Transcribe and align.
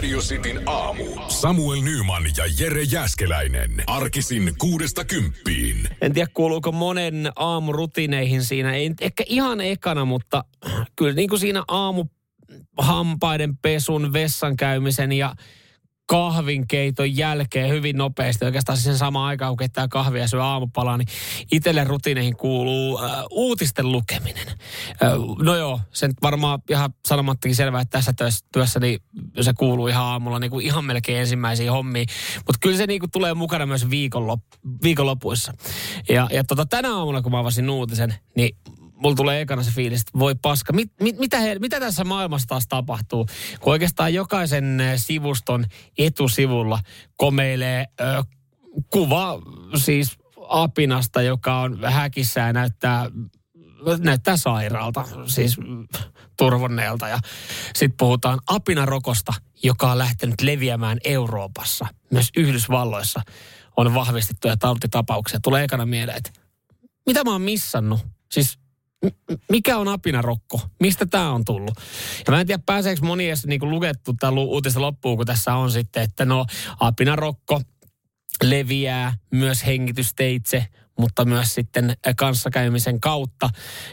Radio 0.00 0.20
Cityn 0.20 0.62
aamu. 0.66 1.04
Samuel 1.28 1.82
Nyman 1.82 2.22
ja 2.36 2.44
Jere 2.58 2.82
Jäskeläinen. 2.82 3.70
Arkisin 3.86 4.54
kuudesta 4.58 5.04
kymppiin. 5.04 5.88
En 6.00 6.12
tiedä 6.12 6.30
kuuluuko 6.34 6.72
monen 6.72 7.32
aamurutineihin 7.36 8.44
siinä, 8.44 8.74
ei 8.74 8.90
ehkä 9.00 9.24
ihan 9.26 9.60
ekana, 9.60 10.04
mutta 10.04 10.44
kyllä 10.96 11.12
niin 11.12 11.28
kuin 11.28 11.38
siinä 11.38 11.64
aamu 11.68 12.04
hampaiden 12.78 13.56
pesun, 13.56 14.12
vessan 14.12 14.56
käymisen 14.56 15.12
ja 15.12 15.34
kahvinkeiton 16.10 17.16
jälkeen 17.16 17.70
hyvin 17.70 17.96
nopeasti, 17.96 18.44
oikeastaan 18.44 18.78
sen 18.78 18.98
sama 18.98 19.26
aikaan, 19.26 19.50
kun 19.50 19.56
keittää 19.56 19.88
kahvia 19.88 20.22
ja 20.22 20.28
syö 20.28 20.44
aamupalaa, 20.44 20.96
niin 20.96 21.08
itselle 21.52 21.84
rutiineihin 21.84 22.36
kuuluu 22.36 23.02
äh, 23.02 23.10
uutisten 23.30 23.92
lukeminen. 23.92 24.48
Äh, 24.48 25.12
no 25.38 25.56
joo, 25.56 25.80
sen 25.92 26.12
varmaan 26.22 26.62
ihan 26.70 26.94
sanomattakin 27.08 27.56
selvää, 27.56 27.80
että 27.80 27.98
tässä 27.98 28.12
työssä, 28.12 28.46
työssä 28.52 28.80
niin 28.80 29.00
se 29.40 29.52
kuuluu 29.58 29.86
ihan 29.88 30.04
aamulla 30.04 30.38
niin 30.38 30.50
kuin 30.50 30.66
ihan 30.66 30.84
melkein 30.84 31.18
ensimmäisiin 31.18 31.72
hommiin. 31.72 32.06
Mutta 32.36 32.58
kyllä 32.60 32.76
se 32.76 32.86
niin 32.86 33.00
kuin 33.00 33.10
tulee 33.10 33.34
mukana 33.34 33.66
myös 33.66 33.90
viikonlop, 33.90 34.40
viikonlopuissa. 34.82 35.52
Ja, 36.08 36.28
ja 36.32 36.44
tota, 36.44 36.66
tänä 36.66 36.96
aamulla, 36.96 37.22
kun 37.22 37.32
mä 37.32 37.38
avasin 37.38 37.70
uutisen, 37.70 38.14
niin 38.36 38.56
mulla 39.02 39.16
tulee 39.16 39.40
ekana 39.40 39.62
se 39.62 39.70
fiilis, 39.70 40.00
että 40.00 40.18
voi 40.18 40.34
paska, 40.42 40.72
mit, 40.72 40.92
mit, 41.00 41.18
mitä, 41.18 41.38
he, 41.38 41.58
mitä 41.58 41.80
tässä 41.80 42.04
maailmassa 42.04 42.48
taas 42.48 42.66
tapahtuu? 42.68 43.26
Kun 43.60 43.72
oikeastaan 43.72 44.14
jokaisen 44.14 44.80
eh, 44.80 44.92
sivuston 44.96 45.64
etusivulla 45.98 46.78
komeilee 47.16 47.84
ö, 48.00 48.22
kuva 48.90 49.42
siis 49.76 50.18
apinasta, 50.48 51.22
joka 51.22 51.60
on 51.60 51.78
häkissä 51.84 52.40
ja 52.40 52.52
näyttää, 52.52 53.10
näyttää 53.98 54.36
sairaalta, 54.36 55.04
siis 55.26 55.56
turvonneelta. 56.36 57.08
Ja 57.08 57.18
sitten 57.74 57.96
puhutaan 57.98 58.38
apinarokosta, 58.46 59.32
joka 59.62 59.92
on 59.92 59.98
lähtenyt 59.98 60.40
leviämään 60.40 60.98
Euroopassa, 61.04 61.86
myös 62.10 62.28
Yhdysvalloissa 62.36 63.20
on 63.76 63.94
vahvistettuja 63.94 64.56
tautitapauksia. 64.56 65.40
Tulee 65.42 65.64
ekana 65.64 65.86
mieleen, 65.86 66.18
että 66.18 66.30
mitä 67.06 67.24
mä 67.24 67.32
oon 67.32 67.42
missannut? 67.42 68.00
Siis 68.32 68.59
mikä 69.50 69.76
on 69.76 69.88
apinarokko? 69.88 70.60
Mistä 70.80 71.06
tämä 71.06 71.30
on 71.30 71.44
tullut? 71.44 71.74
Ja 72.26 72.32
mä 72.32 72.40
en 72.40 72.46
tiedä, 72.46 72.62
pääseekö 72.66 73.00
moni 73.06 73.26
edes 73.26 73.46
niinku 73.46 73.70
lukettu 73.70 74.14
tämä 74.20 74.32
uutista 74.40 74.80
loppuun, 74.80 75.16
kun 75.16 75.26
tässä 75.26 75.54
on 75.54 75.70
sitten, 75.70 76.02
että 76.02 76.24
no 76.24 76.46
apinarokko 76.80 77.60
leviää 78.42 79.14
myös 79.30 79.66
hengitysteitse, 79.66 80.66
mutta 80.98 81.24
myös 81.24 81.54
sitten 81.54 81.96
kanssakäymisen 82.16 83.00
kautta. 83.00 83.50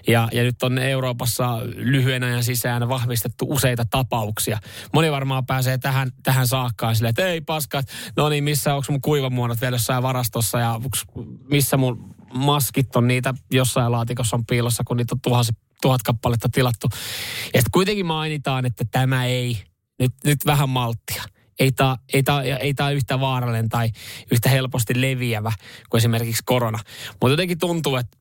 Ja, 0.08 0.28
ja 0.32 0.44
nyt 0.44 0.64
on 0.64 0.78
Euroopassa 0.78 1.60
lyhyen 1.76 2.24
ajan 2.24 2.44
sisään 2.44 2.90
vahvistettu 2.90 3.46
useita 3.50 3.86
tapauksia. 3.90 4.60
Moni 4.94 5.12
varmaan 5.12 5.46
pääsee 5.46 5.78
tähän, 5.78 6.12
tähän 6.24 6.48
saakkaan 6.48 6.96
silleen, 6.96 7.10
että 7.10 7.28
ei 7.28 7.42
paskat, 7.42 7.86
no 8.18 8.30
niin, 8.30 8.44
missä 8.44 8.76
onko 8.76 8.86
mun 8.90 9.02
kuivamuonot 9.02 9.62
vielä 9.62 9.76
jossain 9.76 10.04
varastossa 10.04 10.60
ja 10.60 10.82
missä 11.52 11.78
mun 11.78 12.17
maskit 12.34 12.96
on 12.96 13.08
niitä 13.08 13.34
jossain 13.52 13.92
laatikossa 13.92 14.36
on 14.36 14.46
piilossa, 14.46 14.84
kun 14.84 14.98
niitä 14.98 15.16
on 15.16 15.22
tuhat, 15.22 15.48
tuhat 15.82 16.04
kappaletta 16.04 16.50
tilattu. 16.52 16.88
Ja 17.54 17.60
sitten 17.60 17.72
kuitenkin 17.72 18.06
mainitaan, 18.06 18.66
että 18.66 18.86
tämä 18.92 19.26
ei, 19.26 19.64
nyt, 20.00 20.14
nyt 20.24 20.40
vähän 20.46 20.70
malttia. 20.70 21.24
Ei 21.60 21.72
tämä 21.72 21.98
ei 22.14 22.24
tää, 22.24 22.42
ei 22.42 22.74
tää 22.74 22.92
yhtä 22.92 23.20
vaarallinen 23.20 23.70
tai 23.70 23.90
yhtä 24.32 24.50
helposti 24.50 25.02
leviävä 25.02 25.52
kuin 25.90 26.00
esimerkiksi 26.00 26.44
korona. 26.46 26.80
Mutta 27.12 27.30
jotenkin 27.30 27.60
tuntuu, 27.60 27.96
että 27.96 28.18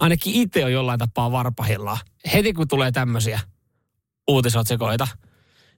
ainakin 0.00 0.34
itse 0.34 0.64
on 0.64 0.72
jollain 0.72 0.98
tapaa 0.98 1.32
varpahillaan. 1.32 1.98
Heti 2.32 2.52
kun 2.52 2.68
tulee 2.68 2.92
tämmöisiä 2.92 3.40
uutisotsikoita, 4.28 5.08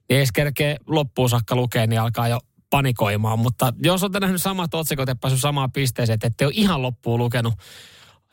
niin 0.09 0.17
edes 0.17 0.31
kerkee 0.31 0.77
loppuun 0.87 1.29
saakka 1.29 1.55
lukea, 1.55 1.87
niin 1.87 2.01
alkaa 2.01 2.27
jo 2.27 2.39
panikoimaan. 2.69 3.39
Mutta 3.39 3.73
jos 3.83 4.03
olette 4.03 4.19
nähnyt 4.19 4.41
samat 4.41 4.73
otsikot 4.73 5.07
ja 5.07 5.15
päässyt 5.15 5.41
samaan 5.41 5.71
pisteeseen, 5.71 6.13
että 6.13 6.27
ette 6.27 6.45
ole 6.45 6.53
ihan 6.55 6.81
loppuun 6.81 7.19
lukenut 7.19 7.53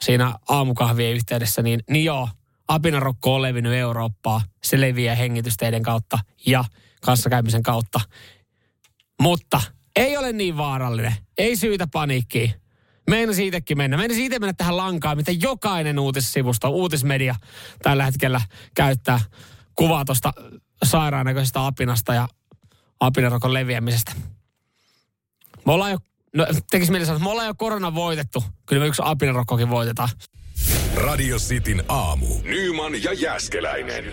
siinä 0.01 0.35
aamukahvien 0.49 1.13
yhteydessä, 1.13 1.63
niin, 1.63 1.81
niin 1.91 2.05
joo, 2.05 2.29
apinarokko 2.69 3.35
on 3.35 3.43
levinnyt 3.43 3.73
Eurooppaa. 3.73 4.41
Se 4.65 4.81
leviää 4.81 5.15
hengitysteiden 5.15 5.83
kautta 5.83 6.19
ja 6.47 6.65
kanssakäymisen 7.03 7.63
kautta. 7.63 8.01
Mutta 9.21 9.61
ei 9.97 10.17
ole 10.17 10.33
niin 10.33 10.57
vaarallinen. 10.57 11.15
Ei 11.39 11.57
syytä 11.57 11.87
paniikkiin. 11.93 12.55
Meidän 13.11 13.35
siitäkin 13.35 13.79
mennä. 13.79 13.97
Meidän 13.97 14.17
siitä 14.17 14.39
mennä 14.39 14.53
tähän 14.53 14.77
lankaan, 14.77 15.17
mitä 15.17 15.33
jokainen 15.33 15.99
uutissivusto, 15.99 16.69
uutismedia 16.69 17.35
tällä 17.83 18.05
hetkellä 18.05 18.41
käyttää 18.75 19.21
kuvaa 19.75 20.05
tuosta 20.05 20.33
sairaanäköisestä 20.85 21.67
apinasta 21.67 22.15
ja 22.15 22.29
apinarokon 23.07 23.55
leviämisestä. 23.55 24.13
Me 25.67 25.73
ollaan 25.73 25.91
jo, 25.91 25.99
no 26.35 26.47
tekis 26.71 26.91
mieli 26.91 27.07
sanoa, 27.07 27.19
me 27.19 27.31
ollaan 27.31 27.47
jo 27.47 27.55
korona 27.55 27.95
voitettu. 27.95 28.45
Kyllä 28.67 28.83
me 28.83 28.87
yksi 28.87 29.03
apinarokkokin 29.05 29.71
voitetaan. 29.71 30.09
Radio 30.95 31.39
Cityn 31.39 31.85
aamu. 31.89 32.27
Nyman 32.43 33.03
ja 33.03 33.13
Jäskeläinen. 33.13 34.05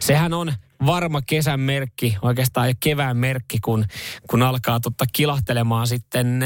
Sehän 0.00 0.32
on 0.32 0.52
varma 0.86 1.22
kesän 1.22 1.60
merkki, 1.60 2.16
oikeastaan 2.22 2.68
jo 2.68 2.74
kevään 2.80 3.16
merkki, 3.16 3.58
kun, 3.64 3.84
kun 4.30 4.42
alkaa 4.42 4.80
totta 4.80 5.04
kilahtelemaan 5.12 5.86
sitten 5.86 6.44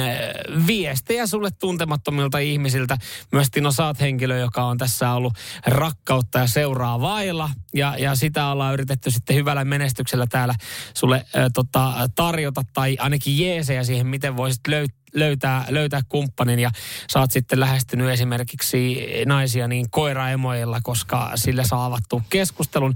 viestejä 0.66 1.26
sulle 1.26 1.50
tuntemattomilta 1.50 2.38
ihmisiltä. 2.38 2.96
Myös 3.32 3.50
Tino, 3.50 3.72
saat 3.72 4.00
henkilö, 4.00 4.38
joka 4.38 4.64
on 4.64 4.78
tässä 4.78 5.12
ollut 5.12 5.32
rakkautta 5.66 6.38
ja 6.38 6.46
seuraa 6.46 7.00
vailla. 7.00 7.50
Ja, 7.74 7.94
ja 7.98 8.14
sitä 8.14 8.46
ollaan 8.46 8.74
yritetty 8.74 9.10
sitten 9.10 9.36
hyvällä 9.36 9.64
menestyksellä 9.64 10.26
täällä 10.26 10.54
sulle 10.94 11.16
äh, 11.16 11.46
tota, 11.54 11.92
tarjota 12.14 12.62
tai 12.72 12.96
ainakin 13.00 13.38
jeesejä 13.38 13.84
siihen, 13.84 14.06
miten 14.06 14.36
voisit 14.36 14.66
löytää 14.68 15.05
löytää, 15.16 15.64
löytää 15.68 16.00
kumppanin 16.08 16.58
ja 16.58 16.70
sä 17.12 17.20
oot 17.20 17.32
sitten 17.32 17.60
lähestynyt 17.60 18.10
esimerkiksi 18.10 19.06
naisia 19.26 19.68
niin 19.68 19.90
koiraemoilla, 19.90 20.80
koska 20.82 21.32
sille 21.34 21.64
saa 21.64 21.86
avattu 21.86 22.22
keskustelun. 22.30 22.94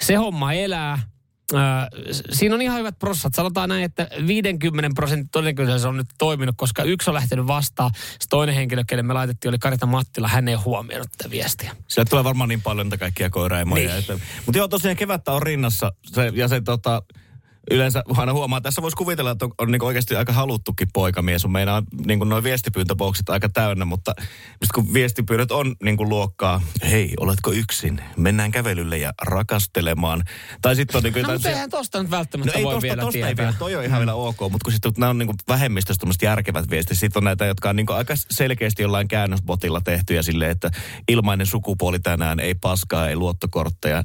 Se 0.00 0.14
homma 0.14 0.52
elää. 0.52 0.98
Siinä 2.30 2.54
on 2.54 2.62
ihan 2.62 2.78
hyvät 2.78 2.98
prossat. 2.98 3.34
Sanotaan 3.34 3.68
näin, 3.68 3.84
että 3.84 4.08
50 4.26 4.94
prosentin 4.94 5.28
todennäköisyys 5.32 5.84
on 5.84 5.96
nyt 5.96 6.06
toiminut, 6.18 6.54
koska 6.58 6.82
yksi 6.82 7.10
on 7.10 7.14
lähtenyt 7.14 7.46
vastaan. 7.46 7.90
Se 7.94 8.28
toinen 8.30 8.54
henkilö, 8.54 8.84
kelle 8.86 9.02
me 9.02 9.12
laitettiin, 9.12 9.50
oli 9.50 9.58
Karita 9.58 9.86
Mattila. 9.86 10.28
Hän 10.28 10.48
ei 10.48 10.54
huomioinut 10.54 11.08
tätä 11.18 11.30
viestiä. 11.30 11.76
Sieltä 11.88 12.10
tulee 12.10 12.24
varmaan 12.24 12.48
niin 12.48 12.62
paljon 12.62 12.86
niitä 12.86 12.96
kaikkia 12.96 13.30
koiraemoja. 13.30 13.94
Niin. 14.08 14.22
Mutta 14.46 14.58
joo, 14.58 14.68
tosiaan 14.68 14.96
kevättä 14.96 15.32
on 15.32 15.42
rinnassa. 15.42 15.92
Se, 16.06 16.32
ja 16.34 16.48
se 16.48 16.60
tota, 16.60 17.02
yleensä 17.70 18.02
aina 18.16 18.32
huomaa, 18.32 18.60
tässä 18.60 18.82
voisi 18.82 18.96
kuvitella, 18.96 19.30
että 19.30 19.44
on, 19.44 19.52
on 19.58 19.70
niin 19.70 19.84
oikeasti 19.84 20.16
aika 20.16 20.32
haluttukin 20.32 20.88
poikamies. 20.92 21.44
On 21.44 21.50
meinaa 21.50 21.82
niin 22.06 22.18
noin 22.18 22.44
viestipyyntöboksit 22.44 23.28
aika 23.28 23.48
täynnä, 23.48 23.84
mutta 23.84 24.14
kun 24.74 24.94
viestipyynnöt 24.94 25.52
on 25.52 25.76
niin 25.82 25.96
kuin 25.96 26.08
luokkaa, 26.08 26.60
hei, 26.90 27.14
oletko 27.20 27.52
yksin? 27.52 28.02
Mennään 28.16 28.50
kävelylle 28.50 28.98
ja 28.98 29.12
rakastelemaan. 29.22 30.22
Tai 30.62 30.76
sitten 30.76 30.96
on 30.96 31.02
niin 31.02 31.12
kuin... 31.12 31.22
No, 31.22 31.32
mutta 31.32 31.48
eihän 31.48 31.70
tosta 31.70 32.02
nyt 32.02 32.10
välttämättä 32.10 32.52
no, 32.52 32.58
ei 32.58 32.64
voi 32.64 32.74
tosta, 32.74 32.82
vielä 32.82 33.02
tosta 33.02 33.12
tietää. 33.12 33.28
ei 33.28 33.36
vielä, 33.36 33.52
toi 33.58 33.76
on 33.76 33.84
ihan 33.84 34.00
vielä 34.00 34.14
ok, 34.14 34.40
mutta 34.40 34.64
kun 34.64 34.72
sitten 34.72 34.92
nämä 34.96 35.10
on 35.10 35.18
niin 35.18 35.26
kuin 35.26 35.36
vähemmistöstä 35.48 36.06
järkevät 36.22 36.70
viestit, 36.70 36.98
sitten 36.98 37.20
on 37.20 37.24
näitä, 37.24 37.46
jotka 37.46 37.70
on 37.70 37.76
niin 37.76 37.86
kuin 37.86 37.96
aika 37.96 38.14
selkeästi 38.30 38.82
jollain 38.82 39.08
käännösbotilla 39.08 39.80
tehtyjä 39.80 40.22
silleen, 40.22 40.50
että 40.50 40.70
ilmainen 41.08 41.46
sukupuoli 41.46 41.98
tänään, 41.98 42.40
ei 42.40 42.54
paskaa, 42.54 43.08
ei 43.08 43.16
luottokortteja 43.16 44.04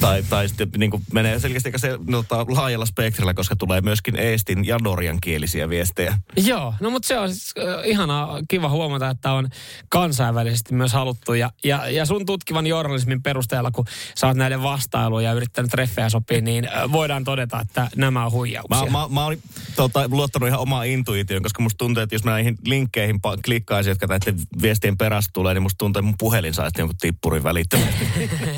tai, 0.00 0.22
tai 0.22 0.48
sitten 0.48 0.68
niin 0.76 0.90
kuin 0.90 1.02
menee 1.12 1.38
selkeästi 1.38 1.72
se, 1.76 1.98
no, 2.06 2.24
laajalla 2.48 2.86
spektrillä, 2.86 3.34
koska 3.34 3.56
tulee 3.56 3.80
myöskin 3.80 4.16
eestin 4.16 4.66
ja 4.66 4.78
norjan 4.82 5.18
kielisiä 5.20 5.68
viestejä. 5.68 6.18
Joo, 6.36 6.74
no 6.80 6.90
mutta 6.90 7.08
se 7.08 7.18
on 7.18 7.28
siis, 7.28 7.54
äh, 7.58 7.88
ihanaa, 7.88 8.40
kiva 8.48 8.68
huomata, 8.68 9.10
että 9.10 9.32
on 9.32 9.48
kansainvälisesti 9.88 10.74
myös 10.74 10.92
haluttu. 10.92 11.34
Ja, 11.34 11.50
ja, 11.64 11.90
ja 11.90 12.06
sun 12.06 12.26
tutkivan 12.26 12.66
journalismin 12.66 13.22
perusteella, 13.22 13.70
kun 13.70 13.84
sä 14.14 14.26
oot 14.26 14.36
näiden 14.36 14.62
vastailuja 14.62 15.28
ja 15.28 15.34
yrittänyt 15.34 15.70
treffejä 15.70 16.10
sopia, 16.10 16.40
niin 16.40 16.68
äh, 16.68 16.92
voidaan 16.92 17.24
todeta, 17.24 17.60
että 17.60 17.88
nämä 17.96 18.26
on 18.26 18.32
huijauksia. 18.32 18.84
Mä, 18.84 18.98
mä, 18.98 19.08
mä 19.08 19.24
oon 19.24 19.36
tota, 19.76 20.08
luottanut 20.08 20.48
ihan 20.48 20.60
omaa 20.60 20.82
intuitioon, 20.84 21.42
koska 21.42 21.62
musta 21.62 21.78
tuntuu, 21.78 22.02
että 22.02 22.14
jos 22.14 22.24
mä 22.24 22.30
näihin 22.30 22.58
linkkeihin 22.64 23.20
klikkaisin, 23.44 23.90
jotka 23.90 24.06
näiden 24.06 24.38
viestien 24.62 24.98
perässä 24.98 25.30
tulee, 25.32 25.54
niin 25.54 25.62
musta 25.62 25.78
tuntuu, 25.78 26.00
että 26.00 26.06
mun 26.06 26.18
puhelin 26.18 26.54
saisi 26.54 26.80
jonkun 26.80 26.96
tippurin 27.00 27.42
välittömästi. 27.42 28.08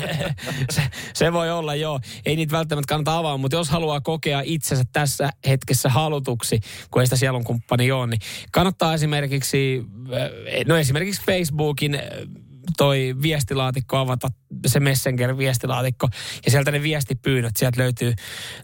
se, 0.75 0.81
Se 1.13 1.33
voi 1.33 1.51
olla, 1.51 1.75
joo. 1.75 1.99
Ei 2.25 2.35
niitä 2.35 2.51
välttämättä 2.57 2.89
kannata 2.89 3.17
avaa, 3.17 3.37
mutta 3.37 3.57
jos 3.57 3.69
haluaa 3.69 4.01
kokea 4.01 4.41
itsensä 4.45 4.83
tässä 4.93 5.29
hetkessä 5.47 5.89
halutuksi, 5.89 6.59
kun 6.91 7.01
ei 7.01 7.05
sitä 7.05 7.15
sielunkumppani 7.15 7.91
ole, 7.91 8.07
niin 8.07 8.21
kannattaa 8.51 8.93
esimerkiksi, 8.93 9.85
äh, 10.13 10.65
no 10.67 10.77
esimerkiksi 10.77 11.21
Facebookin 11.25 11.95
äh, 11.95 12.01
toi 12.77 13.15
viestilaatikko 13.21 13.97
avata, 13.97 14.27
se 14.65 14.79
Messenger-viestilaatikko, 14.79 16.07
ja 16.45 16.51
sieltä 16.51 16.71
ne 16.71 16.81
viestipyynnöt, 16.83 17.57
sieltä 17.57 17.81
löytyy, 17.81 18.13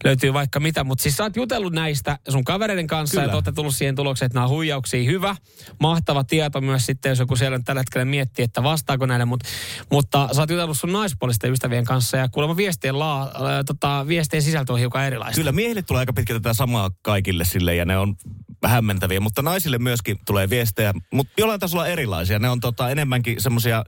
löytyy 0.03 0.33
vaikka 0.33 0.59
mitä. 0.59 0.83
Mutta 0.83 1.01
siis 1.01 1.17
sä 1.17 1.23
oot 1.23 1.35
jutellut 1.35 1.73
näistä 1.73 2.19
sun 2.29 2.43
kavereiden 2.43 2.87
kanssa, 2.87 3.13
Kyllä. 3.13 3.23
ja 3.23 3.29
te 3.29 3.35
olette 3.35 3.51
tullut 3.51 3.75
siihen 3.75 3.95
tulokseen, 3.95 4.27
että 4.27 4.35
nämä 4.35 4.45
on 4.45 4.49
huijauksia. 4.49 5.03
Hyvä, 5.03 5.35
mahtava 5.79 6.23
tieto 6.23 6.61
myös 6.61 6.85
sitten, 6.85 7.09
jos 7.09 7.19
joku 7.19 7.35
siellä 7.35 7.59
tällä 7.65 7.81
hetkellä 7.81 8.05
miettii, 8.05 8.45
että 8.45 8.63
vastaako 8.63 9.05
näille, 9.05 9.25
Mut, 9.25 9.43
mutta 9.91 10.29
sä 10.31 10.41
oot 10.41 10.49
jutellut 10.49 10.77
sun 10.77 10.93
naispuolisten 10.93 11.51
ystävien 11.51 11.85
kanssa, 11.85 12.17
ja 12.17 12.29
kuulemma 12.29 12.57
viestien, 12.57 12.99
laa, 12.99 13.23
äh, 13.23 13.31
tota, 13.65 14.05
viestien 14.07 14.41
sisältö 14.41 14.73
on 14.73 14.79
hiukan 14.79 15.05
erilaista. 15.05 15.35
Kyllä, 15.35 15.51
miehille 15.51 15.81
tulee 15.81 15.99
aika 15.99 16.13
pitkä 16.13 16.33
tätä 16.33 16.53
samaa 16.53 16.89
kaikille 17.01 17.45
sille, 17.45 17.75
ja 17.75 17.85
ne 17.85 17.97
on 17.97 18.15
hämmentäviä, 18.65 19.19
mutta 19.19 19.41
naisille 19.41 19.77
myöskin 19.77 20.19
tulee 20.25 20.49
viestejä, 20.49 20.93
mutta 21.13 21.33
jollain 21.37 21.59
tasolla 21.59 21.87
erilaisia. 21.87 22.39
Ne 22.39 22.49
on 22.49 22.59
tota, 22.59 22.89
enemmänkin 22.89 23.41
semmoisia 23.41 23.83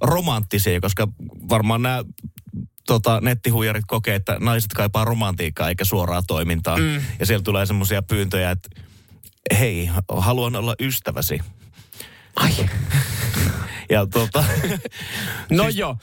romanttisia, 0.00 0.80
koska 0.80 1.08
varmaan 1.48 1.82
nämä 1.82 2.04
tota, 2.86 3.20
nettihuijarit 3.20 3.84
kokee, 3.86 4.14
että 4.14 4.36
naiset 4.40 4.72
kaipaa 4.72 5.04
romantiikkaa 5.04 5.68
eikä 5.68 5.84
suoraa 5.84 6.22
toimintaa. 6.26 6.76
Mm. 6.76 7.00
Ja 7.18 7.26
siellä 7.26 7.42
tulee 7.42 7.66
semmoisia 7.66 8.02
pyyntöjä, 8.02 8.50
että 8.50 8.68
hei, 9.58 9.90
haluan 10.16 10.56
olla 10.56 10.74
ystäväsi. 10.80 11.40
Ai. 12.36 12.52
Ja 13.90 14.06
tota... 14.06 14.44
no 15.50 15.64
siis... 15.64 15.76
joo. 15.76 15.96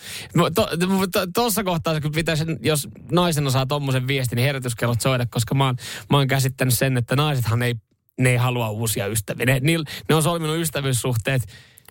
Tuossa 1.33 1.63
to, 1.63 1.63
to, 1.63 1.63
kohtaa 1.63 2.01
kun 2.01 2.11
pitäisi, 2.11 2.43
jos 2.61 2.87
naisena 3.11 3.49
saa 3.49 3.65
tommosen 3.65 4.07
viestin, 4.07 4.35
niin 4.35 4.45
herätyskellot 4.45 5.01
soida, 5.01 5.25
koska 5.25 5.55
mä 5.55 5.65
oon, 5.65 5.75
mä 6.09 6.17
oon 6.17 6.27
käsittänyt 6.27 6.73
sen, 6.73 6.97
että 6.97 7.15
naisethan 7.15 7.61
ei, 7.61 7.75
ne 8.23 8.29
ei 8.29 8.37
halua 8.37 8.69
uusia 8.69 9.07
ystäviä. 9.07 9.45
Ne, 9.45 9.59
ne, 9.59 9.71
ne 10.09 10.15
on 10.15 10.23
solminut 10.23 10.57
ystävyyssuhteet 10.57 11.47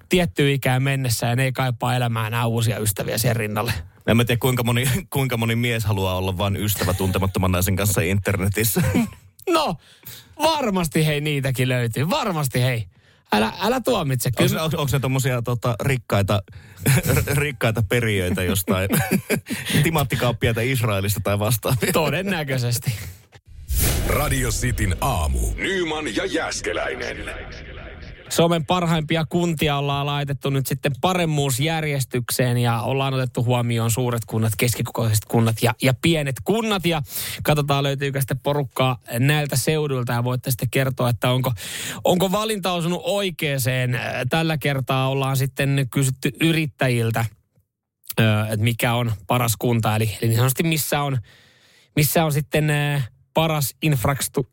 tiettyyn 0.09 0.53
ikään 0.53 0.83
mennessä 0.83 1.27
ja 1.27 1.37
ne 1.37 1.45
ei 1.45 1.53
kaipaa 1.53 1.97
elämään 1.97 2.27
enää 2.27 2.47
uusia 2.47 2.79
ystäviä 2.79 3.19
siihen 3.19 3.37
rinnalle. 3.37 3.73
En 4.07 4.17
mä 4.17 4.25
tiedä, 4.25 4.39
kuinka 4.39 4.63
moni, 4.63 4.89
kuinka 5.11 5.37
moni 5.37 5.57
mies 5.57 5.85
haluaa 5.85 6.17
olla 6.17 6.39
vain 6.39 6.57
ystävä 6.57 6.95
tuntemattoman 6.95 7.53
naisen 7.53 7.77
kanssa 7.77 8.01
internetissä. 8.01 8.83
No, 9.51 9.77
varmasti 10.43 11.07
hei 11.07 11.21
niitäkin 11.21 11.69
löytyy. 11.69 12.11
Varmasti 12.11 12.63
hei. 12.63 12.87
Älä, 13.33 13.53
älä 13.61 13.81
tuomitse. 13.81 14.31
Kyllä. 14.31 14.51
Onko, 14.51 14.65
onko, 14.65 14.77
onko 14.77 14.89
se 14.89 15.01
tuommoisia 15.01 15.43
tota, 15.43 15.77
rikkaita, 15.83 16.43
rikkaita 17.43 17.83
perijöitä 17.89 18.43
jostain 18.43 18.89
timanttikaappia 19.83 20.55
Israelista 20.63 21.21
tai 21.25 21.39
vastaavia? 21.39 21.93
Todennäköisesti. 21.93 22.95
Radio 24.11 24.51
Cityn 24.51 24.97
aamu. 25.01 25.39
Nyman 25.57 26.17
ja 26.17 26.25
Jäskeläinen. 26.25 27.17
Suomen 28.29 28.67
parhaimpia 28.67 29.25
kuntia 29.29 29.77
ollaan 29.77 30.07
laitettu 30.07 30.51
nyt 30.51 30.67
sitten 30.67 30.93
paremmuusjärjestykseen 31.01 32.59
ja 32.59 32.81
ollaan 32.81 33.15
otettu 33.15 33.45
huomioon 33.45 33.91
suuret 33.91 34.25
kunnat, 34.27 34.53
keskikokoiset 34.59 35.25
kunnat 35.29 35.57
ja, 35.63 35.75
ja 35.83 35.95
pienet 36.03 36.37
kunnat. 36.45 36.87
Ja 36.87 37.03
katsotaan 37.43 37.85
löytyykö 37.85 38.21
sitten 38.21 38.39
porukkaa 38.39 38.99
näiltä 39.19 39.57
seuduilta 39.57 40.13
ja 40.13 40.25
voitte 40.25 40.51
sitten 40.51 40.71
kertoa, 40.71 41.09
että 41.09 41.31
onko, 41.31 41.53
onko 42.05 42.33
valinta 42.33 42.73
osunut 42.73 43.01
oikeeseen. 43.05 44.01
Tällä 44.31 44.59
kertaa 44.59 45.09
ollaan 45.09 45.37
sitten 45.37 45.87
kysytty 45.91 46.31
yrittäjiltä, 46.41 47.25
että 48.53 48.65
mikä 48.65 48.95
on 48.95 49.13
paras 49.27 49.57
kunta, 49.59 49.97
eli, 49.97 50.05
eli 50.05 50.29
niin 50.29 50.37
sanotusti 50.37 50.63
missä 50.63 51.03
on, 51.03 51.19
missä 51.97 52.25
on 52.25 52.33
sitten 52.33 52.73
paras 53.41 53.75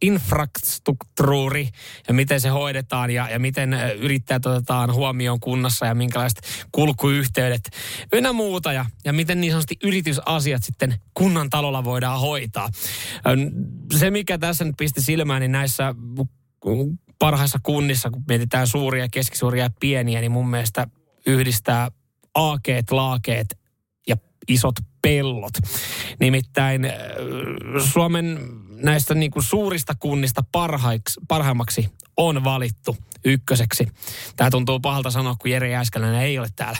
infrastruktuuri 0.01 1.69
ja 2.07 2.13
miten 2.13 2.42
se 2.42 2.50
hoidetaan 2.50 3.12
ja, 3.12 3.30
ja 3.30 3.39
miten 3.39 3.74
yrittäjät 4.00 4.45
otetaan 4.45 4.94
huomioon 4.94 5.39
kunnassa 5.39 5.86
ja 5.86 5.95
minkälaiset 5.95 6.42
kulkuyhteydet 6.72 7.69
ynnä 8.13 8.34
muuta 8.34 8.74
ja, 8.74 8.86
ja 9.06 9.13
miten 9.13 9.42
niin 9.42 9.51
sanotusti 9.51 9.75
yritysasiat 9.84 10.63
sitten 10.63 10.95
kunnan 11.13 11.50
talolla 11.50 11.84
voidaan 11.84 12.19
hoitaa. 12.19 12.69
Se, 13.98 14.12
mikä 14.12 14.38
tässä 14.38 14.66
nyt 14.66 14.75
pisti 14.78 15.01
silmään, 15.01 15.42
niin 15.42 15.51
näissä 15.51 15.95
parhaissa 17.19 17.60
kunnissa, 17.63 18.10
kun 18.10 18.24
mietitään 18.28 18.68
suuria, 18.68 19.07
keskisuuria 19.12 19.63
ja 19.63 19.69
pieniä, 19.80 20.22
niin 20.22 20.31
mun 20.31 20.50
mielestä 20.50 20.88
yhdistää 21.25 21.92
aakeet, 22.36 22.92
laakeet 22.92 23.60
ja 24.07 24.16
isot 24.48 24.75
pellot. 25.07 25.54
Nimittäin 26.19 26.94
Suomen 27.94 28.39
näistä 28.69 29.13
niin 29.13 29.31
kuin 29.31 29.44
suurista 29.44 29.94
kunnista 30.00 30.42
parhaiksi, 30.51 31.21
parhaimmaksi 31.27 31.89
on 32.18 32.44
valittu 32.44 32.98
ykköseksi. 33.25 33.88
Tämä 34.36 34.50
tuntuu 34.50 34.80
pahalta 34.80 35.12
sanoa, 35.12 35.36
kun 35.36 35.51
Jere 35.51 35.69
Jääskeläinen 35.69 36.21
ei 36.21 36.39
ole 36.39 36.48
täällä. 36.56 36.80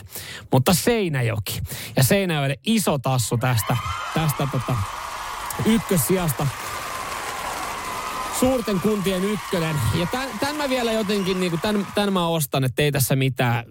Mutta 0.52 0.74
Seinäjoki. 0.74 1.60
Ja 1.96 2.02
Seinäjoelle 2.02 2.56
iso 2.66 2.98
tassu 2.98 3.38
tästä, 3.38 3.76
tästä 4.14 4.48
tota, 4.52 4.76
ykkössijasta 5.66 6.46
suurten 8.40 8.80
kuntien 8.80 9.24
ykkönen. 9.24 9.76
Ja 9.94 10.06
tämän, 10.06 10.28
tämän 10.40 10.56
mä 10.56 10.68
vielä 10.68 10.92
jotenkin, 10.92 11.40
niin 11.40 11.50
kuin 11.50 11.60
tämän, 11.60 11.86
tämän 11.94 12.12
mä 12.12 12.26
ostan, 12.26 12.64
että 12.64 12.82
ei 12.82 12.92
tässä 12.92 13.16
mitään. 13.16 13.64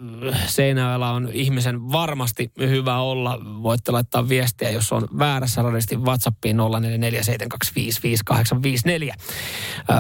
Seinäjoella 0.48 1.12
on 1.12 1.30
ihmisen 1.34 1.92
varmasti 1.92 2.52
hyvä 2.60 3.00
olla. 3.00 3.40
Voitte 3.64 3.92
laittaa 3.92 4.30
viestiä, 4.30 4.72
jos 4.72 4.92
on 4.92 5.08
väärässä 5.20 5.62
radisti 5.62 5.96
WhatsAppiin 5.96 6.58
0447255854. 6.58 6.62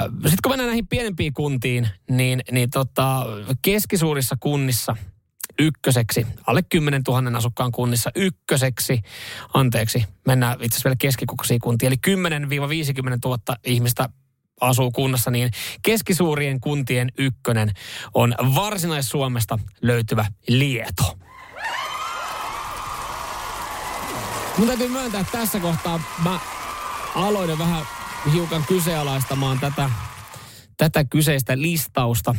Sitten 0.01 0.37
kun 0.43 0.51
mennään 0.51 0.67
näihin 0.67 0.87
pienempiin 0.87 1.33
kuntiin, 1.33 1.87
niin, 2.09 2.41
niin 2.51 2.69
tota, 2.69 3.25
keskisuurissa 3.61 4.35
kunnissa– 4.39 4.95
ykköseksi, 5.59 6.27
alle 6.47 6.61
10 6.69 7.01
000 7.07 7.37
asukkaan 7.37 7.71
kunnissa 7.71 8.11
ykköseksi, 8.15 9.01
anteeksi, 9.53 10.05
mennään 10.27 10.53
itse 10.53 10.65
asiassa 10.65 10.87
vielä 10.87 10.95
keskikokoisiin 10.99 11.59
kuntiin, 11.59 11.87
eli 11.87 12.17
10-50 12.17 12.19
000 13.25 13.39
ihmistä 13.63 14.09
asuu 14.61 14.91
kunnassa, 14.91 15.31
niin 15.31 15.51
keskisuurien 15.81 16.59
kuntien 16.59 17.11
ykkönen 17.17 17.71
on 18.13 18.35
Varsinais-Suomesta 18.55 19.59
löytyvä 19.81 20.25
Lieto. 20.47 21.17
Mun 24.57 24.67
täytyy 24.67 24.87
myöntää, 24.87 25.21
että 25.21 25.37
tässä 25.37 25.59
kohtaa 25.59 25.99
mä 26.23 26.39
aloin 27.15 27.59
vähän 27.59 27.83
hiukan 28.33 28.63
kyseenalaistamaan 28.67 29.59
tätä, 29.59 29.89
tätä 30.77 31.05
kyseistä 31.05 31.61
listausta. 31.61 32.35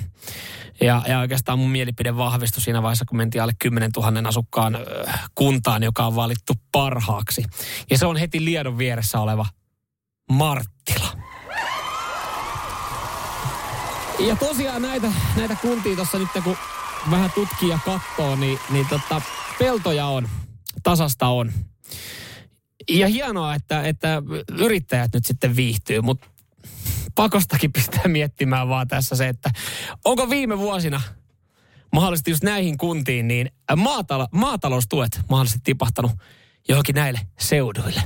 Ja, 0.81 1.03
ja 1.09 1.19
oikeastaan 1.19 1.59
mun 1.59 1.71
mielipide 1.71 2.17
vahvistui 2.17 2.63
siinä 2.63 2.83
vaiheessa, 2.83 3.05
kun 3.05 3.17
mentiin 3.17 3.43
alle 3.43 3.53
10 3.59 3.91
000 3.97 4.29
asukkaan 4.29 4.79
kuntaan, 5.35 5.83
joka 5.83 6.07
on 6.07 6.17
valittu 6.17 6.53
parhaaksi. 6.73 7.45
Ja 7.91 7.99
se 7.99 8.07
on 8.07 8.17
heti 8.17 8.45
Liedon 8.45 8.79
vieressä 8.79 9.21
oleva 9.21 9.47
Marttila. 10.33 11.28
Ja 14.19 14.37
tosiaan 14.37 14.83
näitä, 14.83 15.13
näitä 15.37 15.57
kuntia 15.63 15.97
tuossa 15.97 16.19
nyt 16.19 16.29
kun 16.45 16.57
vähän 17.11 17.31
tutkii 17.35 17.69
ja 17.69 17.79
katsoo, 17.85 18.37
niin, 18.37 18.59
niin 18.71 18.87
tota, 18.89 19.23
peltoja 19.59 20.07
on, 20.07 20.29
tasasta 20.83 21.29
on. 21.29 21.53
Ja 22.89 23.09
hienoa, 23.09 23.55
että, 23.55 23.83
että 23.83 24.23
yrittäjät 24.59 25.15
nyt 25.15 25.27
sitten 25.27 25.57
viihtyy, 25.57 26.01
mutta 26.01 26.29
pakostakin 27.15 27.73
pistää 27.73 28.09
miettimään 28.09 28.69
vaan 28.69 28.89
tässä 28.89 29.17
se, 29.17 29.29
että 29.29 29.51
onko 30.05 30.31
viime 30.31 30.59
vuosina 30.59 31.01
mahdollisesti 31.93 32.31
just 32.31 32.45
näihin 32.45 32.79
kuntiin, 32.79 33.29
niin 33.29 33.51
maatalo, 33.77 34.29
maataloustuet 34.33 35.21
mahdollisesti 35.31 35.61
tipahtanut 35.65 36.13
johonkin 36.69 36.95
näille 36.95 37.21
seuduille. 37.39 38.03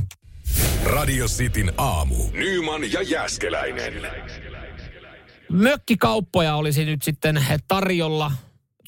Radio 0.85 1.26
Cityn 1.26 1.73
aamu. 1.78 2.16
Nyman 2.33 2.92
ja 2.92 3.02
Jäskeläinen 3.02 3.95
mökkikauppoja 5.52 6.54
olisi 6.56 6.85
nyt 6.85 7.02
sitten 7.02 7.47
tarjolla 7.68 8.32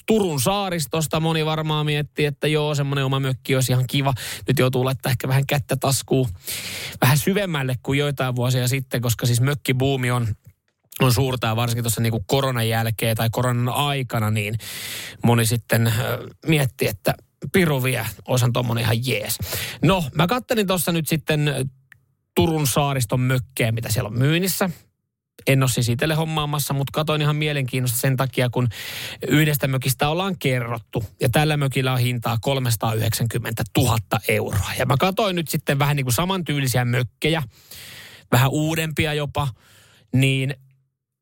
Turun 0.06 0.40
saaristosta. 0.40 1.20
Moni 1.20 1.46
varmaan 1.46 1.86
miettii, 1.86 2.26
että 2.26 2.48
joo, 2.48 2.74
semmoinen 2.74 3.04
oma 3.04 3.20
mökki 3.20 3.54
olisi 3.54 3.72
ihan 3.72 3.84
kiva. 3.86 4.14
Nyt 4.48 4.58
joutuu 4.58 4.84
laittaa 4.84 5.10
ehkä 5.10 5.28
vähän 5.28 5.46
kättä 5.46 5.76
taskuun 5.76 6.28
vähän 7.00 7.18
syvemmälle 7.18 7.74
kuin 7.82 7.98
joitain 7.98 8.36
vuosia 8.36 8.68
sitten, 8.68 9.02
koska 9.02 9.26
siis 9.26 9.40
mökkibuumi 9.40 10.10
on 10.10 10.28
on 11.00 11.12
suurta 11.12 11.46
ja 11.46 11.56
varsinkin 11.56 11.84
tuossa 11.84 12.00
niin 12.00 12.24
koronan 12.26 12.68
jälkeen 12.68 13.16
tai 13.16 13.28
koronan 13.32 13.74
aikana, 13.74 14.30
niin 14.30 14.58
moni 15.24 15.46
sitten 15.46 15.92
miettii, 16.46 16.88
että 16.88 17.14
piru 17.52 17.82
vie, 17.82 18.06
osan 18.28 18.52
tuommoinen 18.52 18.84
ihan 18.84 19.06
jees. 19.06 19.38
No, 19.82 20.04
mä 20.14 20.26
kattelin 20.26 20.66
tuossa 20.66 20.92
nyt 20.92 21.08
sitten 21.08 21.70
Turun 22.36 22.66
saariston 22.66 23.20
mökkejä, 23.20 23.72
mitä 23.72 23.92
siellä 23.92 24.08
on 24.08 24.18
myynnissä 24.18 24.70
en 25.46 25.62
ole 25.62 25.70
siis 25.70 25.88
itselle 25.88 26.14
hommaamassa, 26.14 26.74
mutta 26.74 26.90
katoin 26.92 27.22
ihan 27.22 27.36
mielenkiinnosta 27.36 27.98
sen 27.98 28.16
takia, 28.16 28.50
kun 28.50 28.68
yhdestä 29.28 29.68
mökistä 29.68 30.08
ollaan 30.08 30.38
kerrottu. 30.38 31.04
Ja 31.20 31.28
tällä 31.28 31.56
mökillä 31.56 31.92
on 31.92 31.98
hintaa 31.98 32.38
390 32.40 33.64
000 33.78 33.98
euroa. 34.28 34.70
Ja 34.78 34.86
mä 34.86 34.94
katoin 34.98 35.36
nyt 35.36 35.48
sitten 35.48 35.78
vähän 35.78 35.96
niin 35.96 36.04
kuin 36.04 36.14
samantyylisiä 36.14 36.84
mökkejä, 36.84 37.42
vähän 38.32 38.50
uudempia 38.50 39.14
jopa, 39.14 39.48
niin 40.14 40.54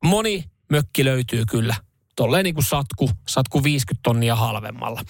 moni 0.04 0.44
mökki 0.70 1.04
löytyy 1.04 1.44
kyllä 1.50 1.74
tolleen 2.16 2.44
niin 2.44 2.54
kuin 2.54 2.64
satku, 2.64 3.10
satku 3.28 3.64
50 3.64 4.00
tonnia 4.02 4.36
halvemmalla. 4.36 5.02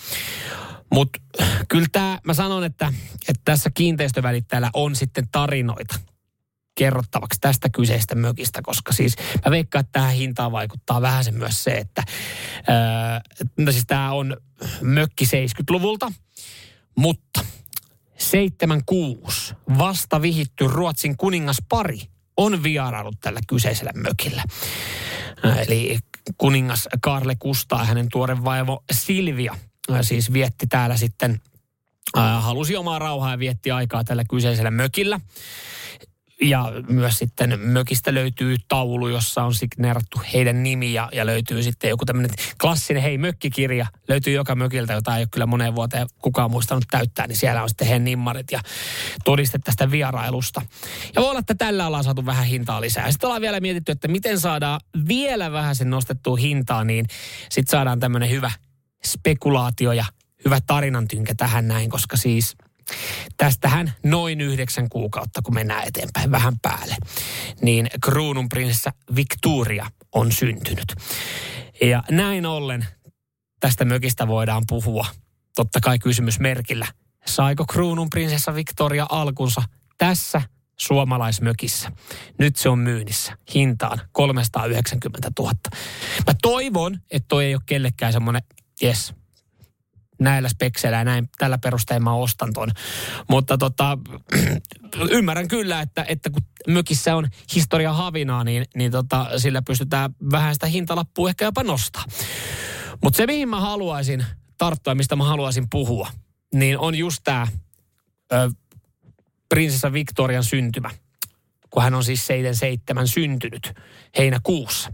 Mutta 0.92 1.18
kyllä 1.68 1.86
tämä, 1.92 2.18
mä 2.26 2.34
sanon, 2.34 2.64
että, 2.64 2.92
että 3.28 3.42
tässä 3.44 3.70
kiinteistövälittäjällä 3.74 4.70
on 4.74 4.96
sitten 4.96 5.24
tarinoita 5.32 6.11
kerrottavaksi 6.74 7.40
tästä 7.40 7.68
kyseistä 7.68 8.14
mökistä, 8.14 8.60
koska 8.62 8.92
siis 8.92 9.16
mä 9.44 9.50
veikkaan, 9.50 9.80
että 9.80 9.92
tähän 9.92 10.14
hintaan 10.14 10.52
vaikuttaa 10.52 11.02
vähän 11.02 11.24
se 11.24 11.30
myös 11.30 11.64
se, 11.64 11.70
että 11.70 12.02
ää, 12.68 13.20
no 13.58 13.72
siis 13.72 13.84
tämä 13.86 14.12
on 14.12 14.36
mökki 14.80 15.24
70-luvulta, 15.24 16.12
mutta 16.98 17.44
76 18.18 19.54
vasta 19.78 20.22
vihitty 20.22 20.66
Ruotsin 20.66 21.16
kuningaspari 21.16 22.00
on 22.36 22.62
vierailut 22.62 23.20
tällä 23.20 23.40
kyseisellä 23.48 23.92
mökillä. 23.94 24.44
Eli 25.66 25.98
kuningas 26.38 26.88
Karle 27.02 27.36
Kustaa 27.38 27.78
ja 27.78 27.84
hänen 27.84 28.08
tuore 28.12 28.44
vaivo 28.44 28.84
Silvia 28.92 29.56
siis 30.02 30.32
vietti 30.32 30.66
täällä 30.66 30.96
sitten, 30.96 31.40
halusi 32.40 32.76
omaa 32.76 32.98
rauhaa 32.98 33.30
ja 33.30 33.38
vietti 33.38 33.70
aikaa 33.70 34.04
tällä 34.04 34.24
kyseisellä 34.24 34.70
mökillä. 34.70 35.20
Ja 36.42 36.72
myös 36.88 37.18
sitten 37.18 37.60
mökistä 37.60 38.14
löytyy 38.14 38.56
taulu, 38.68 39.08
jossa 39.08 39.44
on 39.44 39.54
signeerattu 39.54 40.20
heidän 40.34 40.62
nimi 40.62 40.92
ja, 40.92 41.08
ja 41.12 41.26
löytyy 41.26 41.62
sitten 41.62 41.90
joku 41.90 42.04
tämmöinen 42.04 42.30
klassinen 42.60 43.02
hei 43.02 43.18
mökkikirja. 43.18 43.86
Löytyy 44.08 44.32
joka 44.32 44.54
mökiltä, 44.54 44.92
jota 44.92 45.16
ei 45.16 45.22
ole 45.22 45.28
kyllä 45.30 45.46
moneen 45.46 45.74
vuoteen 45.74 46.06
kukaan 46.18 46.50
muistanut 46.50 46.84
täyttää, 46.90 47.26
niin 47.26 47.36
siellä 47.36 47.62
on 47.62 47.68
sitten 47.68 47.86
heidän 47.86 48.04
nimmarit 48.04 48.52
ja 48.52 48.60
todiste 49.24 49.58
tästä 49.58 49.90
vierailusta. 49.90 50.62
Ja 51.14 51.22
voi 51.22 51.30
olla, 51.30 51.40
että 51.40 51.54
tällä 51.54 51.86
ollaan 51.86 52.04
saatu 52.04 52.26
vähän 52.26 52.46
hintaa 52.46 52.80
lisää. 52.80 53.10
Sitten 53.10 53.26
ollaan 53.26 53.42
vielä 53.42 53.60
mietitty, 53.60 53.92
että 53.92 54.08
miten 54.08 54.40
saadaan 54.40 54.80
vielä 55.08 55.52
vähän 55.52 55.76
sen 55.76 55.90
nostettua 55.90 56.36
hintaa, 56.36 56.84
niin 56.84 57.06
sitten 57.50 57.70
saadaan 57.70 58.00
tämmöinen 58.00 58.30
hyvä 58.30 58.50
spekulaatio 59.06 59.92
ja 59.92 60.04
hyvä 60.44 60.58
tarinantynkä 60.66 61.34
tähän 61.34 61.68
näin, 61.68 61.90
koska 61.90 62.16
siis– 62.16 62.54
Tästähän 63.36 63.92
noin 64.04 64.40
yhdeksän 64.40 64.88
kuukautta, 64.88 65.42
kun 65.42 65.54
mennään 65.54 65.88
eteenpäin 65.88 66.30
vähän 66.30 66.54
päälle, 66.62 66.96
niin 67.62 67.90
kruununprinsessa 68.04 68.92
Victoria 69.14 69.90
on 70.12 70.32
syntynyt. 70.32 70.94
Ja 71.82 72.02
näin 72.10 72.46
ollen 72.46 72.86
tästä 73.60 73.84
mökistä 73.84 74.28
voidaan 74.28 74.62
puhua. 74.68 75.06
Totta 75.56 75.80
kai 75.80 75.98
kysymysmerkillä. 75.98 76.86
Saiko 77.26 77.64
kruununprinsessa 77.66 78.54
Victoria 78.54 79.06
alkunsa 79.10 79.62
tässä 79.98 80.42
suomalaismökissä. 80.78 81.92
Nyt 82.38 82.56
se 82.56 82.68
on 82.68 82.78
myynnissä. 82.78 83.36
Hintaan 83.54 84.00
390 84.12 85.30
000. 85.38 85.52
Mä 86.26 86.34
toivon, 86.42 87.00
että 87.10 87.26
toi 87.28 87.44
ei 87.44 87.54
ole 87.54 87.62
kellekään 87.66 88.12
semmoinen, 88.12 88.42
yes, 88.82 89.14
näillä 90.22 90.48
spekseillä 90.48 90.98
ja 90.98 91.04
näin, 91.04 91.28
tällä 91.38 91.58
perusteella 91.58 92.04
mä 92.04 92.14
ostan 92.14 92.52
ton. 92.52 92.68
Mutta 93.28 93.58
tota, 93.58 93.98
ymmärrän 95.10 95.48
kyllä, 95.48 95.80
että, 95.80 96.04
että 96.08 96.30
kun 96.30 96.42
mökissä 96.68 97.16
on 97.16 97.28
historia 97.54 97.92
havinaa, 97.92 98.44
niin, 98.44 98.64
niin 98.76 98.92
tota, 98.92 99.26
sillä 99.36 99.62
pystytään 99.62 100.14
vähän 100.32 100.54
sitä 100.54 100.66
hintalappua 100.66 101.28
ehkä 101.28 101.44
jopa 101.44 101.62
nostaa. 101.62 102.04
Mutta 103.02 103.16
se, 103.16 103.26
mihin 103.26 103.48
mä 103.48 103.60
haluaisin 103.60 104.24
tarttua, 104.58 104.94
mistä 104.94 105.16
mä 105.16 105.24
haluaisin 105.24 105.66
puhua, 105.70 106.08
niin 106.54 106.78
on 106.78 106.94
just 106.94 107.20
tämä 107.24 107.46
prinsessa 109.48 109.92
Victorian 109.92 110.44
syntymä 110.44 110.90
kun 111.72 111.82
hän 111.82 111.94
on 111.94 112.04
siis 112.04 112.26
77 112.26 113.08
syntynyt 113.08 113.72
heinäkuussa. 114.18 114.92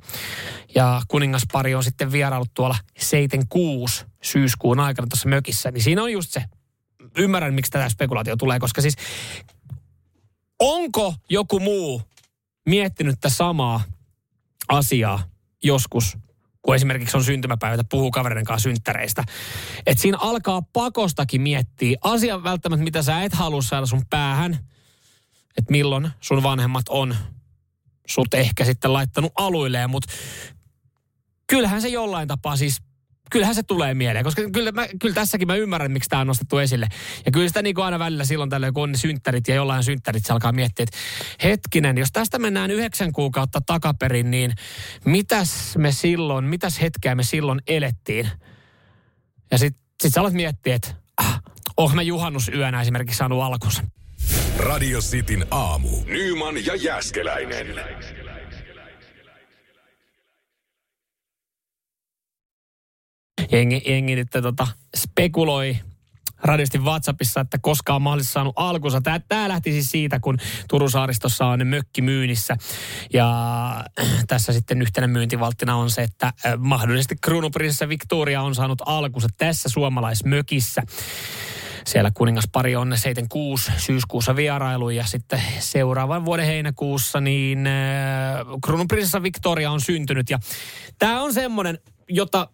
Ja 0.74 1.02
kuningaspari 1.08 1.74
on 1.74 1.84
sitten 1.84 2.12
vierailut 2.12 2.54
tuolla 2.54 2.76
76 2.98 4.04
syyskuun 4.22 4.80
aikana 4.80 5.08
tuossa 5.10 5.28
mökissä, 5.28 5.70
niin 5.70 5.82
siinä 5.82 6.02
on 6.02 6.12
just 6.12 6.30
se. 6.30 6.44
Ymmärrän, 7.18 7.54
miksi 7.54 7.70
tätä 7.70 7.88
spekulaatio 7.88 8.36
tulee, 8.36 8.58
koska 8.58 8.80
siis 8.80 8.96
onko 10.58 11.14
joku 11.28 11.60
muu 11.60 12.02
miettinyt 12.66 13.20
tätä 13.20 13.34
samaa 13.34 13.82
asiaa 14.68 15.22
joskus, 15.64 16.18
kun 16.62 16.74
esimerkiksi 16.74 17.16
on 17.16 17.24
syntymäpäivä, 17.24 17.82
puhuu 17.90 18.10
kavereiden 18.10 18.44
kanssa 18.44 18.68
synttäreistä. 18.68 19.24
Että 19.86 20.02
siinä 20.02 20.18
alkaa 20.20 20.62
pakostakin 20.72 21.40
miettiä 21.40 21.98
asian 22.02 22.44
välttämättä, 22.44 22.84
mitä 22.84 23.02
sä 23.02 23.22
et 23.22 23.32
halua 23.32 23.62
saada 23.62 23.86
sun 23.86 24.02
päähän– 24.10 24.58
että 25.58 25.72
milloin 25.72 26.10
sun 26.20 26.42
vanhemmat 26.42 26.88
on 26.88 27.16
sut 28.06 28.34
ehkä 28.34 28.64
sitten 28.64 28.92
laittanut 28.92 29.32
aluilleen, 29.34 29.90
mutta 29.90 30.12
kyllähän 31.46 31.82
se 31.82 31.88
jollain 31.88 32.28
tapaa 32.28 32.56
siis 32.56 32.82
kyllähän 33.30 33.54
se 33.54 33.62
tulee 33.62 33.94
mieleen, 33.94 34.24
koska 34.24 34.42
kyllä, 34.52 34.72
mä, 34.72 34.86
kyllä 35.00 35.14
tässäkin 35.14 35.48
mä 35.48 35.54
ymmärrän, 35.54 35.92
miksi 35.92 36.10
tämä 36.10 36.20
on 36.20 36.26
nostettu 36.26 36.58
esille. 36.58 36.88
Ja 37.26 37.32
kyllä 37.32 37.48
sitä 37.48 37.62
niin 37.62 37.74
kuin 37.74 37.84
aina 37.84 37.98
välillä 37.98 38.24
silloin 38.24 38.50
tällöin, 38.50 38.74
kun 38.74 38.82
on 38.82 38.92
ne 38.92 38.98
synttärit 38.98 39.48
ja 39.48 39.54
jollain 39.54 39.84
synttärit, 39.84 40.26
se 40.26 40.32
alkaa 40.32 40.52
miettiä, 40.52 40.82
että 40.82 40.98
hetkinen, 41.44 41.98
jos 41.98 42.12
tästä 42.12 42.38
mennään 42.38 42.70
yhdeksän 42.70 43.12
kuukautta 43.12 43.60
takaperin, 43.66 44.30
niin 44.30 44.52
mitäs 45.04 45.76
me 45.76 45.92
silloin, 45.92 46.44
mitäs 46.44 46.80
hetkeä 46.80 47.14
me 47.14 47.22
silloin 47.22 47.60
elettiin? 47.66 48.28
Ja 49.50 49.58
sitten 49.58 49.82
sit 50.02 50.14
sä 50.14 50.20
alat 50.20 50.32
miettiä, 50.32 50.74
että 50.74 50.94
ah, 51.16 51.42
oh 51.76 51.94
mä 51.94 52.02
juhannusyönä 52.02 52.80
esimerkiksi 52.80 53.18
saanut 53.18 53.42
alkunsa. 53.42 53.82
Radio 54.58 55.00
Cityn 55.00 55.46
aamu. 55.50 55.88
Nyman 56.06 56.66
ja 56.66 56.74
Jäskeläinen. 56.74 57.66
Jengi, 63.52 63.82
jengi 63.86 64.16
nyt 64.16 64.28
tota, 64.42 64.66
spekuloi 64.96 65.76
radistin 66.42 66.84
WhatsAppissa, 66.84 67.40
että 67.40 67.58
koska 67.60 67.94
on 67.94 68.02
mahdollisesti 68.02 68.32
saanut 68.32 68.52
alkunsa. 68.56 69.00
Tämä, 69.00 69.20
tämä 69.28 69.48
lähti 69.48 69.72
siis 69.72 69.90
siitä, 69.90 70.20
kun 70.20 70.38
Turun 70.68 70.90
saaristossa 70.90 71.46
on 71.46 71.66
mökki 71.66 72.02
myynnissä. 72.02 72.56
Ja 73.12 73.28
tässä 74.28 74.52
sitten 74.52 74.82
yhtenä 74.82 75.06
myyntivalttina 75.06 75.76
on 75.76 75.90
se, 75.90 76.02
että 76.02 76.32
mahdollisesti 76.58 77.16
kruunuprinsessa 77.24 77.88
Victoria 77.88 78.42
on 78.42 78.54
saanut 78.54 78.82
alkunsa 78.86 79.28
tässä 79.38 79.68
suomalaismökissä. 79.68 80.82
Siellä 81.88 82.10
kuningaspari 82.14 82.76
on 82.76 82.88
76 82.96 83.72
syyskuussa 83.76 84.36
vierailu 84.36 84.90
ja 84.90 85.04
sitten 85.04 85.42
seuraavan 85.58 86.24
vuoden 86.24 86.46
heinäkuussa 86.46 87.20
niin 87.20 87.66
äh, 87.66 88.46
kruununprinsessa 88.64 89.22
Victoria 89.22 89.70
on 89.70 89.80
syntynyt. 89.80 90.30
Ja 90.30 90.38
tämä 90.98 91.22
on 91.22 91.34
semmoinen, 91.34 91.78
jota 92.08 92.48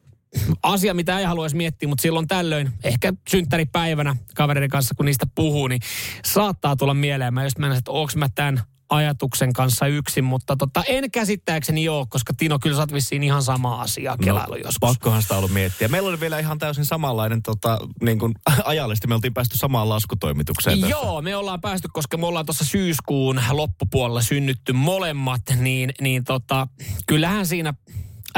asia, 0.62 0.94
mitä 0.94 1.18
ei 1.18 1.24
haluaisi 1.24 1.56
miettiä, 1.56 1.88
mutta 1.88 2.02
silloin 2.02 2.28
tällöin, 2.28 2.70
ehkä 2.84 3.12
synttäripäivänä 3.28 4.16
kavereiden 4.34 4.70
kanssa, 4.70 4.94
kun 4.94 5.06
niistä 5.06 5.26
puhuu, 5.34 5.68
niin 5.68 5.80
saattaa 6.24 6.76
tulla 6.76 6.94
mieleen. 6.94 7.34
Mä 7.34 7.44
just 7.44 7.58
mennä, 7.58 7.76
että 7.76 7.90
onko 7.90 8.12
mä 8.16 8.28
tämän 8.34 8.60
ajatuksen 8.90 9.52
kanssa 9.52 9.86
yksin, 9.86 10.24
mutta 10.24 10.56
tota, 10.56 10.82
en 10.88 11.10
käsittääkseni 11.10 11.84
joo, 11.84 12.06
koska 12.08 12.34
Tino, 12.36 12.58
kyllä 12.58 12.76
sä 12.76 12.82
oot 12.82 12.92
vissiin 12.92 13.22
ihan 13.22 13.42
sama 13.42 13.80
asia 13.80 14.16
kelailu 14.24 14.52
no, 14.52 14.56
joskus. 14.56 14.76
Pakkohan 14.80 15.22
sitä 15.22 15.36
ollut 15.36 15.50
miettiä. 15.52 15.88
Meillä 15.88 16.08
oli 16.08 16.20
vielä 16.20 16.38
ihan 16.38 16.58
täysin 16.58 16.84
samanlainen 16.84 17.42
tota, 17.42 17.78
niin 18.02 18.18
kuin, 18.18 18.34
ajallisesti, 18.64 19.06
me 19.06 19.14
oltiin 19.14 19.34
päästy 19.34 19.56
samaan 19.56 19.88
laskutoimitukseen. 19.88 20.80
Tässä. 20.80 20.96
Joo, 20.96 21.22
me 21.22 21.36
ollaan 21.36 21.60
päästy, 21.60 21.88
koska 21.92 22.16
me 22.16 22.26
ollaan 22.26 22.46
tuossa 22.46 22.64
syyskuun 22.64 23.40
loppupuolella 23.50 24.22
synnytty 24.22 24.72
molemmat, 24.72 25.42
niin, 25.56 25.92
niin 26.00 26.24
tota, 26.24 26.68
kyllähän 27.06 27.46
siinä 27.46 27.74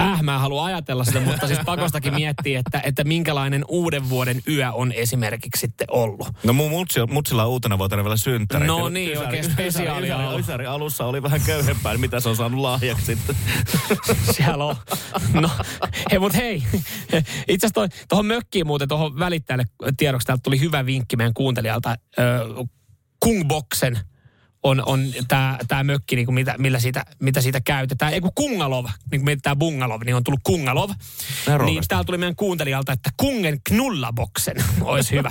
Äh, 0.01 0.23
mä 0.23 0.39
haluan 0.39 0.65
ajatella 0.65 1.05
sitä, 1.05 1.21
mutta 1.21 1.47
siis 1.47 1.59
pakostakin 1.65 2.15
miettiä, 2.15 2.59
että, 2.59 2.81
että 2.85 3.05
minkälainen 3.05 3.65
uuden 3.69 4.09
vuoden 4.09 4.43
yö 4.49 4.73
on 4.73 4.93
esimerkiksi 4.93 5.61
sitten 5.61 5.87
ollut. 5.91 6.29
No 6.45 6.53
mun 6.53 6.71
mutsi, 6.71 7.01
mutsilla 7.07 7.45
on 7.45 7.51
uutena 7.51 7.79
vuotena 7.79 8.05
vielä 8.05 8.17
synttäri. 8.17 8.67
No 8.67 8.89
niin, 8.89 9.13
ysäri, 9.13 9.27
oikein 9.27 9.53
spesiaalia 9.53 10.17
ysäri, 10.17 10.41
ysäri, 10.41 10.67
alussa 10.67 11.05
oli 11.05 11.23
vähän 11.23 11.41
köyhempää, 11.47 11.93
niin 11.93 12.01
mitä 12.01 12.21
se 12.21 12.29
on 12.29 12.37
saanut 12.37 12.61
lahjaksi 12.61 13.07
sitten. 13.07 13.37
Siellä 14.37 14.65
on. 14.65 14.77
No, 15.33 15.51
hei, 16.11 16.19
mutta 16.19 16.39
hei. 16.39 16.63
Itse 17.49 17.67
asiassa 17.67 18.07
tuohon 18.09 18.27
mökkiin 18.27 18.67
muuten, 18.67 18.89
tuohon 18.89 19.19
välittäjälle 19.19 19.65
tiedoksi, 19.97 20.27
täältä 20.27 20.43
tuli 20.43 20.61
hyvä 20.61 20.87
vinkki 20.87 21.17
meidän 21.17 21.35
kuuntelijalta. 21.35 21.91
Äh, 21.91 21.97
Kungboxen 23.21 23.99
on, 24.67 24.83
on 24.87 25.01
tämä 25.29 25.59
tää 25.69 25.85
mökki, 25.85 26.17
niin 26.17 26.27
kuin 26.27 26.35
mitä, 26.35 26.55
millä 26.59 26.79
siitä, 26.79 27.05
mitä 27.21 27.41
siitä 27.41 27.61
käytetään. 27.61 28.13
Ei 28.13 28.21
kun 28.21 28.31
Kungalov, 28.35 28.85
niin 28.85 29.21
kuin 29.21 29.25
mietitään 29.25 29.59
Bungalov, 29.59 30.01
niin 30.05 30.17
on 30.17 30.25
tullut 30.25 30.41
Kungalov. 30.45 30.91
Niin 31.65 31.85
täällä 31.89 32.05
tuli 32.05 32.19
meidän 32.19 32.37
kuuntelijalta, 32.37 32.93
että 32.93 33.11
Kungen 33.17 33.61
knullaboksen 33.69 34.57
olisi 34.81 35.15
hyvä. 35.17 35.31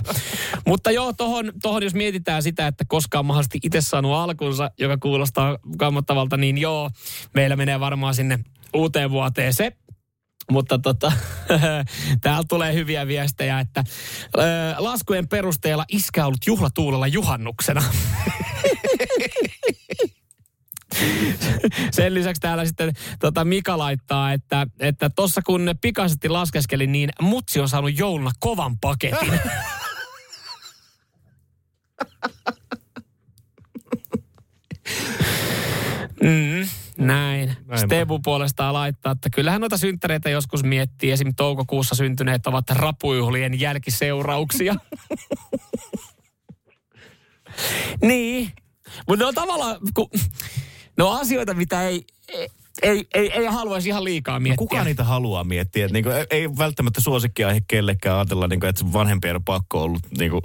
Mutta 0.68 0.92
joo, 0.92 1.14
tohon, 1.14 1.52
tohon 1.62 1.84
jos 1.84 1.94
mietitään 1.94 2.44
sitä, 2.44 2.68
että 2.68 2.84
koskaan 2.88 3.20
on 3.20 3.26
mahdollisesti 3.26 3.60
itse 3.64 3.82
saanut 3.82 4.14
alkunsa, 4.14 4.72
joka 4.80 4.98
kuulostaa 4.98 5.58
kammottavalta, 5.78 6.38
niin 6.38 6.58
joo, 6.58 6.90
meillä 7.34 7.56
menee 7.56 7.80
varmaan 7.80 8.16
sinne 8.16 8.40
uuteen 8.74 9.12
vuoteen 9.12 9.54
se. 9.54 9.72
Mutta 10.52 10.80
tota, 10.80 11.12
täällä 12.22 12.44
tulee 12.50 12.74
hyviä 12.74 13.08
viestejä, 13.08 13.60
että 13.60 13.84
ö, 14.38 14.42
laskujen 14.78 15.28
perusteella 15.28 15.86
iskä 15.90 16.26
ollut 16.26 16.48
juhlatuulella 16.48 17.08
juhannuksena. 17.08 17.84
Sen 21.92 22.14
lisäksi 22.14 22.40
täällä 22.40 22.66
sitten 22.66 22.94
tota 23.20 23.46
Mika 23.46 23.78
laittaa, 23.78 24.34
että 24.34 24.68
että 24.80 25.10
tossa 25.10 25.42
kun 25.42 25.76
pikaisesti 25.82 26.30
laskeskeli, 26.30 26.88
niin 26.88 27.10
mutsi 27.22 27.60
on 27.60 27.70
saanut 27.70 28.00
jouluna 28.00 28.32
kovan 28.40 28.78
paketin. 28.78 29.40
Mm, 36.22 36.68
näin. 36.98 37.48
Näinpä. 37.48 37.78
Stebu 37.78 38.20
puolestaan 38.20 38.74
laittaa, 38.74 39.12
että 39.12 39.30
kyllähän 39.30 39.62
noita 39.62 39.78
synttäreitä 39.78 40.30
joskus 40.30 40.64
miettii. 40.64 41.12
Esim. 41.12 41.34
toukokuussa 41.36 41.96
syntyneet 41.96 42.48
ovat 42.48 42.70
rapujuhlien 42.70 43.60
jälkiseurauksia. 43.60 44.76
niin. 48.02 48.52
Mutta 49.08 49.24
ne 49.24 49.28
on 49.28 49.36
tavallaan, 49.36 49.78
kun, 49.94 50.10
ne 50.98 51.04
on 51.04 51.20
asioita, 51.20 51.54
mitä 51.54 51.82
ei, 51.82 52.06
ei, 52.82 53.08
ei, 53.14 53.32
ei 53.32 53.46
haluaisi 53.46 53.90
ihan 53.90 54.04
liikaa 54.04 54.40
miettiä. 54.40 54.58
Kuka 54.58 54.84
niitä 54.84 55.04
haluaa 55.04 55.44
miettiä? 55.44 55.86
Että 55.86 55.94
niinku, 55.94 56.10
ei, 56.30 56.50
välttämättä 56.58 57.02
suosikkiaihe 57.02 57.62
kellekään 57.68 58.16
ajatella, 58.16 58.48
niinku, 58.48 58.66
että 58.66 58.94
vanhempien 58.94 59.36
on 59.36 59.44
pakko 59.44 59.84
ollut. 59.84 60.02
Niinku, 60.18 60.40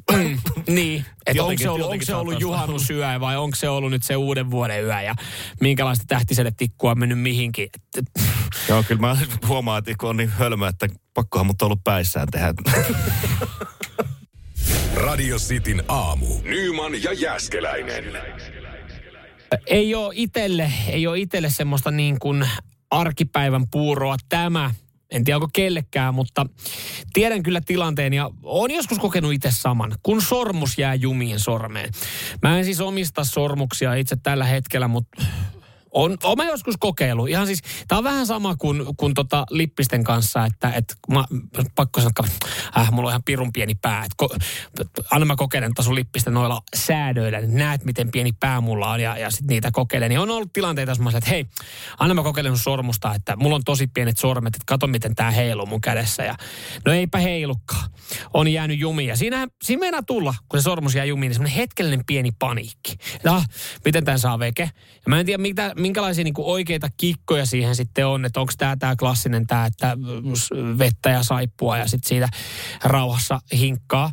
Niin, 0.67 1.05
että 1.27 1.45
onko 1.45 1.59
se 1.59 1.71
ollut, 1.71 1.91
onko 1.91 2.05
se 2.05 2.15
ollut 2.15 2.41
juhannusyö 2.41 3.21
vai 3.21 3.37
onko 3.37 3.57
se 3.57 3.69
ollut 3.69 3.91
nyt 3.91 4.03
se 4.03 4.17
uuden 4.17 4.51
vuoden 4.51 4.85
yö 4.85 5.01
ja 5.01 5.15
minkälaista 5.61 6.05
tähtiselle 6.09 6.53
tikkua 6.57 6.91
on 6.91 6.99
mennyt 6.99 7.21
mihinkin. 7.21 7.69
Joo, 8.69 8.83
kyllä 8.83 9.01
mä 9.01 9.17
huomaan, 9.49 9.79
että 9.79 9.95
kun 10.01 10.09
on 10.09 10.17
niin 10.17 10.29
hölmö, 10.29 10.69
että 10.69 10.89
pakkohan 11.15 11.47
mutta 11.47 11.65
ollut 11.65 11.85
päissään 11.85 12.29
tehdä. 12.31 12.55
Radio 14.95 15.37
Cityn 15.37 15.83
aamu. 15.89 16.27
Nyman 16.43 17.03
ja 17.03 17.13
Jäskeläinen. 17.13 18.05
Ei 19.67 19.95
ole 19.95 20.15
itelle, 20.17 20.73
ei 20.89 21.07
ole 21.07 21.19
itelle 21.19 21.51
semmoista 21.51 21.91
niin 21.91 22.19
kuin 22.19 22.49
arkipäivän 22.91 23.65
puuroa 23.71 24.17
tämä. 24.29 24.75
En 25.11 25.25
tiedä, 25.25 25.37
onko 25.37 25.49
kellekään, 25.53 26.15
mutta 26.15 26.47
tiedän 27.13 27.43
kyllä 27.43 27.61
tilanteen 27.61 28.13
ja 28.13 28.31
olen 28.43 28.77
joskus 28.77 28.99
kokenut 28.99 29.33
itse 29.33 29.51
saman, 29.51 29.95
kun 30.03 30.23
sormus 30.23 30.79
jää 30.79 30.95
jumiin 30.95 31.41
sormeen. 31.41 31.91
Mä 32.43 32.59
en 32.59 32.65
siis 32.65 32.81
omista 32.81 33.25
sormuksia 33.25 33.95
itse 33.95 34.17
tällä 34.23 34.45
hetkellä, 34.45 34.89
mutta 34.89 35.23
on, 35.91 36.17
on 36.23 36.37
mä 36.37 36.45
joskus 36.45 36.75
kokeillut. 36.81 37.29
Ihan 37.29 37.47
siis, 37.47 37.63
tää 37.89 37.99
on 37.99 38.05
vähän 38.05 38.27
sama 38.27 38.57
kuin, 38.57 38.85
kuin 38.97 39.15
tota 39.15 39.47
lippisten 39.51 40.05
kanssa, 40.05 40.45
että 40.45 40.71
et, 40.71 40.97
mä, 41.11 41.25
pakko 41.75 42.01
sanoa, 42.01 42.29
äh, 42.79 42.93
mulla 42.93 43.09
on 43.09 43.13
ihan 43.13 43.23
pirun 43.23 43.53
pieni 43.53 43.75
pää. 43.75 44.05
Et, 44.05 44.13
ko, 44.17 44.37
anna 45.11 45.25
mä 45.25 45.37
kokeilen 45.37 45.75
tasun 45.75 45.95
lippisten 45.95 46.35
noilla 46.35 46.63
säädöillä, 46.77 47.41
niin 47.41 47.55
näet 47.55 47.85
miten 47.85 48.11
pieni 48.11 48.33
pää 48.33 48.61
mulla 48.61 48.91
on 48.91 49.01
ja, 49.01 49.17
ja 49.17 49.31
sit 49.31 49.47
niitä 49.47 49.71
kokeilen. 49.73 50.09
Niin 50.09 50.21
on 50.21 50.31
ollut 50.31 50.53
tilanteita, 50.53 50.91
jossa 50.91 51.05
mä 51.05 51.11
että 51.11 51.31
hei, 51.31 51.47
anna 51.99 52.15
mä 52.15 52.23
kokeilen 52.23 52.53
sun 52.53 52.59
sormusta, 52.59 53.15
että 53.15 53.37
mulla 53.37 53.57
on 53.57 53.65
tosi 53.65 53.87
pienet 53.87 54.19
sormet, 54.19 54.55
että 54.55 54.65
kato 54.67 54.87
miten 54.87 55.15
tää 55.15 55.31
heiluu 55.31 55.67
mun 55.67 55.81
kädessä. 55.81 56.25
Ja, 56.25 56.37
no 56.85 56.93
eipä 56.93 57.19
heilukaan. 57.19 57.91
On 58.35 58.49
jäänyt 58.49 58.79
jumiin. 58.79 59.09
Ja 59.09 59.17
siinähän, 59.17 59.49
siinä 59.63 59.81
meinaa 59.81 60.03
tulla, 60.03 60.35
kun 60.49 60.61
se 60.61 60.65
sormus 60.65 60.95
jää 60.95 61.05
jumiin, 61.05 61.29
niin 61.29 61.35
semmoinen 61.35 61.57
hetkellinen 61.57 62.05
pieni 62.07 62.31
paniikki. 62.39 62.93
Että 63.17 63.33
ah, 63.33 63.49
miten 63.85 64.05
tämän 64.05 64.19
saa 64.19 64.39
veke? 64.39 64.71
Ja 64.95 65.09
mä 65.09 65.21
en 65.21 65.27
tiedä, 65.27 65.43
mitä, 65.43 65.73
minkälaisia 65.81 66.25
niin 66.25 66.35
oikeita 66.39 66.89
kikkoja 66.97 67.47
siihen 67.47 67.77
sitten 67.77 68.07
on, 68.07 68.25
että 68.25 68.41
onko 68.41 68.53
tämä 68.59 68.77
tämä 68.77 68.97
klassinen 68.97 69.47
tämä, 69.47 69.67
että 69.67 69.99
vettä 70.79 71.11
ja 71.11 71.23
saippua 71.23 71.79
ja 71.79 71.89
sitten 71.89 72.09
siitä 72.09 72.29
rauhassa 72.85 73.41
hinkkaa. 73.53 74.13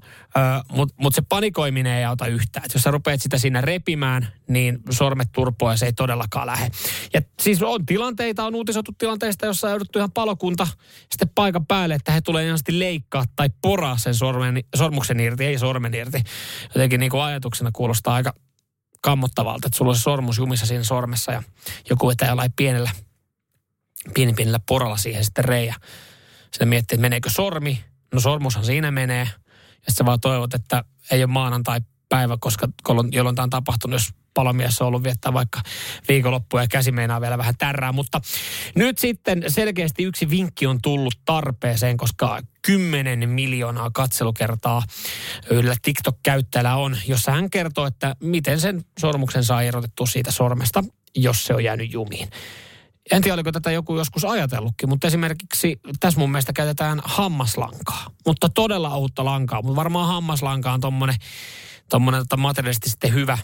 Mutta 0.72 0.96
mut 0.98 1.16
se 1.16 1.22
panikoiminen 1.30 1.94
ei 1.94 2.06
auta 2.06 2.28
yhtään. 2.28 2.66
Et 2.66 2.74
jos 2.74 2.84
sä 2.84 2.92
rupeat 2.92 3.22
sitä 3.22 3.38
siinä 3.38 3.62
repimään, 3.62 4.28
niin 4.48 4.80
sormet 4.90 5.30
turpoa 5.32 5.74
ja 5.74 5.78
se 5.78 5.86
ei 5.86 5.94
todellakaan 5.94 6.48
lähde. 6.48 6.70
Ja 7.14 7.22
siis 7.42 7.64
on 7.64 7.86
tilanteita, 7.86 8.46
on 8.46 8.56
uutisoitu 8.56 8.92
tilanteista, 8.98 9.46
jossa 9.46 9.68
on 9.68 9.72
jouduttu 9.72 10.00
ihan 10.00 10.12
palokunta 10.12 10.68
sitten 11.12 11.30
paikan 11.36 11.66
päälle, 11.66 11.96
että 11.96 12.12
he 12.12 12.22
tulee 12.22 12.46
ihan 12.46 12.60
leikkaa 12.70 13.24
tai 13.36 13.50
poraa 13.62 13.98
sen 13.98 14.16
sormen, 14.16 14.64
sormuksen 14.76 15.20
irti, 15.20 15.46
ei 15.46 15.60
sormen 15.60 15.94
irti. 15.94 16.24
Jotenkin 16.76 17.00
niin 17.00 17.12
kuin 17.12 17.24
ajatuksena 17.24 17.70
kuulostaa 17.74 18.14
aika 18.14 18.34
kammottavalta, 19.08 19.68
että 19.68 19.78
sulla 19.78 19.92
on 19.92 19.96
se 19.96 20.02
sormus 20.02 20.38
jumissa 20.38 20.66
siinä 20.66 20.84
sormessa 20.84 21.32
ja 21.32 21.44
joku 21.90 22.08
vetää 22.08 22.28
jollain 22.28 22.54
pienellä, 22.56 22.90
pieni 24.14 24.34
pienellä 24.34 24.60
poralla 24.68 24.98
siihen 24.98 25.26
sitten 25.26 25.46
reijä. 25.46 25.76
Sitten 26.42 26.68
miettii, 26.68 26.96
että 26.96 27.02
meneekö 27.02 27.30
sormi. 27.30 27.84
No 28.14 28.20
sormushan 28.20 28.66
siinä 28.66 28.92
menee. 28.92 29.30
Ja 29.76 29.88
sitten 29.88 30.06
vaan 30.06 30.20
toivot, 30.20 30.54
että 30.54 30.84
ei 31.12 31.24
ole 31.24 31.32
maanantai 31.32 31.80
päivä, 32.10 32.38
koska 32.40 32.68
jolloin, 33.12 33.36
tämä 33.36 33.44
on 33.44 33.50
tapahtunut, 33.50 33.94
jos 33.94 34.10
palomies 34.34 34.82
on 34.82 34.88
ollut 34.88 35.04
viettää 35.04 35.34
vaikka 35.34 35.62
viikonloppua 36.08 36.62
ja 36.62 36.68
käsi 36.68 36.92
meinaa 36.92 37.22
vielä 37.22 37.38
vähän 37.38 37.58
tärää. 37.58 37.92
Mutta 37.92 38.22
nyt 38.76 38.98
sitten 38.98 39.44
selkeästi 39.48 40.04
yksi 40.04 40.30
vinkki 40.30 40.68
on 40.68 40.80
tullut 40.82 41.16
tarpeeseen, 41.26 41.98
koska 41.98 42.42
10 42.68 43.30
miljoonaa 43.30 43.90
katselukertaa 43.94 44.84
yhdellä 45.50 45.76
TikTok-käyttäjällä 45.82 46.76
on, 46.76 46.98
jossa 47.08 47.32
hän 47.32 47.50
kertoo, 47.50 47.86
että 47.86 48.16
miten 48.24 48.60
sen 48.60 48.86
sormuksen 49.00 49.44
saa 49.44 49.62
erotettua 49.62 50.06
siitä 50.06 50.32
sormesta, 50.32 50.84
jos 51.16 51.46
se 51.46 51.54
on 51.54 51.64
jäänyt 51.64 51.94
jumiin. 51.94 52.30
En 53.12 53.22
tiedä, 53.22 53.34
oliko 53.34 53.52
tätä 53.52 53.72
joku 53.72 53.98
joskus 53.98 54.26
ajatellutkin, 54.26 54.90
mutta 54.90 55.08
esimerkiksi 55.08 55.80
tässä 56.00 56.20
mun 56.20 56.32
mielestä 56.32 56.54
käytetään 56.54 57.02
hammaslankaa. 57.04 58.12
Mutta 58.26 58.50
todella 58.50 58.98
uutta 58.98 59.26
lankaa, 59.26 59.62
mutta 59.62 59.76
varmaan 59.76 60.08
hammaslanka 60.08 60.74
on 60.74 60.82
tommonen, 60.82 61.16
tommonen 61.90 62.20
tota 62.20 62.38
materiaalisesti 62.38 62.90
sitten 62.90 63.14
hyvä, 63.14 63.38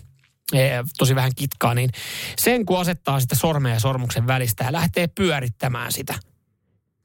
ee, 0.53 0.83
tosi 0.97 1.15
vähän 1.15 1.31
kitkaa, 1.35 1.73
niin 1.73 1.89
sen 2.37 2.65
kun 2.65 2.79
asettaa 2.79 3.19
sitä 3.19 3.35
sormea 3.35 3.73
ja 3.73 3.79
sormuksen 3.79 4.27
välistä 4.27 4.63
ja 4.63 4.71
lähtee 4.71 5.07
pyörittämään 5.07 5.91
sitä, 5.91 6.15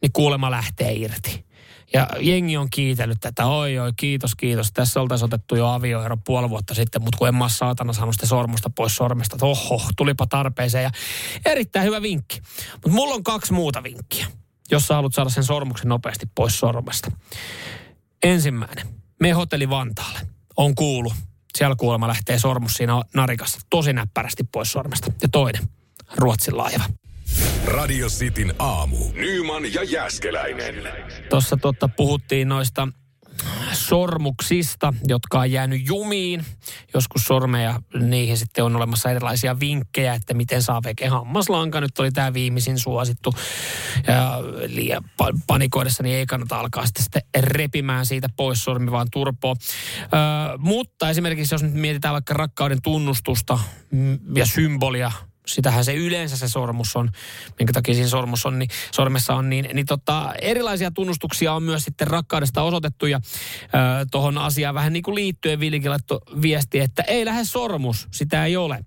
niin 0.02 0.12
kuulema 0.12 0.50
lähtee 0.50 0.92
irti. 0.92 1.47
Ja 1.94 2.08
jengi 2.20 2.56
on 2.56 2.70
kiitellyt 2.70 3.20
tätä, 3.20 3.46
oi 3.46 3.78
oi, 3.78 3.92
kiitos, 3.96 4.34
kiitos. 4.34 4.72
Tässä 4.72 5.00
oltaisiin 5.00 5.26
otettu 5.26 5.56
jo 5.56 5.66
avioero 5.66 6.16
puoli 6.16 6.50
vuotta 6.50 6.74
sitten, 6.74 7.02
mutta 7.02 7.18
kun 7.18 7.28
en 7.28 7.34
mä 7.34 7.48
saatana 7.48 7.92
saanut 7.92 8.14
sitä 8.14 8.26
sormusta 8.26 8.70
pois 8.70 8.96
sormesta, 8.96 9.36
että 9.36 9.46
oho, 9.46 9.82
tulipa 9.96 10.26
tarpeeseen. 10.26 10.84
Ja 10.84 10.90
erittäin 11.46 11.86
hyvä 11.86 12.02
vinkki. 12.02 12.40
Mutta 12.72 12.90
mulla 12.90 13.14
on 13.14 13.24
kaksi 13.24 13.52
muuta 13.52 13.82
vinkkiä, 13.82 14.26
jos 14.70 14.86
sä 14.86 14.94
haluat 14.94 15.14
saada 15.14 15.30
sen 15.30 15.44
sormuksen 15.44 15.88
nopeasti 15.88 16.26
pois 16.34 16.58
sormesta. 16.58 17.10
Ensimmäinen, 18.22 18.86
me 19.20 19.32
hotelli 19.32 19.70
Vantaalle. 19.70 20.20
On 20.56 20.74
kuulu. 20.74 21.12
Siellä 21.58 21.76
kuulemma 21.76 22.08
lähtee 22.08 22.38
sormus 22.38 22.74
siinä 22.74 23.02
narikassa 23.14 23.58
tosi 23.70 23.92
näppärästi 23.92 24.44
pois 24.52 24.72
sormesta. 24.72 25.12
Ja 25.22 25.28
toinen, 25.28 25.68
Ruotsin 26.16 26.56
laiva. 26.56 26.84
Radio 27.64 28.08
Cityn 28.08 28.54
aamu. 28.58 28.96
Nyman 29.12 29.74
ja 29.74 29.82
Jäskeläinen. 29.82 30.74
Tuossa 31.30 31.56
totta 31.56 31.88
puhuttiin 31.88 32.48
noista 32.48 32.88
sormuksista, 33.72 34.94
jotka 35.08 35.38
on 35.40 35.50
jäänyt 35.52 35.80
jumiin. 35.86 36.44
Joskus 36.94 37.24
sormeja, 37.24 37.80
niihin 38.00 38.38
sitten 38.38 38.64
on 38.64 38.76
olemassa 38.76 39.10
erilaisia 39.10 39.60
vinkkejä, 39.60 40.14
että 40.14 40.34
miten 40.34 40.62
saa 40.62 40.82
veke 40.84 41.06
hammaslanka. 41.06 41.80
Nyt 41.80 41.98
oli 41.98 42.10
tämä 42.10 42.34
viimeisin 42.34 42.78
suosittu. 42.78 43.34
Ja 44.06 44.38
liian 44.66 45.04
pa- 45.04 45.38
panikoidessa 45.46 46.02
niin 46.02 46.16
ei 46.16 46.26
kannata 46.26 46.60
alkaa 46.60 46.86
sitten, 46.86 47.02
sitten 47.02 47.22
repimään 47.38 48.06
siitä 48.06 48.28
pois 48.36 48.64
sormi, 48.64 48.90
vaan 48.90 49.08
turpoa. 49.12 49.54
Ö, 50.02 50.06
mutta 50.58 51.10
esimerkiksi 51.10 51.54
jos 51.54 51.62
nyt 51.62 51.74
mietitään 51.74 52.12
vaikka 52.12 52.34
rakkauden 52.34 52.82
tunnustusta 52.82 53.58
ja 54.34 54.46
symbolia, 54.46 55.12
sitähän 55.48 55.84
se 55.84 55.94
yleensä 55.94 56.36
se 56.36 56.48
sormus 56.48 56.96
on, 56.96 57.10
minkä 57.58 57.72
takia 57.72 57.94
siinä 57.94 58.08
sormus 58.08 58.46
on, 58.46 58.58
niin, 58.58 58.70
sormessa 58.92 59.34
on, 59.34 59.50
niin, 59.50 59.68
niin 59.72 59.86
tota, 59.86 60.34
erilaisia 60.42 60.90
tunnustuksia 60.90 61.52
on 61.52 61.62
myös 61.62 61.84
sitten 61.84 62.06
rakkaudesta 62.06 62.62
osoitettu 62.62 63.06
ja 63.06 63.20
tuohon 64.10 64.38
asiaan 64.38 64.74
vähän 64.74 64.92
niin 64.92 65.02
kuin 65.02 65.14
liittyen 65.14 65.60
Villikin 65.60 65.90
viesti, 66.42 66.80
että 66.80 67.02
ei 67.02 67.24
lähde 67.24 67.44
sormus, 67.44 68.08
sitä 68.10 68.44
ei 68.44 68.56
ole. 68.56 68.84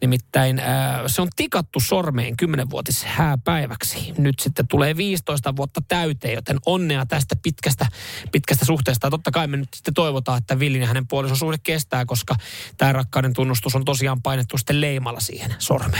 Nimittäin 0.00 0.58
ää, 0.58 1.08
se 1.08 1.22
on 1.22 1.28
tikattu 1.36 1.80
sormeen 1.80 2.34
10-vuotis 2.42 3.04
hääpäiväksi. 3.04 4.12
Nyt 4.18 4.38
sitten 4.38 4.68
tulee 4.68 4.96
15 4.96 5.56
vuotta 5.56 5.82
täyteen, 5.88 6.34
joten 6.34 6.58
onnea 6.66 7.06
tästä 7.06 7.36
pitkästä, 7.42 7.86
pitkästä 8.32 8.64
suhteesta. 8.64 9.06
Ja 9.06 9.10
totta 9.10 9.30
kai 9.30 9.46
me 9.46 9.56
nyt 9.56 9.68
sitten 9.74 9.94
toivotaan, 9.94 10.38
että 10.38 10.58
Villin 10.58 10.80
ja 10.80 10.86
hänen 10.86 11.08
puolison 11.08 11.36
suhde 11.36 11.56
kestää, 11.62 12.04
koska 12.04 12.34
tämä 12.76 12.92
rakkauden 12.92 13.32
tunnustus 13.32 13.74
on 13.74 13.84
tosiaan 13.84 14.22
painettu 14.22 14.58
sitten 14.58 14.80
leimalla 14.80 15.20
siihen 15.20 15.54
sormeen. 15.58 15.97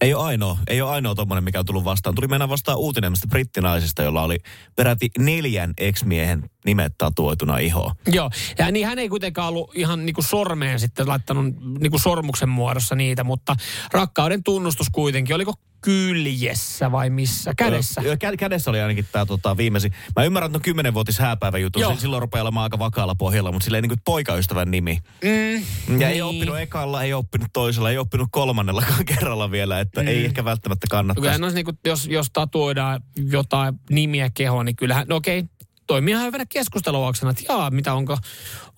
Ei 0.00 0.14
ole 0.14 0.24
ainoa, 0.24 0.58
ei 0.66 0.82
ole 0.82 0.90
ainoa 0.90 1.14
tommonen, 1.14 1.44
mikä 1.44 1.58
on 1.58 1.64
tullut 1.66 1.84
vastaan. 1.84 2.14
Tuli 2.14 2.28
mennä 2.28 2.48
vastaan 2.48 2.78
uutinen 2.78 3.12
brittinaisesta, 3.28 4.02
jolla 4.02 4.22
oli 4.22 4.38
peräti 4.76 5.10
neljän 5.18 5.74
ex-miehen 5.78 6.50
nimet 6.64 6.94
tatuoituna 6.98 7.58
ihoa. 7.58 7.94
Joo, 8.06 8.30
ja 8.58 8.70
niin 8.70 8.86
hän 8.86 8.98
ei 8.98 9.08
kuitenkaan 9.08 9.48
ollut 9.48 9.70
ihan 9.74 10.06
niinku 10.06 10.22
sormeen 10.22 10.80
sitten 10.80 11.08
laittanut 11.08 11.54
niinku 11.80 11.98
sormuksen 11.98 12.48
muodossa 12.48 12.94
niitä, 12.94 13.24
mutta 13.24 13.56
rakkauden 13.92 14.42
tunnustus 14.42 14.86
kuitenkin. 14.92 15.34
Oliko 15.34 15.54
kyljessä 15.82 16.92
vai 16.92 17.10
missä? 17.10 17.52
Kädessä? 17.56 18.00
Joo, 18.00 18.14
kä- 18.14 18.36
kädessä 18.38 18.70
oli 18.70 18.80
ainakin 18.80 19.06
tämä 19.12 19.26
tota, 19.26 19.56
viimeisin. 19.56 19.92
Mä 20.16 20.24
ymmärrän, 20.24 20.46
että 20.48 20.58
on 20.58 20.62
kymmenenvuotis 20.62 21.18
hääpäivä 21.18 21.58
juttu. 21.58 21.80
Joo. 21.80 21.96
Silloin 21.96 22.22
rupeaa 22.22 22.42
olemaan 22.42 22.64
aika 22.64 22.78
vakaalla 22.78 23.14
pohjalla, 23.14 23.52
mutta 23.52 23.64
silleen 23.64 23.82
niin 23.82 23.88
kuin 23.88 24.00
poikaystävän 24.04 24.70
nimi. 24.70 24.98
Mm, 25.24 25.54
ja 25.54 25.62
niin. 25.88 26.02
ei 26.02 26.22
oppinut 26.22 26.58
ekalla, 26.58 27.02
ei 27.02 27.12
oppinut 27.12 27.48
toisella, 27.52 27.90
ei 27.90 27.98
oppinut 27.98 28.28
kolmannellakaan 28.30 29.04
kerralla 29.18 29.50
vielä, 29.50 29.80
että 29.80 30.02
mm. 30.02 30.08
ei 30.08 30.24
ehkä 30.24 30.44
välttämättä 30.44 30.86
kannattaisi. 30.90 31.38
Kyllähän 31.38 31.54
niin 31.54 31.64
kuin, 31.64 31.78
jos, 31.84 32.06
jos 32.06 32.30
tatuoidaan 32.32 33.00
jotain 33.30 33.74
nimiä 33.90 34.30
kehoon, 34.34 34.66
niin 34.66 34.76
kyllähän, 34.76 35.06
no 35.08 35.16
okei, 35.16 35.44
toimii 35.86 36.12
ihan 36.12 36.26
hyvänä 36.26 36.44
keskusteluaksena, 36.48 37.30
että 37.30 37.42
jaa, 37.48 37.70
mitä 37.70 37.94
onko, 37.94 38.18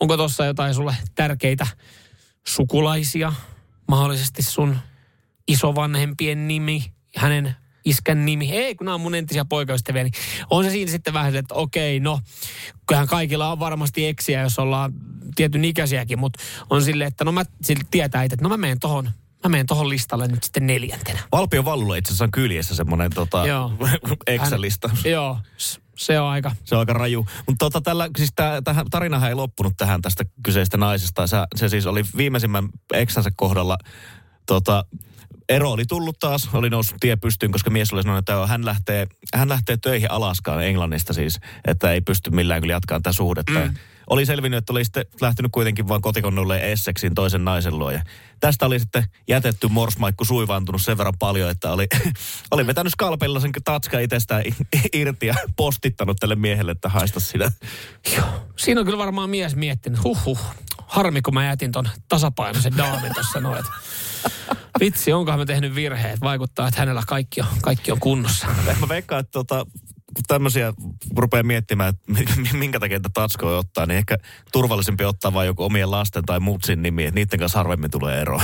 onko 0.00 0.16
tuossa 0.16 0.44
jotain 0.44 0.74
sulle 0.74 0.96
tärkeitä 1.14 1.66
sukulaisia, 2.46 3.32
mahdollisesti 3.88 4.42
sun 4.42 4.76
isovanhempien 5.48 6.48
nimi, 6.48 6.92
hänen 7.16 7.56
iskän 7.84 8.24
nimi. 8.24 8.52
Ei, 8.52 8.74
kun 8.74 8.84
nämä 8.84 8.94
on 8.94 9.00
mun 9.00 9.14
entisiä 9.14 9.44
poikaystäviä, 9.44 10.02
niin 10.02 10.12
on 10.50 10.64
se 10.64 10.70
siinä 10.70 10.90
sitten 10.90 11.14
vähän, 11.14 11.36
että 11.36 11.54
okei, 11.54 12.00
no, 12.00 12.20
kyllähän 12.86 13.08
kaikilla 13.08 13.52
on 13.52 13.58
varmasti 13.58 14.06
eksiä, 14.06 14.42
jos 14.42 14.58
ollaan 14.58 14.92
tietyn 15.34 15.64
ikäisiäkin, 15.64 16.18
mutta 16.18 16.42
on 16.70 16.82
silleen, 16.82 17.08
että 17.08 17.24
no 17.24 17.32
mä 17.32 17.44
silti 17.62 17.84
tietää 17.90 18.22
itse, 18.22 18.34
että 18.34 18.44
no 18.44 18.48
mä 18.48 18.56
menen 18.56 18.80
tohon, 18.80 19.10
mä 19.44 19.48
menen 19.48 19.66
tohon 19.66 19.88
listalle 19.88 20.28
nyt 20.28 20.44
sitten 20.44 20.66
neljäntenä. 20.66 21.18
Valpio 21.32 21.64
Vallulla 21.64 21.96
itse 21.96 22.08
asiassa 22.08 22.24
on 22.24 22.30
kyljessä 22.30 22.74
semmoinen 22.74 23.10
tota, 23.14 23.44
Excel-lista. 24.26 24.90
Joo, 25.04 25.38
se 25.96 26.20
on 26.20 26.28
aika. 26.28 26.52
Se 26.64 26.74
on 26.74 26.78
aika 26.78 26.92
raju. 26.92 27.26
Mutta 27.46 27.64
tota, 27.64 27.80
tällä, 27.80 28.08
siis 28.16 28.32
tää, 28.36 28.62
tähän, 28.62 28.86
tarinahan 28.90 29.28
ei 29.28 29.34
loppunut 29.34 29.74
tähän 29.76 30.02
tästä 30.02 30.24
kyseisestä 30.42 30.76
naisesta. 30.76 31.26
Se, 31.26 31.36
se 31.56 31.68
siis 31.68 31.86
oli 31.86 32.02
viimeisimmän 32.16 32.68
eksänsä 32.92 33.30
kohdalla 33.36 33.78
tota, 34.46 34.84
ero 35.48 35.70
oli 35.70 35.84
tullut 35.84 36.18
taas, 36.18 36.50
oli 36.52 36.70
noussut 36.70 36.96
tie 37.00 37.16
pystyyn, 37.16 37.52
koska 37.52 37.70
mies 37.70 37.92
oli 37.92 38.02
sanonut, 38.02 38.18
että 38.18 38.46
hän 38.46 38.64
lähtee, 38.64 39.06
hän 39.34 39.48
lähtee 39.48 39.76
töihin 39.76 40.10
Alaskaan 40.10 40.64
Englannista 40.64 41.12
siis, 41.12 41.40
että 41.66 41.92
ei 41.92 42.00
pysty 42.00 42.30
millään 42.30 42.60
kyllä 42.60 42.72
jatkaa 42.72 42.98
tätä 42.98 43.12
suhdetta. 43.12 43.52
Mm. 43.52 43.74
Oli 44.10 44.26
selvinnyt, 44.26 44.58
että 44.58 44.72
oli 44.72 44.84
sitten 44.84 45.04
lähtenyt 45.20 45.52
kuitenkin 45.52 45.88
vain 45.88 46.02
kotikonnulle 46.02 46.72
Essexin 46.72 47.14
toisen 47.14 47.44
naisen 47.44 47.78
luo. 47.78 47.90
Ja 47.90 48.02
tästä 48.40 48.66
oli 48.66 48.80
sitten 48.80 49.04
jätetty 49.28 49.68
morsmaikku 49.68 50.24
suivaantunut 50.24 50.82
sen 50.82 50.98
verran 50.98 51.18
paljon, 51.18 51.50
että 51.50 51.72
oli, 51.72 51.86
oli 52.50 52.66
vetänyt 52.66 52.92
skalpella 52.92 53.40
sen 53.40 53.52
tatska 53.64 53.98
itsestään 53.98 54.42
irti 54.92 55.26
ja 55.26 55.34
postittanut 55.56 56.16
tälle 56.20 56.34
miehelle, 56.34 56.72
että 56.72 56.88
haista 56.88 57.20
sitä. 57.20 57.52
Joo. 58.16 58.26
Siinä 58.56 58.80
on 58.80 58.84
kyllä 58.86 58.98
varmaan 58.98 59.30
mies 59.30 59.56
miettinyt, 59.56 60.04
huh 60.04 60.24
huh, 60.24 60.40
harmi 60.86 61.22
kun 61.22 61.34
mä 61.34 61.46
jätin 61.46 61.72
ton 61.72 61.88
tasapainoisen 62.08 62.76
daamin 62.76 63.14
tuossa 63.14 63.40
noin. 63.40 63.64
Vitsi, 64.80 65.12
onkohan 65.12 65.40
me 65.40 65.46
tehnyt 65.46 65.74
virheet? 65.74 66.20
Vaikuttaa, 66.20 66.68
että 66.68 66.80
hänellä 66.80 67.02
kaikki 67.06 67.40
on, 67.40 67.46
kaikki 67.62 67.92
on 67.92 68.00
kunnossa. 68.00 68.46
Mä 68.80 68.88
veikkaan, 68.88 69.20
että 69.20 69.32
tota, 69.32 69.66
kun 70.14 70.24
tämmöisiä 70.28 70.72
rupeaa 71.16 71.42
miettimään, 71.42 71.88
että 71.88 72.12
minkä 72.52 72.80
takia 72.80 73.00
tätä 73.00 73.10
tatskoa 73.14 73.58
ottaa, 73.58 73.86
niin 73.86 73.98
ehkä 73.98 74.18
turvallisempi 74.52 75.04
ottaa 75.04 75.32
vain 75.32 75.46
joku 75.46 75.64
omien 75.64 75.90
lasten 75.90 76.24
tai 76.24 76.40
mutsin 76.40 76.82
nimi, 76.82 77.04
että 77.04 77.14
niiden 77.14 77.38
kanssa 77.38 77.58
harvemmin 77.58 77.90
tulee 77.90 78.20
eroa. 78.20 78.42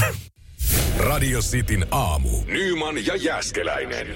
Radio 0.99 1.41
Cityn 1.41 1.87
aamu. 1.91 2.29
Nyman 2.47 3.07
ja 3.07 3.17
Jäskeläinen. 3.17 4.07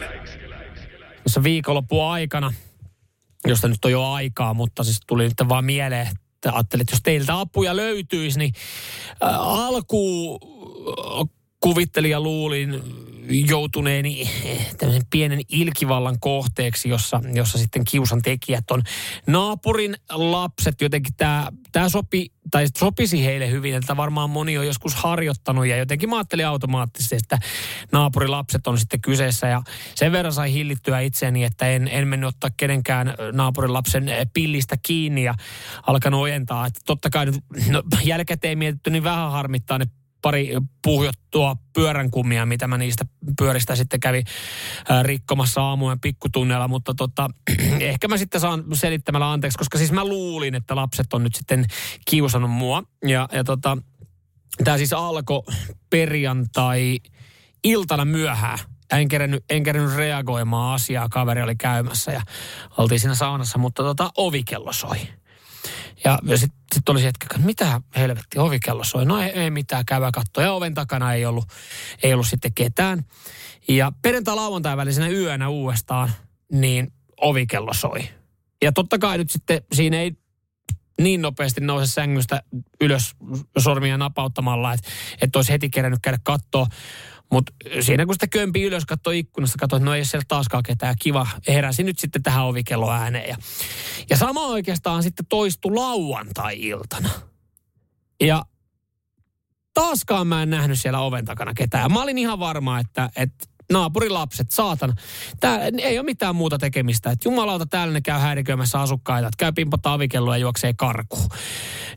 Tuossa 1.23 1.43
viikonloppu 1.43 2.01
aikana, 2.01 2.53
josta 3.47 3.69
nyt 3.69 3.85
on 3.85 3.93
jo 3.93 4.13
aikaa, 4.13 4.55
mutta 4.55 4.85
siis 4.85 5.01
tuli 5.07 5.25
nyt 5.25 5.49
vaan 5.49 5.65
mieleen, 5.65 6.07
että 6.07 6.53
ajattelin, 6.53 6.83
että 6.83 6.95
jos 6.95 7.03
teiltä 7.03 7.41
apuja 7.41 7.77
löytyisi, 7.77 8.39
niin 8.39 8.53
äh, 9.25 9.41
alkuun 9.41 10.41
kuvittelin 11.65 12.11
ja 12.11 12.21
luulin 12.21 12.83
joutuneeni 13.29 14.31
tämmöisen 14.79 15.07
pienen 15.11 15.41
ilkivallan 15.49 16.21
kohteeksi, 16.21 16.89
jossa, 16.89 17.21
jossa 17.35 17.59
sitten 17.59 17.85
kiusan 17.85 18.23
tekijät 18.23 18.71
on 18.71 18.83
naapurin 19.27 19.95
lapset. 20.11 20.81
Jotenkin 20.81 21.15
tämä, 21.17 21.49
tämä 21.73 21.89
sopi, 21.89 22.33
tai 22.51 22.67
sopisi 22.79 23.25
heille 23.25 23.51
hyvin, 23.51 23.75
että 23.75 23.97
varmaan 23.97 24.31
moni 24.31 24.59
on 24.59 24.67
joskus 24.67 24.95
harjoittanut 24.95 25.67
ja 25.67 25.77
jotenkin 25.77 26.11
mä 26.11 26.17
ajattelin 26.17 26.47
automaattisesti, 26.47 27.17
että 27.17 27.39
naapurin 27.93 28.31
lapset 28.31 28.67
on 28.67 28.79
sitten 28.79 29.01
kyseessä 29.01 29.47
ja 29.47 29.63
sen 29.95 30.13
verran 30.13 30.33
sai 30.33 30.53
hillittyä 30.53 31.01
itseäni, 31.01 31.45
että 31.45 31.69
en, 31.69 31.89
en 31.89 32.09
mennyt 32.09 32.29
ottaa 32.29 32.51
kenenkään 32.57 33.15
naapurin 33.33 33.73
lapsen 33.73 34.11
pillistä 34.35 34.77
kiinni 34.83 35.25
ja 35.25 35.35
alkanut 35.87 36.21
ojentaa. 36.21 36.67
Että 36.67 36.81
totta 36.87 37.11
kai 37.11 37.27
nyt 37.27 37.37
no, 37.69 37.83
jälkikäteen 38.03 38.59
mietitty, 38.59 38.91
niin 38.91 39.05
vähän 39.05 39.31
harmittaa 39.31 39.79
ne 39.79 39.87
pari 40.25 40.57
puhjottua 40.83 41.57
pyöränkumia, 41.73 42.47
mitä 42.47 42.67
mä 42.67 42.79
niistä 42.79 43.05
pyöristä 43.39 43.77
sitten 43.77 44.01
kävi 44.01 44.23
rikkomassa 45.03 45.63
aamujen 45.63 46.01
pikkutunneilla, 46.01 46.69
mutta 46.69 46.95
tota, 46.95 47.29
ehkä 47.81 48.09
mä 48.09 48.17
sitten 48.17 48.41
saan 48.41 48.65
selittämällä 48.73 49.33
anteeksi, 49.33 49.59
koska 49.59 49.79
siis 49.79 49.93
mä 49.93 50.05
luulin, 50.05 50.55
että 50.55 50.77
lapset 50.77 51.13
on 51.13 51.23
nyt 51.23 51.35
sitten 51.35 51.65
kiusannut 52.11 52.51
mua. 52.51 52.83
Ja, 53.07 53.29
ja 53.33 53.45
tota, 53.45 53.79
tämä 54.65 54.79
siis 54.79 54.93
alkoi 54.93 55.43
perjantai 55.91 56.99
iltana 57.65 58.05
myöhään. 58.05 58.59
En 58.93 59.09
kerennyt, 59.09 59.45
en 59.51 59.63
kerennyt 59.63 59.97
reagoimaan 59.97 60.75
asiaa, 60.75 61.09
kaveri 61.09 61.43
oli 61.43 61.57
käymässä 61.57 62.13
ja 62.13 62.23
oltiin 62.79 63.01
siinä 63.01 63.15
saunassa, 63.15 63.59
mutta 63.59 63.83
tota, 63.83 64.11
ovikello 64.17 64.73
soi. 64.73 64.99
Ja 66.05 66.39
sitten 66.39 66.61
sit 66.75 66.89
oli 66.89 67.01
se 67.01 67.07
hetki, 67.07 67.27
että 67.31 67.47
mitä 67.47 67.81
helvetti, 67.97 68.39
ovikello 68.39 68.85
soi. 68.85 69.07
No 69.07 69.23
ei, 69.23 69.31
ei 69.31 69.51
mitään, 69.51 69.87
käydä 69.87 70.11
katsoa. 70.13 70.45
Ja 70.45 70.53
oven 70.53 70.75
takana 70.75 71.13
ei 71.13 71.27
ollut, 71.27 71.45
ei 72.03 72.13
ollut 72.13 72.29
sitten 72.29 72.55
ketään. 72.55 73.05
Ja 73.69 73.93
perjantai-lauantai 74.03 74.77
välisenä 74.77 75.09
yönä 75.09 75.49
uudestaan, 75.49 76.11
niin 76.53 76.93
ovikello 77.21 77.75
soi. 77.75 78.09
Ja 78.63 78.73
totta 78.73 78.99
kai 78.99 79.19
nyt 79.19 79.31
sitten 79.31 79.63
siinä 79.73 79.97
ei 80.01 80.13
niin 81.01 81.23
nopeasti 81.23 81.61
nouse 81.61 81.87
sängystä 81.87 82.43
ylös 82.81 83.15
sormia 83.59 83.99
napauttamalla, 83.99 84.73
että, 84.73 84.89
että 85.21 85.39
olisi 85.39 85.53
heti 85.53 85.71
kerännyt 85.71 86.01
käydä 86.03 86.19
katsoa. 86.23 86.67
Mutta 87.35 87.53
siinä 87.81 88.07
kun 88.07 88.15
sitä 88.15 88.27
kömpi 88.27 88.63
ylös, 88.63 88.85
katsoi 88.85 89.19
ikkunasta, 89.19 89.59
katsoi, 89.61 89.77
että 89.77 89.85
no 89.85 89.95
ei 89.95 90.05
siellä 90.05 90.25
taaskaan 90.29 90.63
ketään. 90.63 90.95
Kiva, 91.01 91.27
heräsi 91.49 91.83
nyt 91.83 91.99
sitten 91.99 92.23
tähän 92.23 92.45
ovikello 92.45 92.91
ääneen. 92.91 93.29
Ja, 93.29 93.37
ja 94.11 94.17
sama 94.17 94.41
oikeastaan 94.41 95.03
sitten 95.03 95.27
toistui 95.27 95.75
lauantai-iltana. 95.75 97.11
Ja 98.21 98.45
taaskaan 99.75 100.27
mä 100.27 100.43
en 100.43 100.51
nähnyt 100.51 100.81
siellä 100.81 101.01
oven 101.01 101.25
takana 101.25 101.55
ketään. 101.55 101.93
Mä 101.93 102.03
olin 102.03 102.19
ihan 102.19 102.39
varma, 102.39 102.79
että, 102.79 103.11
että 103.17 103.47
naapurilapset, 103.73 104.51
saatan. 104.51 104.95
Tää 105.41 105.59
ei 105.79 105.99
ole 105.99 106.05
mitään 106.05 106.37
muuta 106.37 106.59
tekemistä. 106.59 107.11
Että 107.11 107.29
jumalauta, 107.29 107.67
täällä 107.67 107.93
ne 107.93 108.01
käy 108.01 108.19
häiriköimässä 108.19 108.81
asukkaita. 108.81 109.29
Että 109.29 109.39
käy 109.39 109.53
pimpottaa 109.53 109.93
avikelloa 109.93 110.37
ja 110.37 110.41
juoksee 110.41 110.75
karku. 110.77 111.19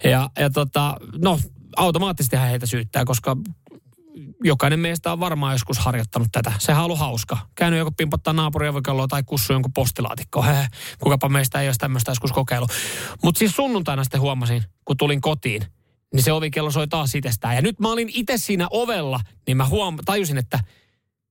Ja, 0.03 0.29
ja 0.39 0.49
tota, 0.49 0.97
no, 1.17 1.39
automaattisesti 1.75 2.37
heitä 2.37 2.65
syyttää, 2.65 3.05
koska 3.05 3.37
jokainen 4.43 4.79
meistä 4.79 5.11
on 5.11 5.19
varmaan 5.19 5.53
joskus 5.53 5.77
harjoittanut 5.79 6.27
tätä. 6.31 6.51
Sehän 6.59 6.81
on 6.81 6.85
ollut 6.85 6.99
hauska. 6.99 7.37
Käynyt 7.55 7.77
joku 7.77 7.91
pimpottaa 7.97 8.33
naapuriavokelloa 8.33 9.07
tai 9.07 9.23
kussu 9.25 9.53
jonkun 9.53 9.73
postilaatikkoon. 9.73 10.45
Hehe, 10.45 10.67
kukapa 10.99 11.29
meistä 11.29 11.61
ei 11.61 11.67
olisi 11.67 11.79
tämmöistä 11.79 12.11
joskus 12.11 12.31
kokeilu. 12.31 12.67
Mutta 13.23 13.39
siis 13.39 13.55
sunnuntaina 13.55 14.03
sitten 14.03 14.21
huomasin, 14.21 14.63
kun 14.85 14.97
tulin 14.97 15.21
kotiin, 15.21 15.61
niin 16.13 16.23
se 16.23 16.31
ovikello 16.31 16.71
soi 16.71 16.87
taas 16.87 17.15
itsestään. 17.15 17.55
Ja 17.55 17.61
nyt 17.61 17.79
mä 17.79 17.91
olin 17.91 18.09
itse 18.13 18.37
siinä 18.37 18.67
ovella, 18.71 19.19
niin 19.47 19.57
mä 19.57 19.65
huom- 19.65 19.97
tajusin, 20.05 20.37
että 20.37 20.59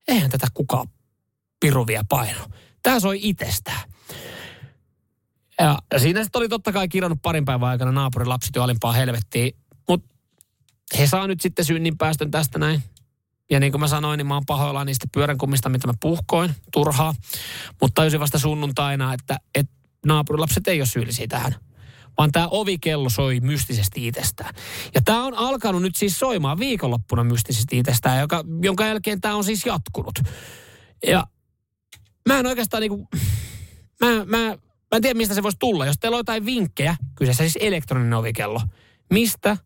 eihän 0.09 0.31
tätä 0.31 0.47
kukaan 0.55 0.89
piruvia 1.61 2.05
paino. 2.09 2.41
Tää 2.83 3.01
soi 3.01 3.19
itsestään. 3.23 3.81
Ja 5.61 5.79
siinä 5.97 6.23
sitten 6.23 6.39
oli 6.39 6.49
totta 6.49 6.73
kai 6.73 6.89
kirjannut 6.89 7.23
parin 7.23 7.45
päivän 7.45 7.69
aikana 7.69 7.93
naapurin 7.93 8.29
lapset 8.29 8.57
jo 8.57 8.63
alimpaa 8.63 8.93
helvettiin. 8.93 9.53
He 10.99 11.07
saa 11.07 11.27
nyt 11.27 11.41
sitten 11.41 11.65
synnin 11.65 11.99
päästön 11.99 12.31
tästä 12.31 12.59
näin. 12.59 12.83
Ja 13.51 13.61
niin 13.61 13.73
kuin 13.73 13.81
mä 13.81 13.89
sanoin, 13.89 14.19
niin 14.19 14.27
mä 14.27 14.35
oon 14.35 14.47
pahoillaan 14.47 14.87
niistä 14.87 15.07
pyöränkummista, 15.13 15.69
mitä 15.69 15.87
mä 15.87 15.95
puhkoin, 16.01 16.55
turhaa. 16.73 17.15
Mutta 17.81 17.95
tajusin 17.95 18.21
vasta 18.21 18.39
sunnuntaina, 18.39 19.15
että, 19.15 19.39
että 19.55 19.73
naapurilapset 20.07 20.69
ei 20.69 20.81
ole 20.81 20.87
syyllisiä 20.87 21.27
tähän 21.27 21.55
vaan 22.19 22.33
tämä 22.33 22.49
ovikello 22.51 23.11
soi 23.11 23.41
mystisesti 23.41 24.07
itsestään. 24.07 24.55
Ja 24.95 25.01
tämä 25.05 25.25
on 25.25 25.35
alkanut 25.35 25.83
nyt 25.83 25.97
siis 25.97 26.19
soimaan 26.19 26.59
viikonloppuna 26.59 27.25
mystisesti 27.25 27.79
itsestään, 27.79 28.21
joka, 28.21 28.45
jonka 28.63 28.87
jälkeen 28.87 29.21
tämä 29.21 29.35
on 29.35 29.45
siis 29.45 29.67
jatkunut. 29.67 30.15
Ja 31.07 31.27
mä 32.29 32.39
en 32.39 32.47
oikeastaan 32.47 32.81
niinku, 32.81 33.09
mä, 34.01 34.25
mä, 34.25 34.39
mä 34.59 34.97
en 34.97 35.03
tiedä 35.03 35.17
mistä 35.17 35.35
se 35.35 35.43
voisi 35.43 35.59
tulla. 35.61 35.87
Jos 35.87 35.97
teillä 36.01 36.15
on 36.15 36.21
jotain 36.21 36.47
vinkkejä, 36.47 36.97
kyseessä 37.15 37.45
siis 37.45 37.59
elektroninen 37.61 38.15
ovikello, 38.15 38.61
mistä 39.11 39.57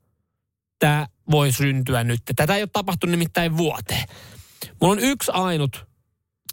tämä 0.80 1.06
voi 1.30 1.52
syntyä 1.52 2.04
nyt? 2.04 2.22
Tätä 2.36 2.56
ei 2.56 2.62
ole 2.62 2.70
tapahtunut 2.72 3.10
nimittäin 3.10 3.56
vuoteen. 3.56 4.04
Mulla 4.80 4.92
on 4.92 4.98
yksi 4.98 5.30
ainut 5.34 5.86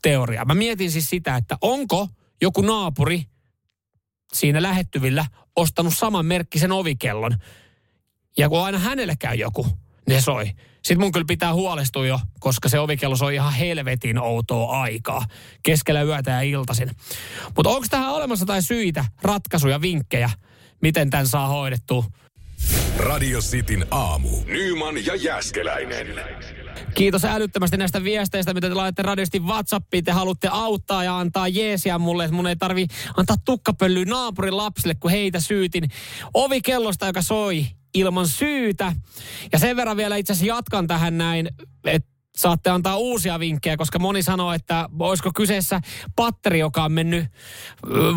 teoria. 0.02 0.46
Mä 0.46 0.56
mietin 0.56 0.92
siis 0.92 1.10
sitä, 1.10 1.36
että 1.36 1.58
onko 1.62 2.08
joku 2.42 2.62
naapuri 2.62 3.26
siinä 4.34 4.62
lähettyvillä 4.62 5.26
ostanut 5.56 5.98
saman 5.98 6.26
merkkisen 6.26 6.72
ovikellon. 6.72 7.38
Ja 8.38 8.50
kun 8.50 8.66
aina 8.66 8.80
hänelle 8.80 9.16
käy 9.20 9.36
joku, 9.36 9.68
ne 10.08 10.22
soi. 10.22 10.46
Sitten 10.76 11.00
mun 11.00 11.12
kyllä 11.12 11.26
pitää 11.28 11.54
huolestua 11.54 12.08
jo, 12.08 12.20
koska 12.40 12.70
se 12.70 12.80
ovikello 12.80 13.16
soi 13.16 13.36
ihan 13.36 13.54
helvetin 13.54 14.20
outoa 14.20 14.82
aikaa. 14.82 15.26
Keskellä 15.64 16.02
yötä 16.02 16.32
ja 16.32 16.42
iltaisin. 16.42 16.92
Mutta 17.56 17.70
onko 17.70 17.88
tähän 17.90 18.14
olemassa 18.14 18.44
jotain 18.44 18.64
syitä, 18.64 19.06
ratkaisuja, 19.22 19.82
vinkkejä, 19.82 20.30
miten 20.82 21.10
tämän 21.10 21.28
saa 21.28 21.48
hoidettua? 21.48 22.06
Radio 22.98 23.40
Cityn 23.40 23.86
aamu. 23.92 24.30
Nyman 24.46 25.06
ja 25.06 25.16
Jäskeläinen. 25.16 26.08
Kiitos 26.94 27.26
älyttömästi 27.26 27.78
näistä 27.78 28.04
viesteistä, 28.04 28.54
mitä 28.54 28.70
te 28.70 28.74
laitatte 28.74 29.02
radiosti 29.02 29.40
WhatsAppiin. 29.40 30.04
Te 30.04 30.12
haluatte 30.12 30.48
auttaa 30.52 31.04
ja 31.04 31.20
antaa 31.20 31.48
jeesiä 31.48 31.98
mulle, 31.98 32.24
että 32.24 32.36
mun 32.36 32.48
ei 32.48 32.56
tarvi 32.56 32.88
antaa 33.18 33.36
tukkapöllyä 33.46 34.06
naapurin 34.06 34.58
lapsille, 34.58 34.96
kun 34.96 35.12
heitä 35.12 35.40
syytin 35.40 35.90
ovikellosta, 36.34 37.08
joka 37.08 37.22
soi 37.22 37.66
ilman 37.94 38.28
syytä. 38.28 38.96
Ja 39.52 39.60
sen 39.60 39.76
verran 39.76 39.98
vielä 39.98 40.16
itse 40.16 40.34
asiassa 40.34 40.56
jatkan 40.56 40.88
tähän 40.88 41.18
näin, 41.18 41.50
että 41.86 42.17
saatte 42.38 42.70
antaa 42.70 42.96
uusia 42.96 43.40
vinkkejä, 43.40 43.78
koska 43.78 44.00
moni 44.00 44.24
sanoo, 44.24 44.54
että 44.54 44.90
olisiko 45.00 45.32
kyseessä 45.36 45.82
patteri, 46.16 46.60
joka 46.60 46.84
on 46.84 46.92
mennyt 46.92 47.26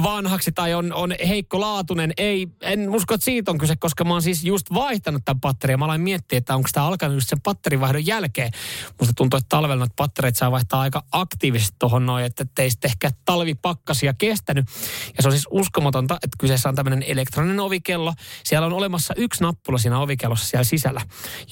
vanhaksi 0.02 0.52
tai 0.52 0.74
on, 0.74 0.92
on 0.92 1.14
heikko-laatuinen. 1.28 2.12
Ei, 2.16 2.48
en 2.60 2.90
usko, 2.90 3.14
että 3.14 3.24
siitä 3.24 3.50
on 3.50 3.58
kyse, 3.58 3.76
koska 3.76 4.04
mä 4.04 4.12
oon 4.12 4.22
siis 4.22 4.44
just 4.44 4.66
vaihtanut 4.74 5.24
tämän 5.24 5.40
patterin. 5.40 5.78
Mä 5.78 5.84
aloin 5.84 6.00
miettiä, 6.00 6.38
että 6.38 6.54
onko 6.54 6.68
tämä 6.72 6.86
alkanut 6.86 7.16
just 7.16 7.28
sen 7.28 7.40
patterivaihdon 7.40 8.06
jälkeen. 8.06 8.50
Musta 9.00 9.14
tuntuu, 9.16 9.38
että 9.38 9.48
talvella 9.48 9.76
noita 9.76 9.94
pattereita 9.96 10.38
saa 10.38 10.50
vaihtaa 10.50 10.80
aika 10.80 11.02
aktiivisesti 11.12 11.76
tuohon 11.78 12.06
noin, 12.06 12.24
että 12.24 12.44
ei 12.58 12.70
sitten 12.70 12.90
ehkä 12.90 13.10
talvipakkasia 13.24 14.14
kestänyt. 14.14 14.66
Ja 15.16 15.22
se 15.22 15.28
on 15.28 15.32
siis 15.32 15.48
uskomatonta, 15.50 16.14
että 16.14 16.36
kyseessä 16.38 16.68
on 16.68 16.74
tämmöinen 16.74 17.04
elektroninen 17.06 17.60
ovikello. 17.60 18.14
Siellä 18.44 18.66
on 18.66 18.72
olemassa 18.72 19.14
yksi 19.16 19.42
nappula 19.42 19.78
siinä 19.78 20.00
ovikellossa 20.00 20.46
siellä 20.46 20.64
sisällä, 20.64 21.00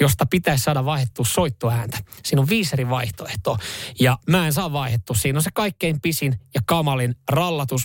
josta 0.00 0.26
pitäisi 0.26 0.64
saada 0.64 0.84
vaihdettua 0.84 1.24
soittoääntä. 1.24 1.98
Siinä 2.24 2.42
on 2.42 2.48
viisi 2.58 2.70
eri 2.72 2.90
vaihtoehtoa. 2.90 3.58
Ja 4.00 4.18
mä 4.26 4.46
en 4.46 4.52
saa 4.52 4.72
vaihdettu. 4.72 5.14
Siinä 5.14 5.38
on 5.38 5.42
se 5.42 5.50
kaikkein 5.54 6.00
pisin 6.00 6.40
ja 6.54 6.60
kamalin 6.66 7.14
rallatus. 7.30 7.84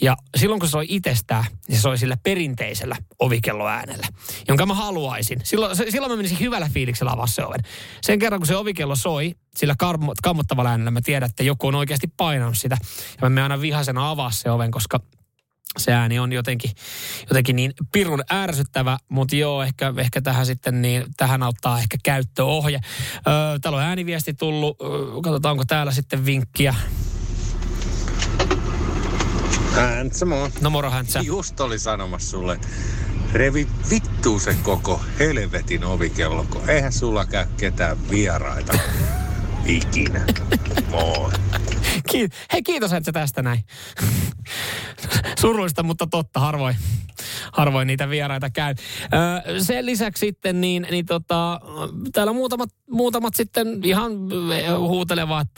Ja 0.00 0.16
silloin 0.36 0.60
kun 0.60 0.68
se 0.68 0.72
soi 0.72 0.86
itsestään, 0.88 1.44
niin 1.68 1.76
se 1.76 1.82
soi 1.82 1.98
sillä 1.98 2.16
perinteisellä 2.16 2.96
ovikelloäänellä, 3.18 4.06
jonka 4.48 4.66
mä 4.66 4.74
haluaisin. 4.74 5.40
Silloin, 5.44 5.76
silloin 5.76 6.12
mä 6.12 6.16
menisin 6.16 6.40
hyvällä 6.40 6.68
fiiliksellä 6.72 7.12
avaa 7.12 7.26
se 7.26 7.44
oven. 7.44 7.60
Sen 8.02 8.18
kerran 8.18 8.40
kun 8.40 8.46
se 8.46 8.56
ovikello 8.56 8.96
soi, 8.96 9.34
sillä 9.56 9.74
kammottavalla 10.22 10.70
äänellä 10.70 10.90
mä 10.90 11.00
tiedän, 11.00 11.30
että 11.30 11.42
joku 11.42 11.66
on 11.66 11.74
oikeasti 11.74 12.06
painanut 12.16 12.58
sitä. 12.58 12.76
Ja 13.22 13.30
mä 13.30 13.42
aina 13.42 13.60
vihasena 13.60 14.10
avaa 14.10 14.30
se 14.30 14.50
oven, 14.50 14.70
koska 14.70 15.00
se 15.78 15.92
ääni 15.92 16.18
on 16.18 16.32
jotenkin, 16.32 16.70
jotenkin 17.30 17.56
niin 17.56 17.72
pirun 17.92 18.22
ärsyttävä, 18.32 18.98
mutta 19.08 19.36
joo, 19.36 19.62
ehkä, 19.62 19.94
ehkä 19.96 20.20
tähän 20.20 20.46
sitten 20.46 20.82
niin, 20.82 21.04
tähän 21.16 21.42
auttaa 21.42 21.78
ehkä 21.78 21.96
käyttöohje. 22.02 22.80
Öö, 23.16 23.58
täällä 23.62 23.76
on 23.76 23.84
ääniviesti 23.84 24.34
tullut, 24.34 24.80
öö, 24.80 24.88
katsotaan 25.22 25.52
onko 25.52 25.64
täällä 25.64 25.92
sitten 25.92 26.26
vinkkiä. 26.26 26.74
Häntsä 29.72 30.26
moi. 30.26 30.50
No 30.60 30.70
moro 30.70 30.90
Häntsä. 30.90 31.20
Just 31.20 31.60
oli 31.60 31.78
sanomassa 31.78 32.30
sulle, 32.30 32.60
revi 33.32 33.68
vittuu 33.90 34.38
se 34.38 34.56
koko 34.62 35.00
helvetin 35.18 35.84
ovikello, 35.84 36.46
kun 36.50 36.70
eihän 36.70 36.92
sulla 36.92 37.24
käy 37.24 37.46
ketään 37.56 38.10
vieraita 38.10 38.78
ikinä. 39.66 40.24
Moi. 40.90 41.30
Ki- 42.10 42.28
Hei, 42.52 42.62
kiitos 42.62 42.92
että 42.92 43.12
tästä 43.12 43.42
näin. 43.42 43.64
Surullista, 45.40 45.82
mutta 45.82 46.06
totta, 46.06 46.40
harvoin, 46.40 46.76
harvoin 47.52 47.86
niitä 47.86 48.10
vieraita 48.10 48.50
käy. 48.50 48.74
Öö, 49.14 49.60
sen 49.60 49.86
lisäksi 49.86 50.26
sitten 50.26 50.60
niin, 50.60 50.86
niin 50.90 51.06
tota, 51.06 51.60
täällä 52.12 52.32
muutamat, 52.32 52.70
muutamat 52.90 53.34
sitten 53.34 53.80
ihan 53.84 54.12
huutelevat 54.78 55.48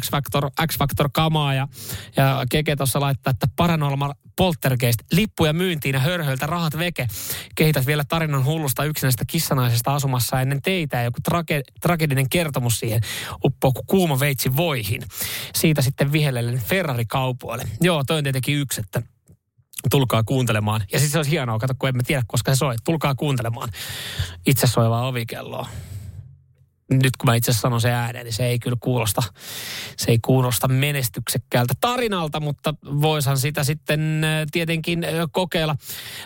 X-Factor, 0.00 0.50
X-Factor 0.66 1.08
kamaa 1.12 1.54
ja, 1.54 1.68
ja 2.16 2.46
Keke 2.50 2.76
tuossa 2.76 3.00
laittaa, 3.00 3.30
että 3.30 3.46
Paranormal 3.56 4.12
Poltergeist, 4.36 4.98
lippuja 5.12 5.52
myyntiin 5.52 5.92
ja 5.92 6.00
hörhöltä 6.00 6.46
rahat 6.46 6.78
veke. 6.78 7.06
Kehität 7.54 7.86
vielä 7.86 8.04
tarinan 8.08 8.44
hullusta 8.44 8.84
yksinäistä 8.84 9.24
kissanaisesta 9.26 9.94
asumassa 9.94 10.40
ennen 10.40 10.62
teitä 10.62 10.96
ja 10.96 11.02
joku 11.02 11.18
trage, 11.24 11.62
tragedinen 11.80 12.28
kertomus 12.28 12.78
siihen 12.80 13.00
uppoo 13.44 13.72
kuin 13.72 13.86
kuuma 13.86 14.20
veitsi 14.20 14.56
voihin. 14.56 15.02
Siitä 15.54 15.82
sitten 15.88 16.12
vihellellen 16.12 16.58
Ferrari-kaupoille. 16.58 17.68
Joo, 17.80 18.04
toi 18.04 18.18
on 18.18 18.24
tietenkin 18.24 18.56
yksi, 18.56 18.80
että 18.80 19.02
tulkaa 19.90 20.22
kuuntelemaan. 20.22 20.80
Ja 20.92 20.98
sitten 20.98 21.12
se 21.12 21.18
olisi 21.18 21.30
hienoa, 21.30 21.58
kato, 21.58 21.74
kun 21.78 21.88
emme 21.88 22.02
tiedä, 22.02 22.22
koska 22.26 22.54
se 22.54 22.58
soi. 22.58 22.74
Tulkaa 22.84 23.14
kuuntelemaan 23.14 23.68
itse 24.46 24.66
soivaa 24.66 25.06
ovikelloa. 25.06 25.68
Nyt 26.90 27.16
kun 27.16 27.30
mä 27.30 27.34
itse 27.34 27.52
sanon 27.52 27.80
se 27.80 27.92
ääneen, 27.92 28.24
niin 28.24 28.32
se 28.32 28.46
ei 28.46 28.58
kyllä 28.58 28.76
kuulosta, 28.80 29.22
se 29.96 30.10
ei 30.10 30.18
kuulosta 30.18 30.68
menestyksekkäältä 30.68 31.74
tarinalta, 31.80 32.40
mutta 32.40 32.74
voishan 32.84 33.38
sitä 33.38 33.64
sitten 33.64 34.22
tietenkin 34.52 35.06
kokeilla. 35.32 35.76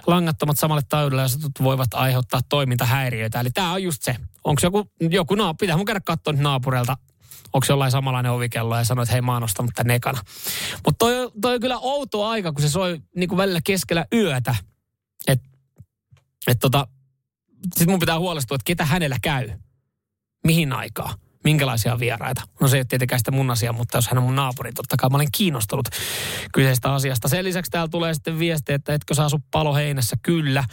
Langattomat 0.06 0.58
samalle 0.58 0.82
taajuudelle 0.88 1.22
voivat 1.62 1.94
aiheuttaa 1.94 2.40
toimintahäiriöitä. 2.48 3.40
Eli 3.40 3.50
tämä 3.50 3.72
on 3.72 3.82
just 3.82 4.02
se. 4.02 4.16
Onko 4.44 4.60
joku, 4.62 4.90
joku 5.10 5.34
naap, 5.34 5.56
pitää 5.56 5.76
mun 5.76 5.86
käydä 5.86 6.00
katsoa 6.00 6.32
naapureilta 6.32 6.96
onko 7.52 7.66
jollain 7.68 7.90
samanlainen 7.90 8.32
ovikello 8.32 8.76
ja 8.76 8.84
sanoit, 8.84 9.06
että 9.06 9.12
hei 9.12 9.22
mä 9.22 9.32
oon 9.32 9.42
ostanut 9.42 9.70
tän 9.74 9.90
ekana. 9.90 10.20
Mutta 10.86 10.98
toi, 10.98 11.30
toi 11.40 11.54
on 11.54 11.60
kyllä 11.60 11.78
outo 11.78 12.26
aika, 12.26 12.52
kun 12.52 12.62
se 12.62 12.68
soi 12.68 13.00
niin 13.16 13.28
kuin 13.28 13.36
välillä 13.36 13.60
keskellä 13.64 14.06
yötä. 14.12 14.54
Että 15.28 15.48
et 16.46 16.58
tota, 16.58 16.88
sit 17.76 17.88
mun 17.88 17.98
pitää 17.98 18.18
huolestua, 18.18 18.54
että 18.54 18.64
ketä 18.64 18.84
hänellä 18.84 19.16
käy. 19.22 19.50
Mihin 20.46 20.72
aikaa? 20.72 21.14
Minkälaisia 21.44 21.98
vieraita? 21.98 22.42
No 22.60 22.68
se 22.68 22.76
ei 22.76 22.80
ole 22.80 22.84
tietenkään 22.84 23.18
sitä 23.20 23.30
mun 23.30 23.50
asia, 23.50 23.72
mutta 23.72 23.98
jos 23.98 24.08
hän 24.08 24.18
on 24.18 24.24
mun 24.24 24.36
naapuri, 24.36 24.72
totta 24.72 24.96
kai 24.96 25.10
mä 25.10 25.16
olen 25.16 25.28
kiinnostunut 25.32 25.88
kyseisestä 26.52 26.94
asiasta. 26.94 27.28
Sen 27.28 27.44
lisäksi 27.44 27.70
täällä 27.70 27.88
tulee 27.88 28.14
sitten 28.14 28.38
viesti, 28.38 28.72
että 28.72 28.94
etkö 28.94 29.14
saa 29.14 29.26
asu 29.26 29.42
paloheinässä? 29.50 30.16
Kyllä. 30.22 30.64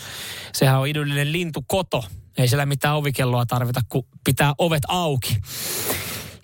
Sehän 0.54 0.80
on 0.80 0.88
idyllinen 0.88 1.32
lintukoto. 1.32 2.04
Ei 2.38 2.48
siellä 2.48 2.66
mitään 2.66 2.96
ovikelloa 2.96 3.46
tarvita, 3.46 3.82
kun 3.90 4.08
pitää 4.24 4.54
ovet 4.58 4.84
auki. 4.88 5.38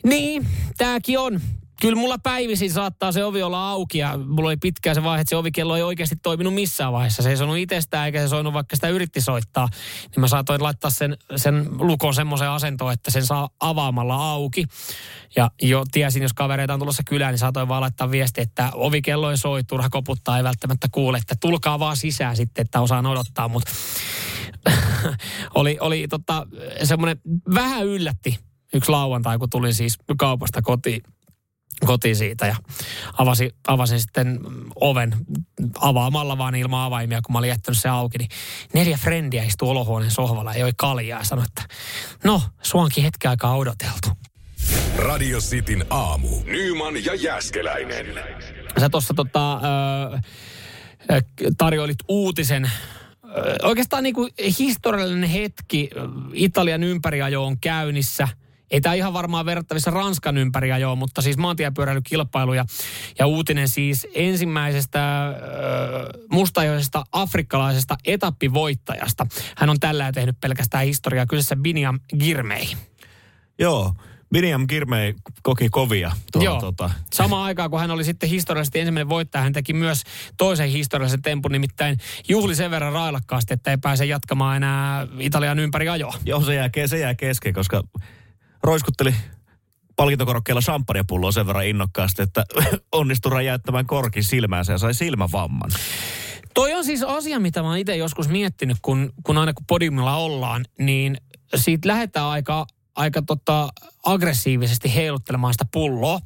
Niin, 0.05 0.47
tääkin 0.77 1.19
on. 1.19 1.41
Kyllä 1.81 1.95
mulla 1.95 2.17
päivisin 2.17 2.71
saattaa 2.71 3.11
se 3.11 3.25
ovi 3.25 3.43
olla 3.43 3.69
auki 3.69 3.97
ja 3.97 4.17
mulla 4.17 4.49
oli 4.49 4.57
pitkään 4.57 4.95
se 4.95 5.03
vaihe, 5.03 5.21
että 5.21 5.29
se 5.29 5.35
ovikello 5.35 5.75
ei 5.75 5.83
oikeasti 5.83 6.15
toiminut 6.15 6.53
missään 6.53 6.93
vaiheessa. 6.93 7.23
Se 7.23 7.29
ei 7.29 7.37
soinut 7.37 7.57
itsestään 7.57 8.05
eikä 8.05 8.21
se 8.21 8.27
soinut 8.27 8.53
vaikka 8.53 8.75
sitä 8.75 8.89
yritti 8.89 9.21
soittaa. 9.21 9.67
Niin 10.01 10.21
mä 10.21 10.27
saatoin 10.27 10.63
laittaa 10.63 10.91
sen, 10.91 11.17
sen 11.35 11.67
lukon 11.79 12.13
semmoiseen 12.13 12.49
asentoon, 12.51 12.93
että 12.93 13.11
sen 13.11 13.25
saa 13.25 13.49
avaamalla 13.59 14.31
auki. 14.31 14.65
Ja 15.35 15.51
jo 15.61 15.83
tiesin, 15.91 16.21
jos 16.21 16.33
kavereita 16.33 16.73
on 16.73 16.79
tulossa 16.79 17.03
kylään, 17.03 17.33
niin 17.33 17.39
saatoin 17.39 17.67
vaan 17.67 17.81
laittaa 17.81 18.11
viesti, 18.11 18.41
että 18.41 18.69
ovikello 18.73 19.31
ei 19.31 19.37
soi, 19.37 19.63
turha 19.63 19.89
koputtaa, 19.89 20.37
ei 20.37 20.43
välttämättä 20.43 20.87
kuule, 20.91 21.17
että 21.17 21.35
tulkaa 21.39 21.79
vaan 21.79 21.97
sisään 21.97 22.35
sitten, 22.35 22.61
että 22.61 22.81
osaan 22.81 23.05
odottaa. 23.05 23.47
Mutta 23.47 23.71
oli, 25.55 25.77
oli 25.79 26.07
tota, 26.07 26.47
semmoinen 26.83 27.21
vähän 27.53 27.85
yllätti 27.85 28.39
yksi 28.73 28.91
lauantai, 28.91 29.37
kun 29.37 29.49
tulin 29.49 29.73
siis 29.73 29.97
kaupasta 30.17 30.61
kotiin, 30.61 31.03
kotiin 31.85 32.15
siitä 32.15 32.45
ja 32.47 32.55
avasin, 33.17 33.51
avasin 33.67 33.99
sitten 33.99 34.39
oven 34.75 35.15
avaamalla 35.79 36.37
vaan 36.37 36.55
ilman 36.55 36.85
avaimia, 36.85 37.21
kun 37.21 37.33
mä 37.33 37.39
olin 37.39 37.49
jättänyt 37.49 37.79
se 37.79 37.89
auki, 37.89 38.17
niin 38.17 38.29
neljä 38.73 38.97
frendiä 38.97 39.43
istui 39.43 39.69
olohuoneen 39.69 40.11
sohvalla 40.11 40.53
ja 40.53 40.59
joi 40.59 40.71
kaljaa 40.77 41.19
ja 41.19 41.25
sanoi, 41.25 41.45
että 41.45 41.75
no, 42.23 42.41
suonkin 42.61 43.03
hetken 43.03 43.29
aikaa 43.29 43.55
odoteltu. 43.55 44.09
Radio 44.97 45.39
Cityn 45.39 45.85
aamu. 45.89 46.27
Nyman 46.45 47.05
ja 47.05 47.15
Jäskeläinen. 47.15 48.05
Sä 48.79 48.89
tuossa 48.89 49.13
tota, 49.13 49.59
ö, 51.11 51.21
tarjoilit 51.57 51.97
uutisen 52.07 52.71
Oikeastaan 53.63 54.03
niin 54.03 54.15
kuin 54.15 54.31
historiallinen 54.59 55.29
hetki. 55.29 55.89
Italian 56.33 56.83
ympäriajo 56.83 57.45
on 57.45 57.59
käynnissä– 57.59 58.27
ei 58.71 58.81
tämä 58.81 58.95
ihan 58.95 59.13
varmaan 59.13 59.45
verrattavissa 59.45 59.91
Ranskan 59.91 60.37
ympäri 60.37 60.71
ajoa, 60.71 60.95
mutta 60.95 61.21
siis 61.21 61.37
maantiepyöräilykilpailuja. 61.37 62.65
Ja 63.19 63.27
uutinen 63.27 63.69
siis 63.69 64.07
ensimmäisestä 64.13 65.27
äh, 65.27 65.33
mustajoisesta 66.31 67.03
afrikkalaisesta 67.11 67.97
etappivoittajasta. 68.05 69.27
Hän 69.57 69.69
on 69.69 69.79
tällä 69.79 70.11
tehnyt 70.11 70.39
pelkästään 70.41 70.85
historiaa. 70.85 71.25
Kyseessä 71.25 71.55
Biniam 71.55 71.99
Girmei. 72.19 72.67
Joo, 73.59 73.93
Miriam 74.29 74.67
Kirmei 74.67 75.13
koki 75.43 75.69
kovia. 75.69 76.11
Tuolla, 76.31 76.49
Joo. 76.49 76.59
Tota, 76.61 76.89
Samaan 77.13 77.43
aikaan, 77.43 77.69
kun 77.69 77.79
hän 77.79 77.91
oli 77.91 78.03
sitten 78.03 78.29
historiallisesti 78.29 78.79
ensimmäinen 78.79 79.09
voittaja, 79.09 79.43
hän 79.43 79.53
teki 79.53 79.73
myös 79.73 80.03
toisen 80.37 80.69
historiallisen 80.69 81.21
tempun, 81.21 81.51
nimittäin 81.51 81.97
juhli 82.29 82.55
sen 82.55 82.71
verran 82.71 82.93
railakkaasti, 82.93 83.53
että 83.53 83.71
ei 83.71 83.77
pääse 83.77 84.05
jatkamaan 84.05 84.57
enää 84.57 85.07
Italian 85.19 85.59
ympäri 85.59 85.89
ajoa. 85.89 86.13
joo, 86.25 86.41
se 86.41 86.55
jää, 86.55 86.69
se 86.85 86.99
jää 86.99 87.15
kesken, 87.15 87.53
koska 87.53 87.83
roiskutteli 88.63 89.15
palkintokorokkeella 89.95 90.61
champagnepulloa 90.61 91.31
sen 91.31 91.47
verran 91.47 91.67
innokkaasti, 91.67 92.21
että 92.21 92.45
onnistui 92.91 93.31
räjäyttämään 93.31 93.87
korkin 93.87 94.23
silmäänsä 94.23 94.71
ja 94.71 94.77
sai 94.77 94.93
silmävamman. 94.93 95.71
Toi 96.53 96.73
on 96.73 96.85
siis 96.85 97.03
asia, 97.03 97.39
mitä 97.39 97.61
mä 97.61 97.77
itse 97.77 97.95
joskus 97.95 98.29
miettinyt, 98.29 98.77
kun, 98.81 99.13
kun 99.23 99.37
aina 99.37 99.53
kun 99.53 99.65
podiumilla 99.65 100.15
ollaan, 100.15 100.65
niin 100.79 101.17
siitä 101.55 101.87
lähdetään 101.87 102.25
aika, 102.25 102.65
aika 102.95 103.21
tota 103.21 103.69
aggressiivisesti 104.05 104.95
heiluttelemaan 104.95 105.53
sitä 105.53 105.65
pulloa. 105.71 106.19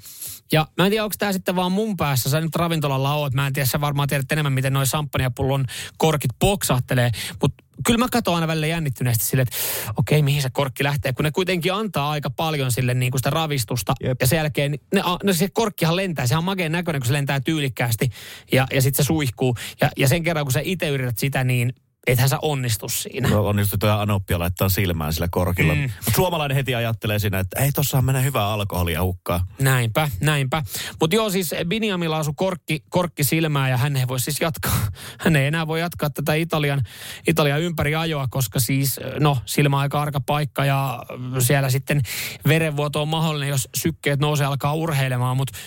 Ja 0.51 0.67
mä 0.77 0.85
en 0.85 0.91
tiedä, 0.91 1.03
onko 1.03 1.15
tämä 1.19 1.33
sitten 1.33 1.55
vaan 1.55 1.71
mun 1.71 1.97
päässä. 1.97 2.29
Sä 2.29 2.41
nyt 2.41 2.55
ravintolalla 2.55 3.13
oot. 3.13 3.33
Mä 3.33 3.47
en 3.47 3.53
tiedä, 3.53 3.65
sä 3.65 3.81
varmaan 3.81 4.07
tiedät 4.07 4.31
enemmän, 4.31 4.53
miten 4.53 4.73
noin 4.73 4.87
champagnepullon 4.87 5.65
korkit 5.97 6.31
poksahtelee. 6.39 7.11
Mutta 7.41 7.63
kyllä 7.85 7.97
mä 7.97 8.07
katson 8.11 8.35
aina 8.35 8.47
välillä 8.47 8.67
jännittyneesti 8.67 9.25
sille, 9.25 9.41
että 9.41 9.55
okei, 9.97 10.21
mihin 10.21 10.41
se 10.41 10.49
korkki 10.49 10.83
lähtee. 10.83 11.13
Kun 11.13 11.25
ne 11.25 11.31
kuitenkin 11.31 11.73
antaa 11.73 12.09
aika 12.09 12.29
paljon 12.29 12.71
sille 12.71 12.93
niin 12.93 13.11
kuin 13.11 13.19
sitä 13.19 13.29
ravistusta. 13.29 13.93
Jep. 14.03 14.21
Ja 14.21 14.27
sen 14.27 14.37
jälkeen, 14.37 14.71
ne, 14.93 15.01
no 15.23 15.33
se 15.33 15.49
korkkihan 15.53 15.95
lentää. 15.95 16.27
Sehän 16.27 16.39
on 16.39 16.43
makeen 16.43 16.71
näköinen, 16.71 17.01
kun 17.01 17.07
se 17.07 17.13
lentää 17.13 17.39
tyylikkäästi. 17.39 18.09
Ja, 18.51 18.67
ja 18.73 18.81
sitten 18.81 19.05
se 19.05 19.07
suihkuu. 19.07 19.55
Ja, 19.81 19.89
ja 19.97 20.07
sen 20.07 20.23
kerran, 20.23 20.45
kun 20.45 20.51
sä 20.51 20.61
itse 20.63 20.89
yrität 20.89 21.17
sitä, 21.17 21.43
niin 21.43 21.73
ethän 22.11 22.29
sä 22.29 22.39
onnistu 22.41 22.89
siinä. 22.89 23.29
No, 23.29 23.47
onnistui 23.47 23.77
tuo 23.77 23.89
anoppia 23.89 24.39
laittaa 24.39 24.69
silmään 24.69 25.13
sillä 25.13 25.27
korkilla. 25.31 25.75
Mm. 25.75 25.81
Mutta 25.81 26.11
suomalainen 26.15 26.55
heti 26.55 26.75
ajattelee 26.75 27.19
siinä, 27.19 27.39
että 27.39 27.59
ei 27.59 27.71
tossa 27.71 28.01
mennä 28.01 28.21
hyvää 28.21 28.47
alkoholia 28.47 29.03
hukkaa. 29.03 29.45
Näinpä, 29.61 30.09
näinpä. 30.21 30.63
Mutta 30.99 31.15
joo, 31.15 31.29
siis 31.29 31.55
Biniamilla 31.67 32.17
asui 32.17 32.33
korkki, 32.37 32.83
korkki 32.89 33.23
silmää 33.23 33.69
ja 33.69 33.77
hän 33.77 33.97
ei 33.97 34.07
voi 34.07 34.19
siis 34.19 34.41
jatkaa. 34.41 34.79
Hän 35.23 35.35
ei 35.35 35.47
enää 35.47 35.67
voi 35.67 35.79
jatkaa 35.79 36.09
tätä 36.09 36.33
Italian, 36.33 36.81
Italian 37.27 37.61
ympäri 37.61 37.95
ajoa, 37.95 38.27
koska 38.29 38.59
siis, 38.59 38.99
no, 39.19 39.37
silmä 39.45 39.75
on 39.77 39.81
aika 39.81 40.01
arka 40.01 40.19
paikka 40.19 40.65
ja 40.65 41.03
siellä 41.39 41.69
sitten 41.69 42.01
verenvuoto 42.47 43.01
on 43.01 43.07
mahdollinen, 43.07 43.49
jos 43.49 43.69
sykkeet 43.75 44.19
nousee 44.19 44.47
alkaa 44.47 44.73
urheilemaan. 44.73 45.37
Mutta 45.37 45.57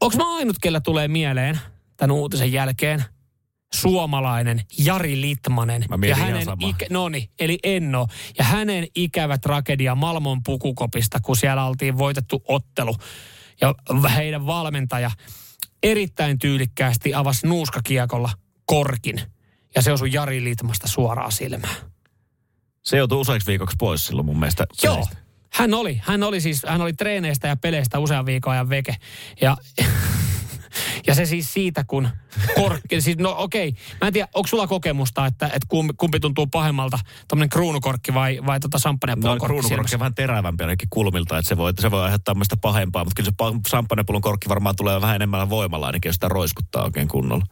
onko 0.00 0.16
mä 0.16 0.36
ainut, 0.36 0.56
kellä 0.62 0.80
tulee 0.80 1.08
mieleen 1.08 1.60
tämän 1.96 2.16
uutisen 2.16 2.52
jälkeen? 2.52 3.04
Suomalainen 3.74 4.62
Jari 4.78 5.20
Litmanen. 5.20 5.84
Mä 5.88 6.06
ja 6.06 6.16
hänen 6.16 6.46
ikä, 6.60 6.86
noni, 6.90 7.30
eli 7.38 7.58
Enno. 7.62 8.06
Ja 8.38 8.44
hänen 8.44 8.86
ikävä 8.94 9.38
tragedia 9.38 9.94
Malmon 9.94 10.42
pukukopista, 10.42 11.18
kun 11.22 11.36
siellä 11.36 11.66
oltiin 11.66 11.98
voitettu 11.98 12.42
ottelu. 12.48 12.96
Ja 13.60 13.74
heidän 14.08 14.46
valmentaja 14.46 15.10
erittäin 15.82 16.38
tyylikkäästi 16.38 17.14
avasi 17.14 17.46
nuuskakiekolla 17.46 18.30
korkin. 18.66 19.20
Ja 19.74 19.82
se 19.82 19.92
osui 19.92 20.12
Jari 20.12 20.44
Litmasta 20.44 20.88
suoraan 20.88 21.32
silmään. 21.32 21.76
Se 22.82 22.96
joutui 22.96 23.20
useiksi 23.20 23.46
viikoksi 23.46 23.76
pois 23.78 24.06
silloin 24.06 24.26
mun 24.26 24.38
mielestä. 24.38 24.66
Joo. 24.82 24.94
pelistä. 24.94 25.16
Hän 25.52 25.74
oli, 25.74 26.00
hän 26.04 26.22
oli 26.22 26.40
siis, 26.40 26.62
hän 26.68 26.80
oli 26.80 26.92
treeneistä 26.92 27.48
ja 27.48 27.56
peleistä 27.56 27.98
usean 27.98 28.26
viikon 28.26 28.52
ajan 28.52 28.68
veke. 28.68 28.96
Ja, 29.40 29.56
ja 31.06 31.14
se 31.14 31.26
siis 31.26 31.52
siitä, 31.52 31.84
kun 31.84 32.08
korkki, 32.54 33.00
siis 33.00 33.18
no 33.18 33.34
okei, 33.38 33.74
mä 34.00 34.06
en 34.06 34.12
tiedä, 34.12 34.28
onko 34.34 34.46
sulla 34.46 34.66
kokemusta, 34.66 35.26
että, 35.26 35.46
että 35.46 35.66
kumpi, 35.68 35.94
kumpi 35.96 36.20
tuntuu 36.20 36.46
pahemmalta, 36.46 36.98
tämmöinen 37.28 37.48
kruunukorkki 37.48 38.14
vai, 38.14 38.38
vai 38.46 38.60
tota 38.60 38.76
No, 38.76 38.80
champagnepullon 38.80 39.38
korkki 39.38 39.46
kruunukorkki 39.46 39.94
on 39.94 40.00
vähän 40.00 40.14
terävämpi 40.14 40.64
ainakin 40.64 40.88
kulmilta, 40.90 41.38
että 41.38 41.48
se 41.48 41.56
voi, 41.56 41.72
se 41.78 41.90
voi 41.90 42.02
aiheuttaa 42.02 42.34
tämmöistä 42.34 42.56
pahempaa, 42.56 43.04
mutta 43.04 43.22
kyllä 43.22 43.30
se 43.30 43.56
pa- 43.56 43.60
champagnepullon 43.68 44.22
korkki 44.22 44.48
varmaan 44.48 44.76
tulee 44.76 45.00
vähän 45.00 45.16
enemmän 45.16 45.50
voimalla 45.50 45.86
ainakin, 45.86 46.08
jos 46.08 46.16
sitä 46.16 46.28
roiskuttaa 46.28 46.84
oikein 46.84 47.08
kunnolla. 47.08 47.44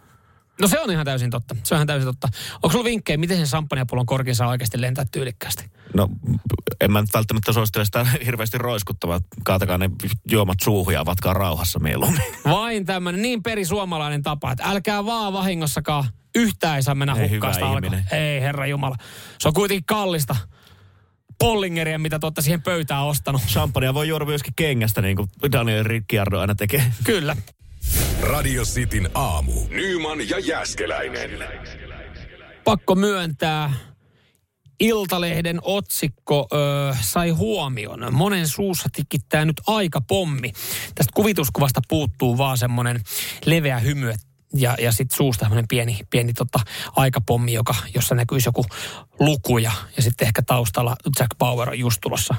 No 0.61 0.69
se 0.69 0.81
on 0.81 0.91
ihan 0.91 1.05
täysin 1.05 1.31
totta. 1.31 1.57
Se 1.63 1.75
on 1.75 1.77
ihan 1.77 1.87
täysin 1.87 2.07
totta. 2.07 2.29
Onko 2.55 2.71
sulla 2.71 2.85
vinkkejä, 2.85 3.17
miten 3.17 3.37
sen 3.37 3.47
champagnepullon 3.47 4.07
korkin 4.07 4.35
saa 4.35 4.49
oikeasti 4.49 4.81
lentää 4.81 5.05
tyylikkäästi? 5.13 5.65
No, 5.95 6.09
en 6.81 6.93
mä 6.93 7.01
nyt 7.01 7.15
välttämättä 7.15 7.53
suosittele 7.53 7.85
sitä 7.85 8.07
hirveästi 8.25 8.59
roiskuttamaan. 8.59 9.21
Kaatakaa 9.45 9.79
ne 9.79 9.91
juomat 10.31 10.59
suuhun 10.63 10.93
ja 10.93 11.01
avatkaa 11.01 11.35
rauhassa 11.35 11.79
mieluummin. 11.79 12.23
Vain 12.45 12.85
tämmöinen 12.85 13.23
niin 13.23 13.43
perisuomalainen 13.43 14.23
tapa, 14.23 14.53
että 14.53 14.65
älkää 14.65 15.05
vaan 15.05 15.33
vahingossakaan 15.33 16.05
yhtään 16.35 16.77
ei 16.77 16.83
saa 16.83 16.95
mennä 16.95 17.15
Ei 17.15 17.31
ihminen. 17.75 18.05
Ei 18.13 18.41
herra 18.41 18.67
Jumala. 18.67 18.97
Se 19.39 19.49
on 19.49 19.55
kuitenkin 19.55 19.85
kallista. 19.85 20.37
Pollingeria, 21.39 21.99
mitä 21.99 22.19
te 22.19 22.27
olette 22.27 22.43
siihen 22.43 22.63
pöytään 22.63 23.05
ostanut. 23.05 23.43
Champagnea 23.43 23.95
voi 23.95 24.09
juoda 24.09 24.25
myöskin 24.25 24.53
kengästä, 24.57 25.03
niin 25.03 25.17
kuin 25.17 25.29
Daniel 25.53 25.85
Ricciardo 25.85 26.41
aina 26.41 26.55
tekee. 26.55 26.93
Kyllä. 27.05 27.37
Radio 28.25 28.63
Cityn 28.63 29.11
aamu. 29.15 29.53
Nyman 29.69 30.29
ja 30.29 30.39
Jäskeläinen. 30.39 31.31
Pakko 32.65 32.95
myöntää, 32.95 33.73
Iltalehden 34.81 35.59
otsikko 35.63 36.47
ö, 36.53 36.57
sai 37.01 37.31
huomion. 37.31 38.15
Monen 38.15 38.49
suussa 38.49 38.89
tikittää 38.93 39.45
nyt 39.45 39.61
aika 39.67 40.01
pommi. 40.01 40.53
Tästä 40.95 41.13
kuvituskuvasta 41.15 41.81
puuttuu 41.89 42.39
vaan 42.39 42.59
semmoinen 42.59 43.01
leveä 43.45 43.79
hymy 43.79 44.15
ja, 44.55 44.77
ja 44.81 44.93
sitten 44.93 45.17
suusta 45.17 45.45
semmoinen 45.45 45.69
pieni, 45.69 45.99
pieni 46.11 46.33
tota, 46.33 46.61
aikapommi, 46.97 47.53
joka, 47.53 47.75
jossa 47.95 48.15
näkyisi 48.15 48.49
joku 48.49 48.65
luku 49.21 49.59
ja, 49.59 49.73
ja 49.97 50.03
sitten 50.03 50.27
ehkä 50.27 50.43
taustalla 50.43 50.97
Jack 51.21 51.31
Bauer 51.39 51.69
on 51.69 51.79
just 51.79 51.99
tulossa 52.01 52.35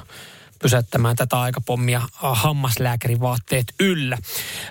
pysäyttämään 0.62 1.16
tätä 1.16 1.40
aikapommia 1.40 1.98
äh, 1.98 2.08
hammaslääkärivaatteet 2.20 3.74
yllä. 3.80 4.18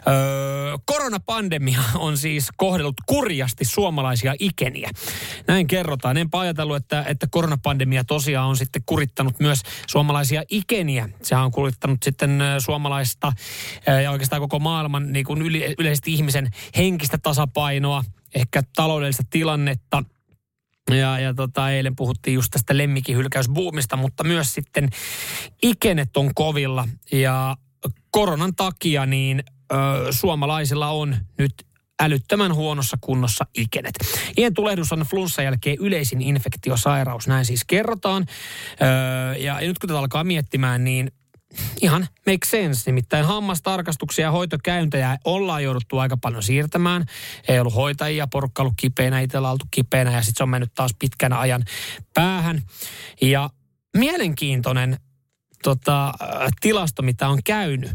Öö, 0.07 0.77
koronapandemia 0.85 1.79
on 1.95 2.17
siis 2.17 2.47
kohdellut 2.57 2.95
kurjasti 3.05 3.65
suomalaisia 3.65 4.35
ikeniä. 4.39 4.89
Näin 5.47 5.67
kerrotaan. 5.67 6.17
Enpä 6.17 6.39
ajatellut, 6.39 6.75
että, 6.75 7.03
että 7.07 7.27
koronapandemia 7.31 8.03
tosiaan 8.03 8.47
on 8.47 8.57
sitten 8.57 8.81
kurittanut 8.85 9.39
myös 9.39 9.59
suomalaisia 9.87 10.43
ikeniä. 10.49 11.09
Sehän 11.21 11.45
on 11.45 11.51
kurittanut 11.51 12.03
sitten 12.03 12.41
suomalaista 12.59 13.33
ja 14.03 14.11
oikeastaan 14.11 14.41
koko 14.41 14.59
maailman 14.59 15.13
niin 15.13 15.25
kuin 15.25 15.41
yle, 15.41 15.75
yleisesti 15.79 16.13
ihmisen 16.13 16.49
henkistä 16.77 17.17
tasapainoa, 17.17 18.03
ehkä 18.35 18.63
taloudellista 18.75 19.23
tilannetta– 19.29 20.03
ja, 20.91 21.19
ja 21.19 21.33
tota, 21.33 21.71
eilen 21.71 21.95
puhuttiin 21.95 22.35
just 22.35 22.51
tästä 22.51 22.77
lemmikkihylkäysbuumista, 22.77 23.97
mutta 23.97 24.23
myös 24.23 24.53
sitten 24.53 24.89
ikenet 25.63 26.17
on 26.17 26.31
kovilla. 26.35 26.87
Ja 27.11 27.57
koronan 28.11 28.55
takia 28.55 29.05
niin 29.05 29.43
ö, 29.71 29.75
suomalaisilla 30.11 30.89
on 30.89 31.17
nyt 31.37 31.53
älyttömän 31.99 32.55
huonossa 32.55 32.97
kunnossa 33.01 33.45
ikenet. 33.57 33.95
Ien 34.37 34.53
tulehdus 34.53 34.91
on 34.91 34.99
flunssan 34.99 35.45
jälkeen 35.45 35.77
yleisin 35.79 36.21
infektiosairaus, 36.21 37.27
näin 37.27 37.45
siis 37.45 37.65
kerrotaan. 37.65 38.25
Öö, 38.81 39.35
ja, 39.35 39.61
ja 39.61 39.67
nyt 39.67 39.79
kun 39.79 39.87
tätä 39.87 39.99
alkaa 39.99 40.23
miettimään, 40.23 40.83
niin 40.83 41.11
ihan 41.81 42.07
make 42.25 42.45
sense. 42.45 42.81
Nimittäin 42.85 43.25
hammastarkastuksia 43.25 44.25
ja 44.25 44.31
hoitokäyntejä 44.31 45.17
ollaan 45.23 45.63
jouduttu 45.63 45.97
aika 45.97 46.17
paljon 46.17 46.43
siirtämään. 46.43 47.05
Ei 47.47 47.59
ollut 47.59 47.75
hoitajia, 47.75 48.27
porukka 48.27 48.61
ollut 48.61 48.73
kipeänä, 48.77 49.21
itsellä 49.21 49.51
oltu 49.51 49.65
kipeänä 49.71 50.11
ja 50.11 50.21
sitten 50.21 50.37
se 50.37 50.43
on 50.43 50.49
mennyt 50.49 50.73
taas 50.73 50.95
pitkän 50.99 51.33
ajan 51.33 51.63
päähän. 52.13 52.61
Ja 53.21 53.49
mielenkiintoinen 53.97 54.97
tota, 55.63 56.07
äh, 56.07 56.51
tilasto, 56.61 57.01
mitä 57.01 57.27
on 57.27 57.39
käynyt. 57.43 57.91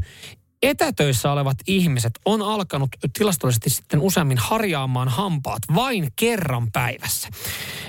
Etätöissä 0.63 1.33
olevat 1.33 1.57
ihmiset 1.67 2.13
on 2.25 2.43
alkanut 2.43 2.89
tilastollisesti 3.19 3.71
sitten 3.71 4.01
useammin 4.01 4.39
harjaamaan 4.39 5.09
hampaat 5.09 5.63
vain 5.75 6.09
kerran 6.17 6.73
päivässä. 6.73 7.29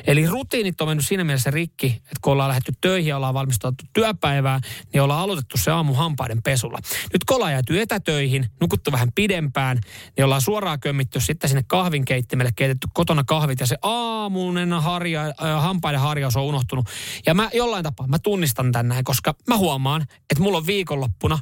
Eli 0.08 0.28
rutiinit 0.28 0.82
on 0.82 0.88
mennyt 0.88 1.08
siinä 1.08 1.24
mielessä 1.24 1.52
rikki, 1.52 1.88
että 1.88 2.20
kun 2.22 2.34
ollaan 2.34 2.48
lähdetty 2.50 2.72
töihin 2.82 3.10
ja 3.10 3.16
ollaan 3.16 3.34
valmistautu 3.34 3.84
työpäivään, 3.94 4.62
niin 4.94 5.02
ollaan 5.02 5.22
aloitettu 5.22 5.58
se 5.58 5.72
aamu 5.72 5.94
hampaiden 5.94 6.44
pesulla. 6.44 6.80
Nyt 7.14 7.24
kun 7.24 7.36
ollaan 7.36 7.52
jääty 7.52 7.82
etätöihin, 7.82 8.46
nukuttu 8.62 8.92
vähän 8.92 9.12
pidempään, 9.16 9.80
niin 10.18 10.26
ollaan 10.26 10.42
suoraan 10.42 10.80
kömmitty 10.80 11.20
sitten 11.20 11.50
sinne 11.50 11.64
kahvinkeittimelle, 11.68 12.52
keitetty 12.56 12.88
kotona 12.94 13.24
kahvit 13.24 13.60
ja 13.60 13.66
se 13.66 13.78
aamunen 13.82 14.74
harja, 14.74 15.26
äh, 15.26 15.62
hampaiden 15.62 16.00
harjaus 16.00 16.36
on 16.36 16.44
unohtunut. 16.44 16.90
Ja 17.26 17.34
mä 17.34 17.50
jollain 17.54 17.84
tapaa, 17.84 18.08
mä 18.08 18.20
tunnistan 18.20 18.72
tän 18.72 18.88
näin, 18.88 19.04
koska 19.04 19.36
mä 19.48 19.58
huomaan, 19.58 20.02
että 20.02 20.44
mulla 20.44 20.58
on 20.58 20.68
viikonloppuna 20.68 21.40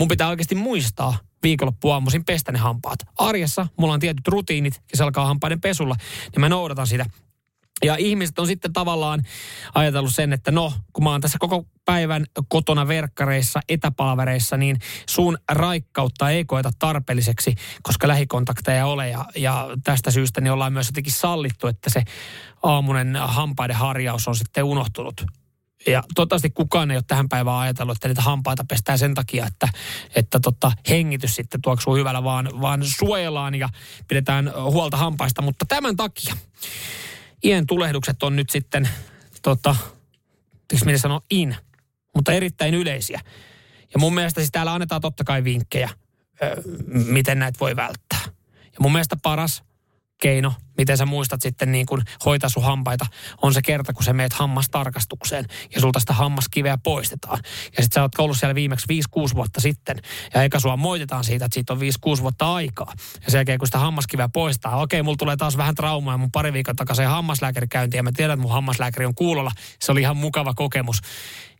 mun 0.00 0.08
pitää 0.08 0.28
oikeasti 0.28 0.54
muistaa 0.54 1.18
viikonloppuaamuisin 1.42 2.24
pestä 2.24 2.52
ne 2.52 2.58
hampaat. 2.58 2.98
Arjessa 3.18 3.66
mulla 3.76 3.94
on 3.94 4.00
tietyt 4.00 4.28
rutiinit 4.28 4.82
ja 4.90 4.96
se 4.96 5.02
alkaa 5.02 5.26
hampaiden 5.26 5.60
pesulla, 5.60 5.96
niin 6.32 6.40
mä 6.40 6.48
noudatan 6.48 6.86
sitä. 6.86 7.06
Ja 7.84 7.96
ihmiset 7.96 8.38
on 8.38 8.46
sitten 8.46 8.72
tavallaan 8.72 9.22
ajatellut 9.74 10.14
sen, 10.14 10.32
että 10.32 10.50
no, 10.50 10.72
kun 10.92 11.04
mä 11.04 11.10
oon 11.10 11.20
tässä 11.20 11.38
koko 11.40 11.66
päivän 11.84 12.26
kotona 12.48 12.88
verkkareissa, 12.88 13.60
etäpaavereissa, 13.68 14.56
niin 14.56 14.78
sun 15.08 15.38
raikkautta 15.52 16.30
ei 16.30 16.44
koeta 16.44 16.70
tarpeelliseksi, 16.78 17.54
koska 17.82 18.08
lähikontakteja 18.08 18.86
ole. 18.86 19.08
Ja, 19.08 19.24
ja 19.36 19.68
tästä 19.84 20.10
syystä 20.10 20.40
niin 20.40 20.52
ollaan 20.52 20.72
myös 20.72 20.86
jotenkin 20.86 21.12
sallittu, 21.12 21.66
että 21.66 21.90
se 21.90 22.02
aamunen 22.62 23.16
hampaiden 23.16 23.76
harjaus 23.76 24.28
on 24.28 24.36
sitten 24.36 24.64
unohtunut. 24.64 25.24
Ja 25.86 26.02
toivottavasti 26.14 26.50
kukaan 26.50 26.90
ei 26.90 26.96
ole 26.96 27.04
tähän 27.06 27.28
päivään 27.28 27.58
ajatellut, 27.58 27.96
että 27.96 28.08
niitä 28.08 28.22
hampaita 28.22 28.64
pestää 28.68 28.96
sen 28.96 29.14
takia, 29.14 29.46
että, 29.46 29.68
että 30.16 30.40
tota, 30.40 30.72
hengitys 30.88 31.34
sitten 31.34 31.62
tuoksuu 31.62 31.94
hyvällä, 31.96 32.24
vaan, 32.24 32.60
vaan 32.60 32.80
suojellaan 32.84 33.54
ja 33.54 33.68
pidetään 34.08 34.52
huolta 34.54 34.96
hampaista. 34.96 35.42
Mutta 35.42 35.64
tämän 35.68 35.96
takia 35.96 36.36
ien 37.44 37.66
tulehdukset 37.66 38.22
on 38.22 38.36
nyt 38.36 38.50
sitten, 38.50 38.88
tota, 39.42 39.76
minä 40.84 40.98
sanoa 40.98 41.20
in, 41.30 41.56
mutta 42.14 42.32
erittäin 42.32 42.74
yleisiä. 42.74 43.20
Ja 43.92 43.98
mun 43.98 44.14
mielestä 44.14 44.40
siis 44.40 44.52
täällä 44.52 44.74
annetaan 44.74 45.00
totta 45.00 45.24
kai 45.24 45.44
vinkkejä, 45.44 45.90
miten 46.92 47.38
näitä 47.38 47.60
voi 47.60 47.76
välttää. 47.76 48.20
Ja 48.64 48.78
mun 48.80 48.92
mielestä 48.92 49.16
paras 49.22 49.62
keino, 50.20 50.52
miten 50.76 50.96
sä 50.96 51.06
muistat 51.06 51.42
sitten 51.42 51.72
niin 51.72 51.86
kuin 51.86 52.02
hoitaa 52.24 52.50
sun 52.50 52.64
hampaita, 52.64 53.06
on 53.42 53.54
se 53.54 53.62
kerta, 53.62 53.92
kun 53.92 54.04
sä 54.04 54.12
meet 54.12 54.32
hammastarkastukseen 54.32 55.44
ja 55.74 55.80
sulta 55.80 56.00
sitä 56.00 56.12
hammaskiveä 56.12 56.78
poistetaan. 56.78 57.38
Ja 57.76 57.82
sitten 57.82 57.94
sä 57.94 58.02
oot 58.02 58.18
ollut 58.18 58.38
siellä 58.38 58.54
viimeksi 58.54 59.02
5-6 59.30 59.34
vuotta 59.34 59.60
sitten 59.60 59.96
ja 60.34 60.42
eikä 60.42 60.60
sua 60.60 60.76
moitetaan 60.76 61.24
siitä, 61.24 61.44
että 61.44 61.54
siitä 61.54 61.72
on 61.72 61.80
5-6 62.18 62.22
vuotta 62.22 62.54
aikaa. 62.54 62.92
Ja 63.24 63.30
sen 63.30 63.38
jälkeen, 63.38 63.58
kun 63.58 63.68
sitä 63.68 63.78
hammaskiveä 63.78 64.28
poistetaan, 64.28 64.78
okei, 64.78 65.02
mulla 65.02 65.16
tulee 65.16 65.36
taas 65.36 65.56
vähän 65.56 65.74
traumaa 65.74 66.18
mun 66.18 66.30
pari 66.32 66.52
viikon 66.52 66.76
takaisin 66.76 67.06
hammaslääkärikäynti 67.06 67.96
ja 67.96 68.02
mä 68.02 68.12
tiedän, 68.12 68.34
että 68.34 68.42
mun 68.42 68.52
hammaslääkäri 68.52 69.06
on 69.06 69.14
kuulolla. 69.14 69.50
Se 69.82 69.92
oli 69.92 70.00
ihan 70.00 70.16
mukava 70.16 70.54
kokemus. 70.54 71.00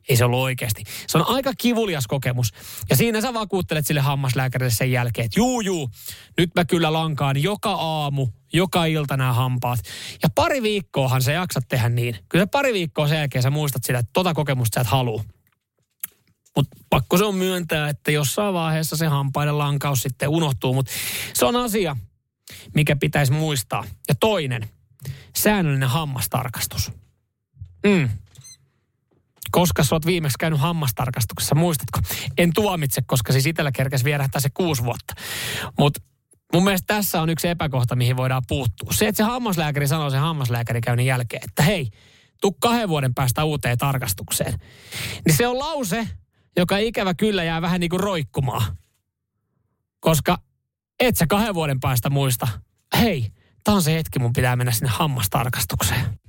Ei 0.09 0.17
se 0.17 0.25
ollut 0.25 0.39
oikeasti. 0.39 0.85
Se 1.07 1.19
on 1.19 1.25
aika 1.29 1.53
kivulias 1.59 2.07
kokemus. 2.07 2.53
Ja 2.91 2.97
siinä 2.97 3.21
sä 3.21 3.35
vakuuttelet 3.35 3.87
sille 3.87 4.01
hammaslääkärille 4.01 4.71
sen 4.71 4.93
jälkeen, 4.93 5.25
että 5.25 5.41
juu, 5.41 5.61
juu, 5.61 5.91
nyt 6.39 6.51
mä 6.55 6.65
kyllä 6.65 6.93
lankaan 6.93 7.43
joka 7.43 7.73
aamu, 7.73 8.29
joka 8.53 8.85
ilta 8.85 9.17
nämä 9.17 9.33
hampaat. 9.33 9.81
Ja 10.23 10.29
pari 10.35 10.63
viikkoahan 10.63 11.23
sä 11.23 11.33
jaksat 11.33 11.65
tehdä 11.69 11.89
niin. 11.89 12.17
Kyllä 12.29 12.47
pari 12.47 12.73
viikkoa 12.73 13.09
sen 13.09 13.19
jälkeen 13.19 13.43
sä 13.43 13.51
muistat 13.51 13.85
sitä, 13.85 13.99
että 13.99 14.11
tota 14.13 14.35
kokemusta 14.35 14.75
sä 14.75 14.81
et 14.81 14.87
halua. 14.87 15.25
Mutta 16.57 16.77
pakko 16.91 17.19
se 17.19 17.25
on 17.25 17.35
myöntää, 17.35 17.89
että 17.89 18.11
jossain 18.11 18.55
vaiheessa 18.55 18.97
se 18.97 19.07
hampaiden 19.07 19.59
lankaus 19.59 20.03
sitten 20.03 20.29
unohtuu. 20.29 20.75
Mutta 20.75 20.93
se 21.35 21.45
on 21.45 21.57
asia, 21.57 21.97
mikä 22.75 22.97
pitäisi 22.97 23.33
muistaa. 23.33 23.85
Ja 24.09 24.15
toinen, 24.15 24.69
säännöllinen 25.37 25.89
hammastarkastus. 25.89 26.93
Mm 27.87 28.09
koska 29.51 29.85
sä 29.85 29.95
oot 29.95 30.07
viimeksi 30.07 30.39
käynyt 30.39 30.61
hammastarkastuksessa, 30.61 31.55
muistatko? 31.55 32.01
En 32.39 32.53
tuomitse, 32.55 33.03
koska 33.07 33.33
siis 33.33 33.47
itsellä 33.47 33.73
kerkesi 33.73 34.05
vierähtää 34.05 34.41
se 34.41 34.49
kuusi 34.55 34.85
vuotta. 34.85 35.15
Mutta 35.79 36.01
mun 36.53 36.65
mielestä 36.65 36.95
tässä 36.95 37.23
on 37.23 37.31
yksi 37.31 37.49
epäkohta, 37.49 37.97
mihin 37.97 38.17
voidaan 38.17 38.43
puuttua. 38.49 38.93
Se, 38.93 39.09
että 39.09 39.17
se 39.17 39.23
hammaslääkäri 39.23 39.89
sanoo 39.89 40.11
sen 40.11 40.21
hammaslääkärikäynnin 40.21 41.07
jälkeen, 41.07 41.43
että 41.45 41.63
hei, 41.63 41.91
tuu 42.41 42.57
kahden 42.61 42.89
vuoden 42.89 43.15
päästä 43.15 43.45
uuteen 43.45 43.79
tarkastukseen. 43.79 44.55
Niin 45.27 45.37
se 45.37 45.47
on 45.47 45.59
lause, 45.59 46.09
joka 46.57 46.79
ikävä 46.79 47.15
kyllä 47.15 47.45
jää 47.45 47.63
vähän 47.63 47.81
niin 47.81 47.91
kuin 47.91 48.01
roikkumaan. 48.01 48.77
Koska 50.01 50.39
et 51.01 51.17
sä 51.17 51.27
kahden 51.27 51.55
vuoden 51.55 51.81
päästä 51.81 52.11
muista, 52.11 52.49
hei, 52.99 53.33
tää 53.65 53.75
on 53.75 53.83
se 53.83 53.95
hetki, 53.95 54.19
mun 54.19 54.33
pitää 54.33 54.57
mennä 54.57 54.73
sinne 54.73 54.89
hammastarkastukseen. 54.89 56.21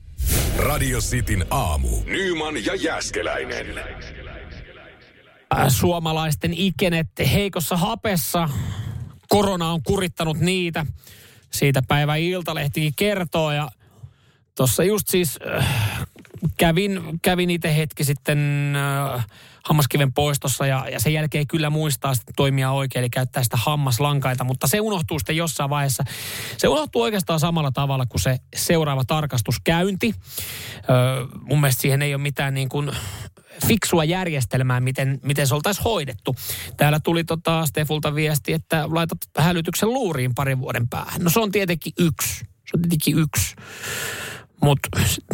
Radio 0.58 1.00
Cityn 1.00 1.46
aamu. 1.50 1.90
Nyman 2.06 2.66
ja 2.66 2.76
Jäskeläinen. 2.76 3.78
Äh, 5.58 5.68
suomalaisten 5.68 6.54
ikenet 6.54 7.08
heikossa 7.32 7.78
hapessa. 7.78 8.50
Korona 9.30 9.72
on 9.72 9.84
kurittanut 9.84 10.38
niitä. 10.38 10.86
Siitä 11.52 11.82
päivä 11.88 12.16
Iltalehtikin 12.16 12.94
kertoo 12.96 13.52
ja 13.52 13.70
tuossa 14.56 14.84
just 14.84 15.08
siis 15.08 15.40
äh, 15.58 15.68
kävin, 16.58 17.02
kävin 17.22 17.50
itse 17.50 17.78
hetki 17.78 18.04
sitten 18.04 18.74
äh, 19.16 19.26
hammaskiven 19.66 20.14
poistossa 20.14 20.66
ja, 20.66 20.86
ja 20.92 21.00
sen 21.00 21.14
jälkeen 21.14 21.48
kyllä 21.48 21.70
muistaa 21.70 22.14
toimia 22.36 22.72
oikein, 22.72 23.02
eli 23.02 23.10
käyttää 23.10 23.44
sitä 23.44 23.58
hammaslankaita, 23.58 24.44
mutta 24.44 24.68
se 24.68 24.80
unohtuu 24.80 25.20
sitten 25.20 25.38
jossain 25.38 25.70
vaiheessa. 25.70 26.04
Se 26.58 26.68
unohtuu 26.68 27.02
oikeastaan 27.02 27.40
samalla 27.40 27.72
tavalla 27.72 28.06
kuin 28.06 28.22
se 28.22 28.38
seuraava 28.56 29.04
tarkastuskäynti. 29.08 30.16
Öö, 30.90 31.26
mun 31.42 31.62
mielestä 31.62 31.82
siihen 31.82 32.02
ei 32.02 32.16
ole 32.16 32.22
mitään 32.22 32.54
niin 32.54 32.70
kuin 32.70 32.92
fiksua 33.68 34.04
järjestelmää, 34.04 34.80
miten, 34.80 35.20
miten 35.24 35.48
se 35.48 35.56
oltaisiin 35.56 35.84
hoidettu. 35.84 36.36
Täällä 36.78 37.00
tuli 37.00 37.24
tota 37.24 37.66
Stefulta 37.66 38.16
viesti, 38.16 38.54
että 38.54 38.86
laitat 38.92 39.18
hälytyksen 39.38 39.90
luuriin 39.90 40.36
parin 40.36 40.60
vuoden 40.60 40.90
päähän. 40.90 41.22
No 41.22 41.30
se 41.30 41.40
on 41.40 41.52
tietenkin 41.52 41.94
yksi. 42.00 42.40
Se 42.40 42.78
on 42.78 42.82
tietenkin 42.82 43.20
yksi. 43.20 43.56
Mutta 44.62 44.90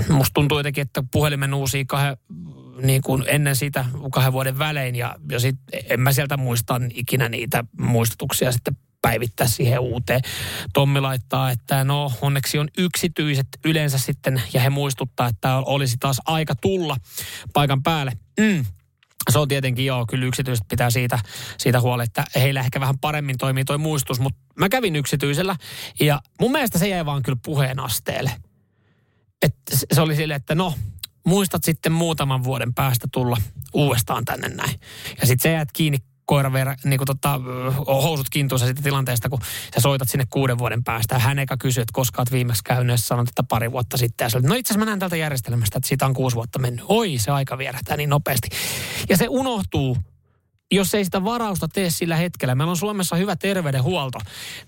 musta 0.10 0.34
tuntuu 0.34 0.60
jotenkin, 0.60 0.82
että 0.82 1.04
puhelimen 1.12 1.54
uusi 1.54 1.86
kahden 1.86 2.18
niin 2.82 3.02
kuin 3.02 3.24
ennen 3.28 3.56
sitä 3.56 3.86
kahden 4.12 4.34
vuoden 4.34 4.60
välein 4.60 4.96
ja, 4.96 5.16
ja 5.32 5.40
sit 5.40 5.56
en 5.90 6.00
mä 6.00 6.12
sieltä 6.12 6.38
muista 6.38 6.82
ikinä 6.94 7.30
niitä 7.30 7.64
muistutuksia 7.80 8.52
sitten 8.52 8.78
päivittää 9.02 9.48
siihen 9.48 9.80
uuteen. 9.80 10.22
Tommi 10.74 11.00
laittaa, 11.00 11.52
että 11.52 11.84
no 11.84 12.12
onneksi 12.22 12.60
on 12.60 12.68
yksityiset 12.78 13.48
yleensä 13.66 13.98
sitten 13.98 14.42
ja 14.54 14.62
he 14.62 14.70
muistuttaa, 14.70 15.28
että 15.28 15.56
olisi 15.58 15.98
taas 16.00 16.22
aika 16.26 16.56
tulla 16.56 16.98
paikan 17.54 17.84
päälle. 17.84 18.12
Mm. 18.40 18.66
Se 19.30 19.40
on 19.40 19.48
tietenkin 19.48 19.86
joo, 19.86 20.06
kyllä 20.06 20.26
yksityiset 20.26 20.66
pitää 20.70 20.90
siitä, 20.90 21.20
siitä 21.58 21.82
huolta, 21.82 22.04
että 22.04 22.26
heillä 22.36 22.60
ehkä 22.60 22.80
vähän 22.80 23.00
paremmin 23.00 23.38
toimii 23.38 23.66
toi 23.66 23.78
muistus, 23.78 24.20
mutta 24.20 24.40
mä 24.60 24.70
kävin 24.70 24.96
yksityisellä 24.96 25.56
ja 26.00 26.22
mun 26.42 26.52
mielestä 26.52 26.80
se 26.80 26.88
jäi 26.88 27.06
vaan 27.06 27.24
kyllä 27.24 27.38
puheen 27.46 27.80
asteelle. 27.80 28.32
Et 29.42 29.56
se 29.94 30.02
oli 30.02 30.16
silleen, 30.16 30.36
että 30.38 30.56
no, 30.56 30.74
muistat 31.26 31.64
sitten 31.64 31.92
muutaman 31.92 32.44
vuoden 32.44 32.74
päästä 32.74 33.08
tulla 33.12 33.38
uudestaan 33.74 34.26
tänne 34.26 34.50
näin. 34.50 34.80
Ja 35.22 35.28
sitten 35.28 35.44
sä 35.44 35.50
jäät 35.50 35.72
kiinni 35.72 35.98
koira 36.26 36.54
vera, 36.54 36.76
niin 36.84 36.98
kuin 36.98 37.06
tota, 37.06 37.40
housut 37.88 38.30
kintuissa 38.30 38.68
sitten 38.68 38.84
tilanteesta, 38.84 39.30
kun 39.30 39.40
sä 39.76 39.82
soitat 39.82 40.10
sinne 40.10 40.26
kuuden 40.30 40.58
vuoden 40.58 40.84
päästä. 40.84 41.16
Ja 41.16 41.20
hän 41.20 41.40
eikä 41.40 41.58
kysy, 41.58 41.82
että 41.82 41.94
koska 41.94 42.22
oot 42.22 42.32
viimeksi 42.32 42.64
käynyt, 42.64 42.94
ja 42.94 42.98
sanot, 42.98 43.30
että 43.30 43.44
pari 43.44 43.72
vuotta 43.72 43.98
sitten. 43.98 44.26
Ja 44.26 44.30
sä 44.30 44.40
no 44.40 44.56
itse 44.56 44.72
asiassa 44.72 44.80
mä 44.80 44.86
näen 44.86 45.00
tältä 45.00 45.16
järjestelmästä, 45.16 45.78
että 45.78 45.88
siitä 45.88 46.06
on 46.06 46.14
kuusi 46.14 46.36
vuotta 46.36 46.60
mennyt. 46.60 46.86
Oi, 46.88 47.18
se 47.18 47.32
aika 47.32 47.58
vierähtää 47.58 47.98
niin 47.98 48.10
nopeasti. 48.10 48.50
Ja 49.10 49.18
se 49.18 49.28
unohtuu 49.30 49.98
jos 50.72 50.94
ei 50.94 51.06
sitä 51.06 51.24
varausta 51.24 51.68
tee 51.68 51.90
sillä 51.90 52.16
hetkellä. 52.16 52.56
Meillä 52.56 52.72
on 52.72 52.78
Suomessa 52.78 53.16
hyvä 53.16 53.36
terveydenhuolto. 53.36 54.20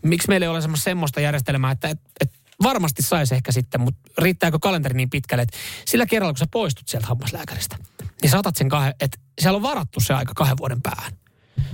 Miksi 0.01 0.27
meillä 0.27 0.43
ei 0.45 0.49
ole 0.49 0.61
semmoista 0.75 1.21
järjestelmää, 1.21 1.71
että, 1.71 1.89
että, 1.89 2.09
että 2.21 2.38
varmasti 2.63 3.01
saisi 3.01 3.35
ehkä 3.35 3.51
sitten, 3.51 3.81
mutta 3.81 4.11
riittääkö 4.17 4.59
kalenteri 4.61 4.97
niin 4.97 5.09
pitkälle, 5.09 5.41
että 5.41 5.57
sillä 5.85 6.05
kerralla, 6.05 6.33
kun 6.33 6.37
sä 6.37 6.45
poistut 6.51 6.87
sieltä 6.87 7.07
hammaslääkäristä, 7.07 7.77
niin 8.21 8.29
saatat 8.29 8.55
sen 8.55 8.69
kahden, 8.69 8.93
että 8.99 9.19
siellä 9.41 9.55
on 9.55 9.63
varattu 9.63 9.99
se 9.99 10.13
aika 10.13 10.33
kahden 10.35 10.57
vuoden 10.57 10.81
päähän. 10.81 11.13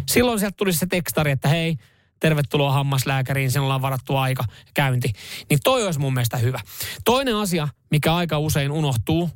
Silloin 0.08 0.40
sieltä 0.40 0.56
tuli 0.58 0.74
se 0.74 0.86
tekstari, 0.86 1.32
että 1.32 1.48
hei, 1.48 1.78
tervetuloa 2.20 2.72
hammaslääkäriin, 2.72 3.52
sinulla 3.52 3.76
on 3.76 3.82
varattu 3.82 4.18
aika 4.18 4.44
käynti. 4.74 5.14
Niin 5.50 5.60
toi 5.64 5.86
olisi 5.86 6.00
mun 6.00 6.14
mielestä 6.14 6.38
hyvä. 6.38 6.60
Toinen 7.06 7.36
asia, 7.36 7.68
mikä 7.92 8.16
aika 8.16 8.40
usein 8.40 8.72
unohtuu, 8.72 9.30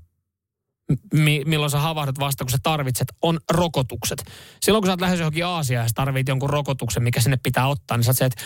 mi- 1.13 1.43
milloin 1.45 1.71
sä 1.71 1.79
havahdut 1.79 2.19
vasta, 2.19 2.43
kun 2.43 2.51
sä 2.51 2.57
tarvitset, 2.63 3.07
on 3.21 3.39
rokotukset. 3.51 4.25
Silloin 4.61 4.81
kun 4.81 4.87
sä 4.87 4.91
oot 4.91 5.01
lähes 5.01 5.19
johonkin 5.19 5.45
Aasiaan 5.45 5.83
ja 5.83 5.87
sä 5.87 5.93
tarvit 5.95 6.27
jonkun 6.27 6.49
rokotuksen, 6.49 7.03
mikä 7.03 7.21
sinne 7.21 7.37
pitää 7.43 7.67
ottaa, 7.67 7.97
niin 7.97 8.03
sä 8.03 8.09
oot 8.09 8.17
se, 8.17 8.25
että 8.25 8.41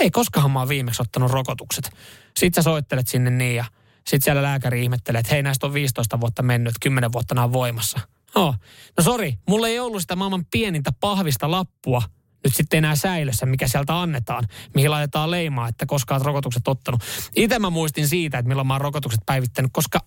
hei, 0.00 0.10
koskahan 0.10 0.50
mä 0.50 0.58
oon 0.58 0.68
viimeksi 0.68 1.02
ottanut 1.02 1.30
rokotukset. 1.30 1.90
Sitten 2.38 2.62
sä 2.62 2.70
soittelet 2.70 3.08
sinne 3.08 3.30
niin 3.30 3.56
ja 3.56 3.64
sitten 3.96 4.22
siellä 4.22 4.42
lääkäri 4.42 4.82
ihmettelee, 4.82 5.18
että 5.18 5.32
hei 5.34 5.42
näistä 5.42 5.66
on 5.66 5.74
15 5.74 6.20
vuotta 6.20 6.42
mennyt, 6.42 6.74
10 6.80 7.12
vuotta 7.12 7.34
nämä 7.34 7.44
on 7.44 7.52
voimassa. 7.52 8.00
No, 8.34 8.54
no 8.96 9.04
sori, 9.04 9.38
mulla 9.48 9.68
ei 9.68 9.78
ollut 9.78 10.00
sitä 10.00 10.16
maailman 10.16 10.46
pienintä 10.50 10.92
pahvista 11.00 11.50
lappua 11.50 12.02
nyt 12.44 12.54
sitten 12.54 12.78
enää 12.78 12.96
säilössä, 12.96 13.46
mikä 13.46 13.68
sieltä 13.68 14.00
annetaan, 14.00 14.48
mihin 14.74 14.90
laitetaan 14.90 15.30
leimaa, 15.30 15.68
että 15.68 15.86
koska 15.86 16.14
olet 16.14 16.24
rokotukset 16.24 16.68
ottanut. 16.68 17.02
Itse 17.36 17.58
mä 17.58 17.70
muistin 17.70 18.08
siitä, 18.08 18.38
että 18.38 18.48
milloin 18.48 18.66
mä 18.66 18.74
oon 18.74 18.80
rokotukset 18.80 19.20
päivittänyt, 19.26 19.70
koska 19.72 20.00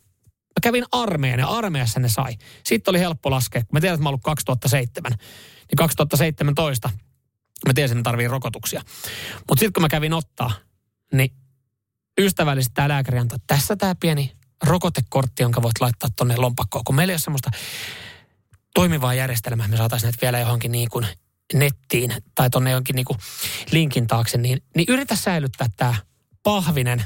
Mä 0.58 0.62
kävin 0.62 0.86
armeijan 0.92 1.40
ja 1.40 1.48
armeijassa 1.48 2.00
ne 2.00 2.10
sai. 2.10 2.34
Sitten 2.64 2.92
oli 2.92 3.00
helppo 3.00 3.32
laskea. 3.32 3.62
Mä 3.74 3.80
tiedän, 3.80 3.94
että 3.96 4.04
mä 4.04 4.10
ollut 4.10 4.24
2007. 4.24 5.12
Niin 5.12 5.78
2017 5.78 6.90
mä 7.68 7.74
tiesin, 7.74 7.98
että 7.98 8.08
tarvii 8.08 8.28
rokotuksia. 8.28 8.82
Mutta 9.50 9.60
sitten 9.60 9.74
kun 9.74 9.82
mä 9.82 9.90
kävin 9.90 10.14
ottaa, 10.14 10.52
niin 11.14 11.32
ystävällisesti 12.18 12.74
tämä 12.74 12.88
lääkäri 12.88 13.20
antoi, 13.20 13.40
tässä 13.48 13.76
tämä 13.76 13.96
pieni 13.96 14.32
rokotekortti, 14.64 15.44
jonka 15.44 15.62
voit 15.62 15.82
laittaa 15.82 16.10
tuonne 16.16 16.38
lompakkoon. 16.38 16.84
Kun 16.84 16.96
meillä 16.96 17.12
ei 17.12 17.16
ole 17.16 17.20
semmoista 17.20 17.52
toimivaa 18.74 19.14
järjestelmää, 19.14 19.68
me 19.68 19.78
saataisiin 19.78 20.08
näitä 20.08 20.22
vielä 20.22 20.40
johonkin 20.40 20.72
niin 20.72 20.90
kuin 20.90 21.08
nettiin 21.54 22.14
tai 22.36 22.50
tuonne 22.50 22.72
johonkin 22.72 22.96
niin 22.96 23.06
kuin 23.06 23.20
linkin 23.72 24.08
taakse, 24.08 24.38
niin, 24.38 24.62
niin 24.76 24.86
yritä 24.90 25.16
säilyttää 25.16 25.68
tämä 25.78 25.96
pahvinen 26.44 27.04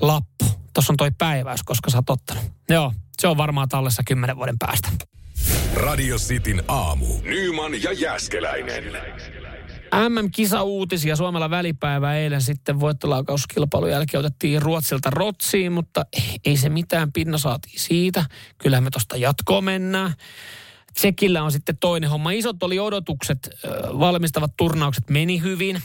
lappu 0.00 0.44
tuossa 0.74 0.92
on 0.92 0.96
toi 0.96 1.10
päiväys, 1.18 1.62
koska 1.62 1.90
sä 1.90 1.98
oot 1.98 2.10
ottanut. 2.10 2.44
Joo, 2.68 2.92
se 3.20 3.28
on 3.28 3.36
varmaan 3.36 3.68
tallessa 3.68 4.02
kymmenen 4.06 4.36
vuoden 4.36 4.58
päästä. 4.58 4.88
Radio 5.74 6.16
Cityn 6.16 6.62
aamu. 6.68 7.06
Nyman 7.22 7.82
ja 7.82 7.92
Jäskeläinen. 7.92 8.84
MM-kisa-uutisia 10.08 11.16
Suomella 11.16 11.50
välipäivä 11.50 12.14
eilen 12.14 12.42
sitten 12.42 12.80
voittolaukauskilpailun 12.80 13.90
jälkeen 13.90 14.18
otettiin 14.18 14.62
Ruotsilta 14.62 15.10
Rotsiin, 15.10 15.72
mutta 15.72 16.06
ei 16.44 16.56
se 16.56 16.68
mitään, 16.68 17.12
pinna 17.12 17.38
saatiin 17.38 17.80
siitä. 17.80 18.24
Kyllähän 18.58 18.84
me 18.84 18.90
tuosta 18.90 19.16
jatkoon 19.16 19.64
mennään. 19.64 20.14
Tsekillä 20.94 21.42
on 21.42 21.52
sitten 21.52 21.78
toinen 21.78 22.10
homma. 22.10 22.30
Isot 22.30 22.62
oli 22.62 22.78
odotukset, 22.78 23.50
valmistavat 23.98 24.56
turnaukset 24.56 25.10
meni 25.10 25.42
hyvin. 25.42 25.82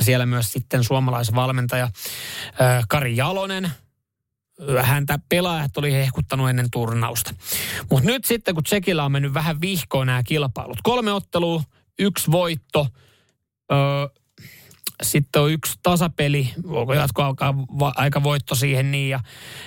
Siellä 0.00 0.26
myös 0.26 0.52
sitten 0.52 0.84
suomalaisvalmentaja 0.84 1.90
Kari 2.88 3.16
Jalonen, 3.16 3.70
häntä 4.82 5.18
pelaajat 5.28 5.76
oli 5.76 5.92
hehkuttanut 5.92 6.50
ennen 6.50 6.70
turnausta. 6.70 7.34
Mutta 7.90 8.06
nyt 8.06 8.24
sitten, 8.24 8.54
kun 8.54 8.64
Tsekillä 8.64 9.04
on 9.04 9.12
mennyt 9.12 9.34
vähän 9.34 9.60
vihkoon 9.60 10.06
nämä 10.06 10.22
kilpailut. 10.22 10.78
Kolme 10.82 11.12
ottelua, 11.12 11.62
yksi 11.98 12.30
voitto, 12.30 12.88
öö, 13.72 13.78
sitten 15.02 15.42
on 15.42 15.50
yksi 15.50 15.78
tasapeli, 15.82 16.54
onko 16.64 16.94
jatkoaika 16.94 17.54
aika 17.80 18.22
voitto 18.22 18.54
siihen 18.54 18.90
niin 18.90 19.10
ja 19.10 19.20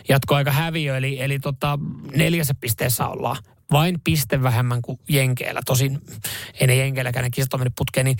jatkoaika 0.10 0.52
häviö, 0.52 0.98
eli, 0.98 1.22
eli 1.22 1.40
tota, 1.40 1.80
neljässä 2.16 2.54
pisteessä 2.54 3.08
ollaan. 3.08 3.38
Vain 3.72 4.02
piste 4.04 4.44
vähemmän 4.44 4.82
kuin 4.82 5.00
Jenkeellä. 5.10 5.62
Tosin 5.66 6.00
ei 6.60 6.68
ne 6.68 6.76
Jenkeilläkään 6.76 7.24
ne 7.24 7.30
kisat 7.30 7.54
on 7.54 7.66
putkeen, 7.78 8.06
niin 8.06 8.18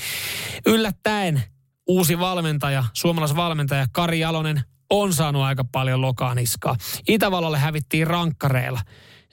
yllättäen 0.66 1.44
uusi 1.88 2.20
valmentaja, 2.20 2.84
suomalaisvalmentaja 2.94 3.88
Kari 3.92 4.20
Jalonen 4.20 4.62
on 4.90 5.14
saanut 5.14 5.42
aika 5.42 5.64
paljon 5.64 6.02
lokaaniskaa. 6.02 6.76
Itävallalle 7.08 7.58
hävittiin 7.58 8.08
rankkareilla, 8.08 8.82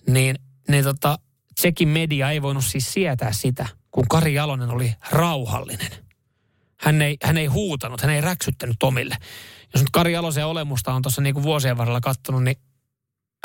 niin, 0.08 0.36
niin 0.68 0.84
tota, 0.84 1.18
Tsekin 1.54 1.88
media 1.88 2.30
ei 2.30 2.42
voinut 2.42 2.64
siis 2.64 2.92
sietää 2.92 3.32
sitä, 3.32 3.66
kun 3.94 4.04
Kari 4.08 4.34
Jalonen 4.34 4.70
oli 4.70 4.94
rauhallinen. 5.10 5.90
Hän 6.80 7.02
ei, 7.02 7.16
hän 7.22 7.36
ei 7.36 7.46
huutanut, 7.46 8.00
hän 8.00 8.10
ei 8.10 8.20
räksyttänyt 8.20 8.76
Tomille. 8.78 9.16
Jos 9.74 9.82
nyt 9.82 9.90
Kari 9.92 10.12
Jalosen 10.12 10.46
olemusta 10.46 10.94
on 10.94 11.02
tuossa 11.02 11.22
niin 11.22 11.42
vuosien 11.42 11.78
varrella 11.78 12.00
kattonut, 12.00 12.44
niin 12.44 12.56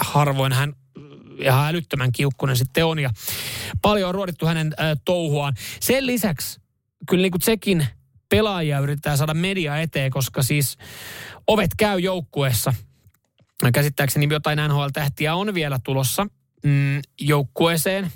harvoin 0.02 0.54
hän 0.54 0.74
ihan 1.39 1.70
älyttömän 1.70 2.12
kiukkunen 2.12 2.58
sitten 2.58 2.86
on. 2.86 3.00
Ja 3.00 3.10
paljon 3.82 4.10
on 4.10 4.16
ruodittu 4.16 4.45
hänen 4.45 4.74
äh, 4.80 4.97
touhuaan. 5.06 5.54
Sen 5.80 6.08
lisäksi 6.08 6.62
kyllä 7.10 7.22
niin 7.22 7.32
kuin 7.32 7.41
Tsekin 7.41 7.88
pelaajia 8.30 8.80
yritetään 8.80 9.18
saada 9.18 9.34
media 9.34 9.78
eteen, 9.78 10.12
koska 10.12 10.43
siis 10.43 10.78
ovet 11.47 11.72
käy 11.78 12.00
joukkueessa. 12.00 12.74
Käsittääkseni 13.74 14.28
jotain 14.32 14.60
NHL-tähtiä 14.68 15.36
on 15.36 15.54
vielä 15.54 15.80
tulossa 15.84 16.28
mm, 16.64 17.02
joukkueeseen, 17.22 18.12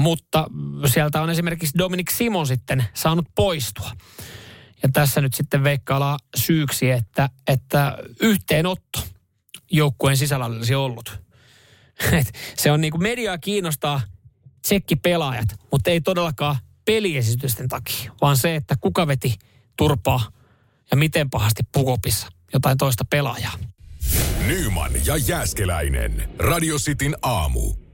mutta 0.00 0.46
sieltä 0.86 1.22
on 1.22 1.30
esimerkiksi 1.30 1.78
Dominic 1.78 2.10
Simon 2.10 2.46
sitten 2.46 2.84
saanut 2.94 3.26
poistua. 3.34 3.90
Ja 4.82 4.88
tässä 4.92 5.20
nyt 5.20 5.34
sitten 5.34 5.64
veikkaillaan 5.64 6.18
syyksi, 6.36 6.90
että, 6.90 7.30
että 7.46 7.98
yhteenotto 8.20 9.04
joukkueen 9.70 10.16
sisällä 10.16 10.46
olisi 10.46 10.74
ollut. 10.74 11.20
Et 12.20 12.32
se 12.56 12.70
on 12.70 12.80
niin 12.80 12.90
kuin 12.90 13.02
mediaa 13.02 13.38
kiinnostaa 13.38 14.00
pelaajat, 15.02 15.48
mutta 15.72 15.90
ei 15.90 16.00
todellakaan 16.00 16.56
peliesitysten 16.84 17.68
takia, 17.68 18.12
vaan 18.20 18.36
se, 18.36 18.56
että 18.56 18.74
kuka 18.80 19.06
veti 19.06 19.34
turpaa 19.76 20.30
ja 20.90 20.96
miten 20.96 21.30
pahasti 21.30 21.62
pukopissa 21.72 22.28
jotain 22.52 22.78
toista 22.78 23.04
pelaajaa. 23.04 23.52
Nyman 24.46 24.92
ja 25.06 25.16
Jääskeläinen. 25.16 26.30
Radio 26.38 26.76
Cityn 26.78 27.16
aamu. 27.22 27.89